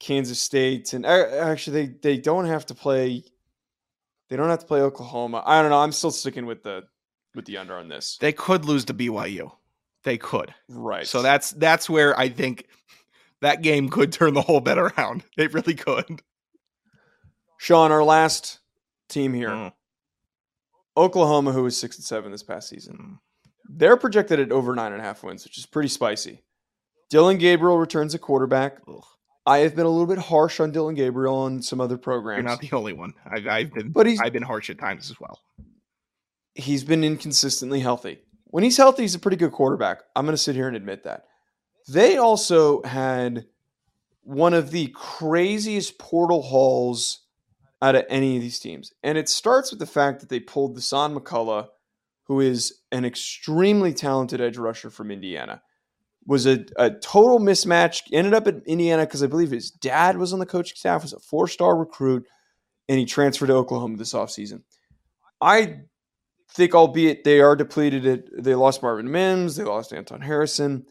Kansas 0.00 0.40
State, 0.40 0.92
and 0.92 1.04
a- 1.06 1.40
actually 1.40 1.86
they 1.86 1.94
they 2.02 2.18
don't 2.18 2.46
have 2.46 2.66
to 2.66 2.74
play. 2.74 3.22
They 4.28 4.36
don't 4.36 4.48
have 4.48 4.60
to 4.60 4.66
play 4.66 4.80
Oklahoma. 4.80 5.42
I 5.44 5.60
don't 5.60 5.70
know. 5.70 5.78
I'm 5.78 5.92
still 5.92 6.10
sticking 6.10 6.46
with 6.46 6.62
the 6.62 6.84
with 7.34 7.44
the 7.44 7.58
under 7.58 7.76
on 7.76 7.88
this. 7.88 8.18
They 8.20 8.32
could 8.32 8.64
lose 8.64 8.84
to 8.86 8.94
BYU. 8.94 9.52
They 10.04 10.18
could. 10.18 10.52
Right. 10.68 11.06
So 11.06 11.22
that's 11.22 11.52
that's 11.52 11.88
where 11.88 12.18
I 12.18 12.28
think 12.28 12.66
that 13.40 13.62
game 13.62 13.88
could 13.88 14.10
turn 14.12 14.34
the 14.34 14.42
whole 14.42 14.60
bet 14.60 14.78
around. 14.78 15.22
It 15.36 15.52
really 15.54 15.74
could. 15.74 16.20
Sean, 17.62 17.92
our 17.92 18.02
last 18.02 18.58
team 19.08 19.32
here, 19.32 19.50
Mm. 19.50 19.72
Oklahoma, 20.96 21.52
who 21.52 21.62
was 21.62 21.76
six 21.76 21.96
and 21.96 22.04
seven 22.04 22.32
this 22.32 22.42
past 22.42 22.68
season. 22.68 22.96
Mm. 22.96 23.18
They're 23.68 23.96
projected 23.96 24.40
at 24.40 24.50
over 24.50 24.74
nine 24.74 24.90
and 24.92 25.00
a 25.00 25.04
half 25.04 25.22
wins, 25.22 25.44
which 25.44 25.58
is 25.58 25.64
pretty 25.64 25.88
spicy. 25.88 26.42
Dillon 27.08 27.38
Gabriel 27.38 27.78
returns 27.78 28.16
at 28.16 28.20
quarterback. 28.20 28.78
Ugh. 28.88 29.04
I 29.46 29.58
have 29.58 29.76
been 29.76 29.86
a 29.86 29.88
little 29.88 30.08
bit 30.08 30.18
harsh 30.18 30.58
on 30.58 30.72
Dillon 30.72 30.96
Gabriel 30.96 31.36
on 31.36 31.62
some 31.62 31.80
other 31.80 31.96
programs. 31.96 32.42
You're 32.42 32.50
not 32.50 32.60
the 32.60 32.72
only 32.76 32.94
one. 32.94 33.14
I've, 33.24 33.46
I've 33.46 33.72
been 33.72 33.92
but 33.92 34.06
he's 34.06 34.20
I've 34.20 34.32
been 34.32 34.42
harsh 34.42 34.68
at 34.68 34.78
times 34.80 35.08
as 35.08 35.20
well. 35.20 35.38
he's 36.56 36.82
been 36.82 37.04
inconsistently 37.04 37.78
healthy. 37.78 38.18
When 38.46 38.64
he's 38.64 38.76
healthy, 38.76 39.02
he's 39.02 39.14
a 39.14 39.20
pretty 39.20 39.36
good 39.36 39.52
quarterback. 39.52 40.00
I'm 40.16 40.26
going 40.26 40.34
to 40.34 40.42
sit 40.42 40.56
here 40.56 40.66
and 40.66 40.76
admit 40.76 41.04
that. 41.04 41.26
They 41.88 42.16
also 42.16 42.82
had 42.82 43.46
one 44.24 44.52
of 44.52 44.72
the 44.72 44.88
craziest 44.88 45.98
portal 45.98 46.42
hauls 46.42 47.20
out 47.82 47.96
of 47.96 48.04
any 48.08 48.36
of 48.36 48.42
these 48.42 48.60
teams. 48.60 48.92
And 49.02 49.18
it 49.18 49.28
starts 49.28 49.70
with 49.70 49.80
the 49.80 49.86
fact 49.86 50.20
that 50.20 50.28
they 50.28 50.40
pulled 50.40 50.76
Dasan 50.78 51.18
McCullough, 51.18 51.66
who 52.28 52.40
is 52.40 52.80
an 52.92 53.04
extremely 53.04 53.92
talented 53.92 54.40
edge 54.40 54.56
rusher 54.56 54.88
from 54.88 55.10
Indiana. 55.10 55.60
Was 56.24 56.46
a, 56.46 56.64
a 56.76 56.90
total 56.90 57.40
mismatch. 57.40 58.02
Ended 58.12 58.32
up 58.32 58.46
at 58.46 58.64
Indiana 58.64 59.02
because 59.02 59.24
I 59.24 59.26
believe 59.26 59.50
his 59.50 59.72
dad 59.72 60.16
was 60.16 60.32
on 60.32 60.38
the 60.38 60.46
coaching 60.46 60.76
staff, 60.76 61.02
was 61.02 61.12
a 61.12 61.18
four 61.18 61.48
star 61.48 61.76
recruit, 61.76 62.24
and 62.88 62.96
he 62.96 63.04
transferred 63.04 63.48
to 63.48 63.54
Oklahoma 63.54 63.96
this 63.96 64.12
offseason. 64.12 64.62
I 65.40 65.80
think, 66.52 66.76
albeit 66.76 67.24
they 67.24 67.40
are 67.40 67.56
depleted, 67.56 68.30
they 68.38 68.54
lost 68.54 68.84
Marvin 68.84 69.10
Mims, 69.10 69.56
they 69.56 69.64
lost 69.64 69.92
Anton 69.92 70.20
Harrison. 70.20 70.86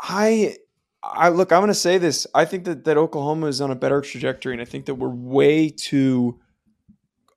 I, 0.00 0.56
I 1.14 1.28
look, 1.28 1.52
I'm 1.52 1.60
going 1.60 1.68
to 1.68 1.74
say 1.74 1.98
this. 1.98 2.26
I 2.34 2.44
think 2.44 2.64
that 2.64 2.84
that 2.84 2.96
Oklahoma 2.96 3.46
is 3.46 3.60
on 3.60 3.70
a 3.70 3.76
better 3.76 4.00
trajectory, 4.00 4.52
and 4.52 4.62
I 4.62 4.64
think 4.64 4.86
that 4.86 4.94
we're 4.94 5.08
way 5.08 5.70
too 5.70 6.40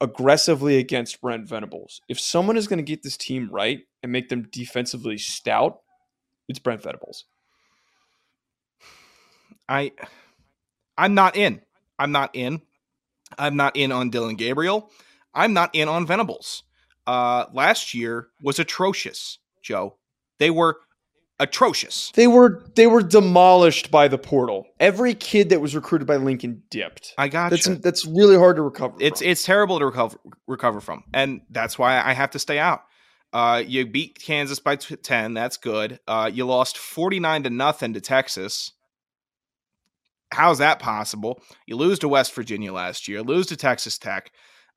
aggressively 0.02 0.78
against 0.78 1.22
Brent 1.22 1.48
Venables. 1.48 2.02
If 2.08 2.20
someone 2.20 2.58
is 2.58 2.68
going 2.68 2.78
to 2.78 2.84
get 2.84 3.04
this 3.04 3.18
team 3.18 3.50
right 3.52 3.82
and 4.02 4.12
make 4.12 4.30
them 4.30 4.48
defensively 4.52 5.18
stout, 5.18 5.80
it's 6.48 6.60
Brent 6.60 6.82
Venables. 6.82 7.26
I 9.68 9.92
I'm 10.98 11.14
not 11.14 11.36
in. 11.36 11.62
I'm 11.98 12.12
not 12.12 12.32
in. 12.34 12.62
I'm 13.38 13.56
not 13.56 13.78
in 13.78 13.92
on 13.92 14.10
Dillon 14.10 14.36
Gabriel. 14.36 14.92
I'm 15.34 15.54
not 15.54 15.74
in 15.76 15.88
on 15.88 16.08
Venables. 16.08 16.64
Uh 17.06 17.46
last 17.54 17.94
year 17.94 18.28
was 18.42 18.60
atrocious, 18.60 19.38
Joe. 19.62 19.98
They 20.40 20.50
were 20.50 20.78
atrocious. 21.40 22.12
They 22.16 22.28
were 22.28 22.64
they 22.76 22.88
were 22.88 23.02
demolished 23.02 23.92
by 23.92 24.08
the 24.08 24.18
portal. 24.18 24.66
Every 24.80 25.14
kid 25.14 25.50
that 25.50 25.62
was 25.62 25.76
recruited 25.76 26.08
by 26.08 26.18
Lincoln 26.18 26.64
dipped. 26.70 27.14
I 27.18 27.28
got 27.28 27.50
That's 27.52 27.68
you. 27.68 27.76
that's 27.76 28.06
really 28.06 28.38
hard 28.38 28.58
to 28.58 28.62
recover. 28.62 28.96
It's 29.00 29.20
from. 29.22 29.30
it's 29.30 29.44
terrible 29.44 29.80
to 29.80 29.86
recover 29.86 30.20
recover 30.48 30.82
from, 30.82 31.04
and 31.14 31.42
that's 31.50 31.78
why 31.80 32.02
I 32.02 32.14
have 32.14 32.32
to 32.32 32.40
stay 32.40 32.60
out. 32.60 32.82
Uh, 33.32 33.64
you 33.66 33.86
beat 33.86 34.20
Kansas 34.20 34.60
by 34.60 34.76
t- 34.76 34.96
ten. 34.96 35.34
That's 35.34 35.58
good. 35.58 36.00
Uh, 36.08 36.30
you 36.34 36.46
lost 36.46 36.78
forty 36.78 37.20
nine 37.20 37.44
to 37.44 37.50
nothing 37.50 37.94
to 37.94 38.02
Texas. 38.02 38.72
How's 40.32 40.60
that 40.60 40.80
possible? 40.80 41.42
You 41.66 41.76
lose 41.76 42.00
to 42.00 42.08
West 42.08 42.34
Virginia 42.36 42.72
last 42.72 43.08
year. 43.08 43.22
Lose 43.24 43.48
to 43.48 43.56
Texas 43.56 43.98
Tech. 43.98 44.32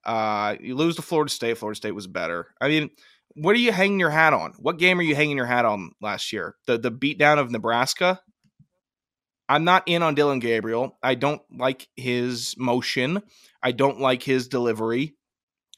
Uh, 0.04 0.56
you 0.60 0.74
lose 0.74 0.96
to 0.96 1.02
Florida 1.02 1.30
State. 1.30 1.58
Florida 1.58 1.76
State 1.76 1.94
was 1.94 2.06
better. 2.06 2.48
I 2.60 2.68
mean, 2.68 2.90
what 3.34 3.54
are 3.54 3.60
you 3.60 3.72
hanging 3.72 4.00
your 4.00 4.10
hat 4.10 4.32
on? 4.32 4.52
What 4.58 4.78
game 4.78 4.98
are 4.98 5.02
you 5.02 5.14
hanging 5.14 5.36
your 5.36 5.46
hat 5.46 5.64
on 5.64 5.92
last 6.00 6.32
year? 6.32 6.56
The 6.66 6.78
the 6.78 6.92
beatdown 6.92 7.38
of 7.38 7.50
Nebraska. 7.50 8.20
I'm 9.48 9.64
not 9.64 9.82
in 9.86 10.02
on 10.02 10.14
Dillon 10.14 10.38
Gabriel. 10.38 10.98
I 11.02 11.14
don't 11.14 11.42
like 11.50 11.88
his 11.96 12.54
motion. 12.56 13.22
I 13.62 13.72
don't 13.72 14.00
like 14.00 14.22
his 14.22 14.48
delivery. 14.48 15.14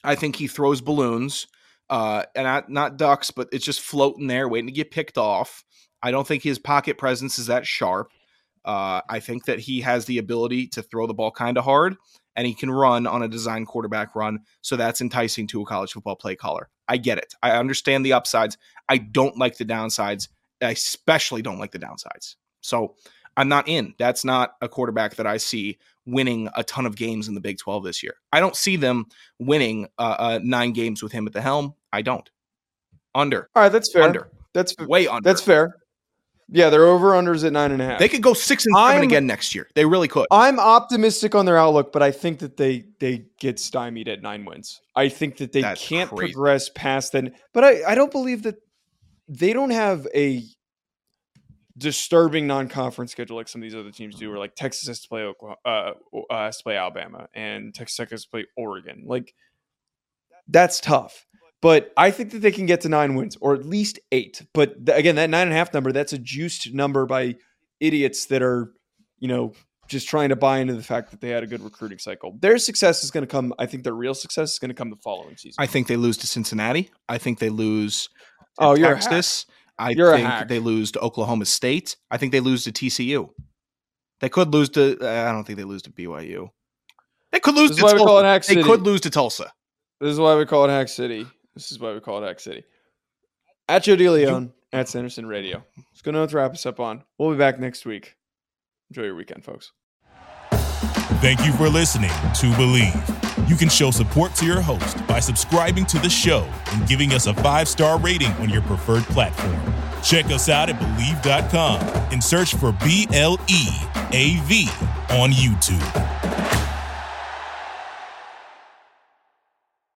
I 0.03 0.15
think 0.15 0.35
he 0.35 0.47
throws 0.47 0.81
balloons, 0.81 1.47
uh, 1.89 2.23
and 2.35 2.45
not 2.45 2.69
not 2.69 2.97
ducks, 2.97 3.31
but 3.31 3.49
it's 3.51 3.65
just 3.65 3.81
floating 3.81 4.27
there, 4.27 4.47
waiting 4.47 4.67
to 4.67 4.73
get 4.73 4.91
picked 4.91 5.17
off. 5.17 5.63
I 6.01 6.11
don't 6.11 6.27
think 6.27 6.43
his 6.43 6.59
pocket 6.59 6.97
presence 6.97 7.39
is 7.39 7.47
that 7.47 7.65
sharp. 7.65 8.11
Uh, 8.63 9.01
I 9.09 9.19
think 9.19 9.45
that 9.45 9.59
he 9.59 9.81
has 9.81 10.05
the 10.05 10.17
ability 10.17 10.67
to 10.69 10.81
throw 10.81 11.07
the 11.07 11.13
ball 11.13 11.31
kind 11.31 11.57
of 11.57 11.63
hard, 11.63 11.95
and 12.35 12.45
he 12.45 12.53
can 12.53 12.69
run 12.69 13.07
on 13.07 13.23
a 13.23 13.27
design 13.27 13.65
quarterback 13.65 14.15
run. 14.15 14.39
So 14.61 14.75
that's 14.75 15.01
enticing 15.01 15.47
to 15.47 15.61
a 15.61 15.65
college 15.65 15.93
football 15.93 16.15
play 16.15 16.35
caller. 16.35 16.69
I 16.87 16.97
get 16.97 17.17
it. 17.17 17.33
I 17.41 17.51
understand 17.51 18.05
the 18.05 18.13
upsides. 18.13 18.57
I 18.89 18.97
don't 18.97 19.37
like 19.37 19.57
the 19.57 19.65
downsides. 19.65 20.27
I 20.61 20.71
especially 20.71 21.41
don't 21.41 21.59
like 21.59 21.71
the 21.71 21.79
downsides. 21.79 22.35
So 22.61 22.95
I'm 23.37 23.49
not 23.49 23.67
in. 23.67 23.93
That's 23.97 24.23
not 24.23 24.55
a 24.61 24.69
quarterback 24.69 25.15
that 25.15 25.27
I 25.27 25.37
see 25.37 25.77
winning 26.05 26.49
a 26.55 26.63
ton 26.63 26.85
of 26.85 26.95
games 26.95 27.27
in 27.27 27.33
the 27.35 27.41
Big 27.41 27.57
12 27.57 27.83
this 27.83 28.03
year. 28.03 28.15
I 28.31 28.39
don't 28.39 28.55
see 28.55 28.75
them 28.75 29.05
winning 29.39 29.87
uh, 29.97 30.15
uh, 30.17 30.39
nine 30.43 30.71
games 30.73 31.01
with 31.01 31.11
him 31.11 31.27
at 31.27 31.33
the 31.33 31.41
helm. 31.41 31.73
I 31.91 32.01
don't. 32.01 32.29
Under, 33.13 33.49
all 33.55 33.63
right. 33.63 33.71
That's 33.71 33.91
fair. 33.91 34.03
under, 34.03 34.29
That's 34.53 34.75
way 34.77 35.07
under. 35.07 35.27
that's 35.27 35.41
fair. 35.41 35.77
Yeah, 36.47 36.69
their 36.69 36.85
over 36.85 37.11
unders 37.11 37.43
at 37.43 37.53
nine 37.53 37.71
and 37.71 37.81
a 37.81 37.85
half. 37.85 37.99
They 37.99 38.07
could 38.07 38.21
go 38.21 38.33
six 38.35 38.65
and 38.67 38.75
7 38.75 38.87
I'm- 38.97 39.03
again 39.03 39.25
next 39.25 39.55
year. 39.55 39.67
They 39.73 39.85
really 39.85 40.07
could. 40.07 40.27
I'm 40.31 40.59
optimistic 40.59 41.33
on 41.33 41.45
their 41.45 41.57
outlook, 41.57 41.91
but 41.91 42.03
I 42.03 42.11
think 42.11 42.39
that 42.39 42.55
they 42.55 42.85
they 42.99 43.25
get 43.39 43.59
stymied 43.59 44.07
at 44.07 44.21
nine 44.21 44.45
wins. 44.45 44.81
I 44.95 45.09
think 45.09 45.37
that 45.37 45.51
they 45.51 45.61
That's 45.61 45.85
can't 45.85 46.09
crazy. 46.09 46.33
progress 46.33 46.69
past 46.69 47.13
then. 47.13 47.33
But 47.51 47.63
I, 47.63 47.91
I 47.91 47.95
don't 47.95 48.11
believe 48.11 48.43
that 48.43 48.55
they 49.27 49.53
don't 49.53 49.71
have 49.71 50.07
a 50.13 50.43
disturbing 51.77 52.47
non-conference 52.47 53.11
schedule 53.11 53.35
like 53.35 53.47
some 53.47 53.61
of 53.61 53.63
these 53.63 53.75
other 53.75 53.91
teams 53.91 54.15
do, 54.15 54.29
where 54.29 54.39
like 54.39 54.55
Texas 54.55 54.87
has 54.87 55.01
to 55.01 55.09
play 55.09 55.23
Oklahoma, 55.23 55.57
uh, 55.65 55.91
uh, 56.29 56.45
has 56.45 56.57
to 56.57 56.63
play 56.63 56.77
Alabama, 56.77 57.27
and 57.33 57.73
Texas 57.73 57.97
Tech 57.97 58.11
has 58.11 58.23
to 58.23 58.29
play 58.29 58.45
Oregon. 58.55 59.03
Like 59.07 59.33
that's 60.47 60.79
tough. 60.79 61.25
But 61.61 61.91
I 61.97 62.11
think 62.11 62.31
that 62.31 62.39
they 62.39 62.51
can 62.51 62.65
get 62.65 62.81
to 62.81 62.89
nine 62.89 63.15
wins 63.15 63.37
or 63.41 63.53
at 63.53 63.65
least 63.65 63.99
eight. 64.11 64.45
But 64.53 64.85
th- 64.85 64.97
again, 64.97 65.15
that 65.15 65.29
nine 65.29 65.43
and 65.47 65.51
a 65.53 65.55
half 65.55 65.73
number, 65.73 65.91
that's 65.91 66.13
a 66.13 66.17
juiced 66.17 66.73
number 66.73 67.05
by 67.05 67.35
idiots 67.79 68.25
that 68.27 68.41
are, 68.43 68.71
you 69.19 69.27
know, 69.27 69.53
just 69.87 70.07
trying 70.07 70.29
to 70.29 70.35
buy 70.35 70.59
into 70.59 70.73
the 70.73 70.83
fact 70.83 71.11
that 71.11 71.21
they 71.21 71.29
had 71.29 71.43
a 71.43 71.47
good 71.47 71.61
recruiting 71.61 71.97
cycle. 71.99 72.37
Their 72.39 72.57
success 72.57 73.03
is 73.03 73.11
going 73.11 73.21
to 73.23 73.27
come. 73.27 73.53
I 73.57 73.65
think 73.65 73.83
their 73.83 73.93
real 73.93 74.13
success 74.13 74.53
is 74.53 74.59
going 74.59 74.69
to 74.69 74.75
come 74.75 74.89
the 74.89 74.95
following 74.97 75.37
season. 75.37 75.55
I 75.57 75.65
think 75.67 75.87
they 75.87 75.95
lose 75.95 76.17
to 76.17 76.27
Cincinnati. 76.27 76.91
I 77.09 77.17
think 77.17 77.39
they 77.39 77.49
lose 77.49 78.07
to 78.59 78.65
Oh, 78.65 78.75
you're. 78.75 78.93
Texas. 78.93 79.45
I 79.77 79.89
You're 79.89 80.15
think 80.15 80.47
they 80.47 80.59
lose 80.59 80.91
to 80.93 80.99
Oklahoma 81.01 81.45
State. 81.45 81.97
I 82.09 82.17
think 82.17 82.31
they 82.31 82.39
lose 82.39 82.63
to 82.63 82.71
TCU. 82.71 83.29
They 84.21 84.29
could 84.29 84.53
lose 84.53 84.69
to. 84.69 84.97
uh, 85.01 85.29
I 85.29 85.31
don't 85.33 85.43
think 85.43 85.57
they 85.57 85.65
lose 85.65 85.81
to 85.83 85.91
BYU. 85.91 86.47
They 87.33 87.41
could 87.41 87.55
lose 87.55 87.71
This 87.71 87.79
to 87.79 87.81
is 87.81 87.83
why 87.83 87.93
we 87.93 87.97
Tulsa. 87.99 88.07
call 88.07 88.19
it 88.19 88.23
Hack 88.23 88.45
they 88.45 88.63
could 88.63 88.81
lose 88.83 89.01
to 89.01 89.09
Tulsa. 89.09 89.51
This 89.99 90.11
is 90.11 90.19
why 90.19 90.35
we 90.37 90.45
call 90.45 90.63
it 90.65 90.69
Hack 90.69 90.87
City. 90.87 91.27
This 91.55 91.71
is 91.71 91.79
why 91.79 91.93
we 91.93 91.99
call 91.99 92.23
it 92.23 92.27
Hack 92.27 92.39
City. 92.39 92.63
At 93.67 93.83
Joe 93.83 93.95
DeLeone, 93.95 94.51
at 94.73 94.89
Sanderson 94.89 95.25
Radio. 95.25 95.63
It's 95.91 96.01
going 96.01 96.27
to 96.27 96.35
wrap 96.35 96.51
us 96.51 96.65
up 96.65 96.79
on. 96.79 97.03
We'll 97.17 97.31
be 97.31 97.37
back 97.37 97.59
next 97.59 97.85
week. 97.85 98.15
Enjoy 98.91 99.03
your 99.03 99.15
weekend, 99.15 99.43
folks. 99.43 99.71
Thank 101.21 101.45
you 101.45 101.53
for 101.53 101.69
listening 101.69 102.09
to 102.09 102.47
Bleav. 102.57 103.49
You 103.49 103.55
can 103.55 103.69
show 103.69 103.89
support 103.89 104.35
to 104.35 104.45
your 104.45 104.61
host 104.61 105.05
by 105.07 105.19
subscribing 105.19 105.85
to 105.87 105.99
the 105.99 106.09
show 106.09 106.47
and 106.73 106.87
giving 106.87 107.13
us 107.13 107.25
a 107.27 107.33
five 107.35 107.67
star 107.67 107.99
rating 107.99 108.31
on 108.33 108.49
your 108.49 108.61
preferred 108.63 109.03
platform. 109.03 109.57
Check 110.03 110.25
us 110.25 110.49
out 110.49 110.69
at 110.69 110.79
Bleav.com 110.79 111.81
and 112.11 112.23
search 112.23 112.53
for 112.55 112.73
B 112.83 113.07
L 113.13 113.39
E 113.47 113.67
A 114.11 114.39
V 114.41 114.67
on 115.09 115.31
YouTube. 115.31 116.44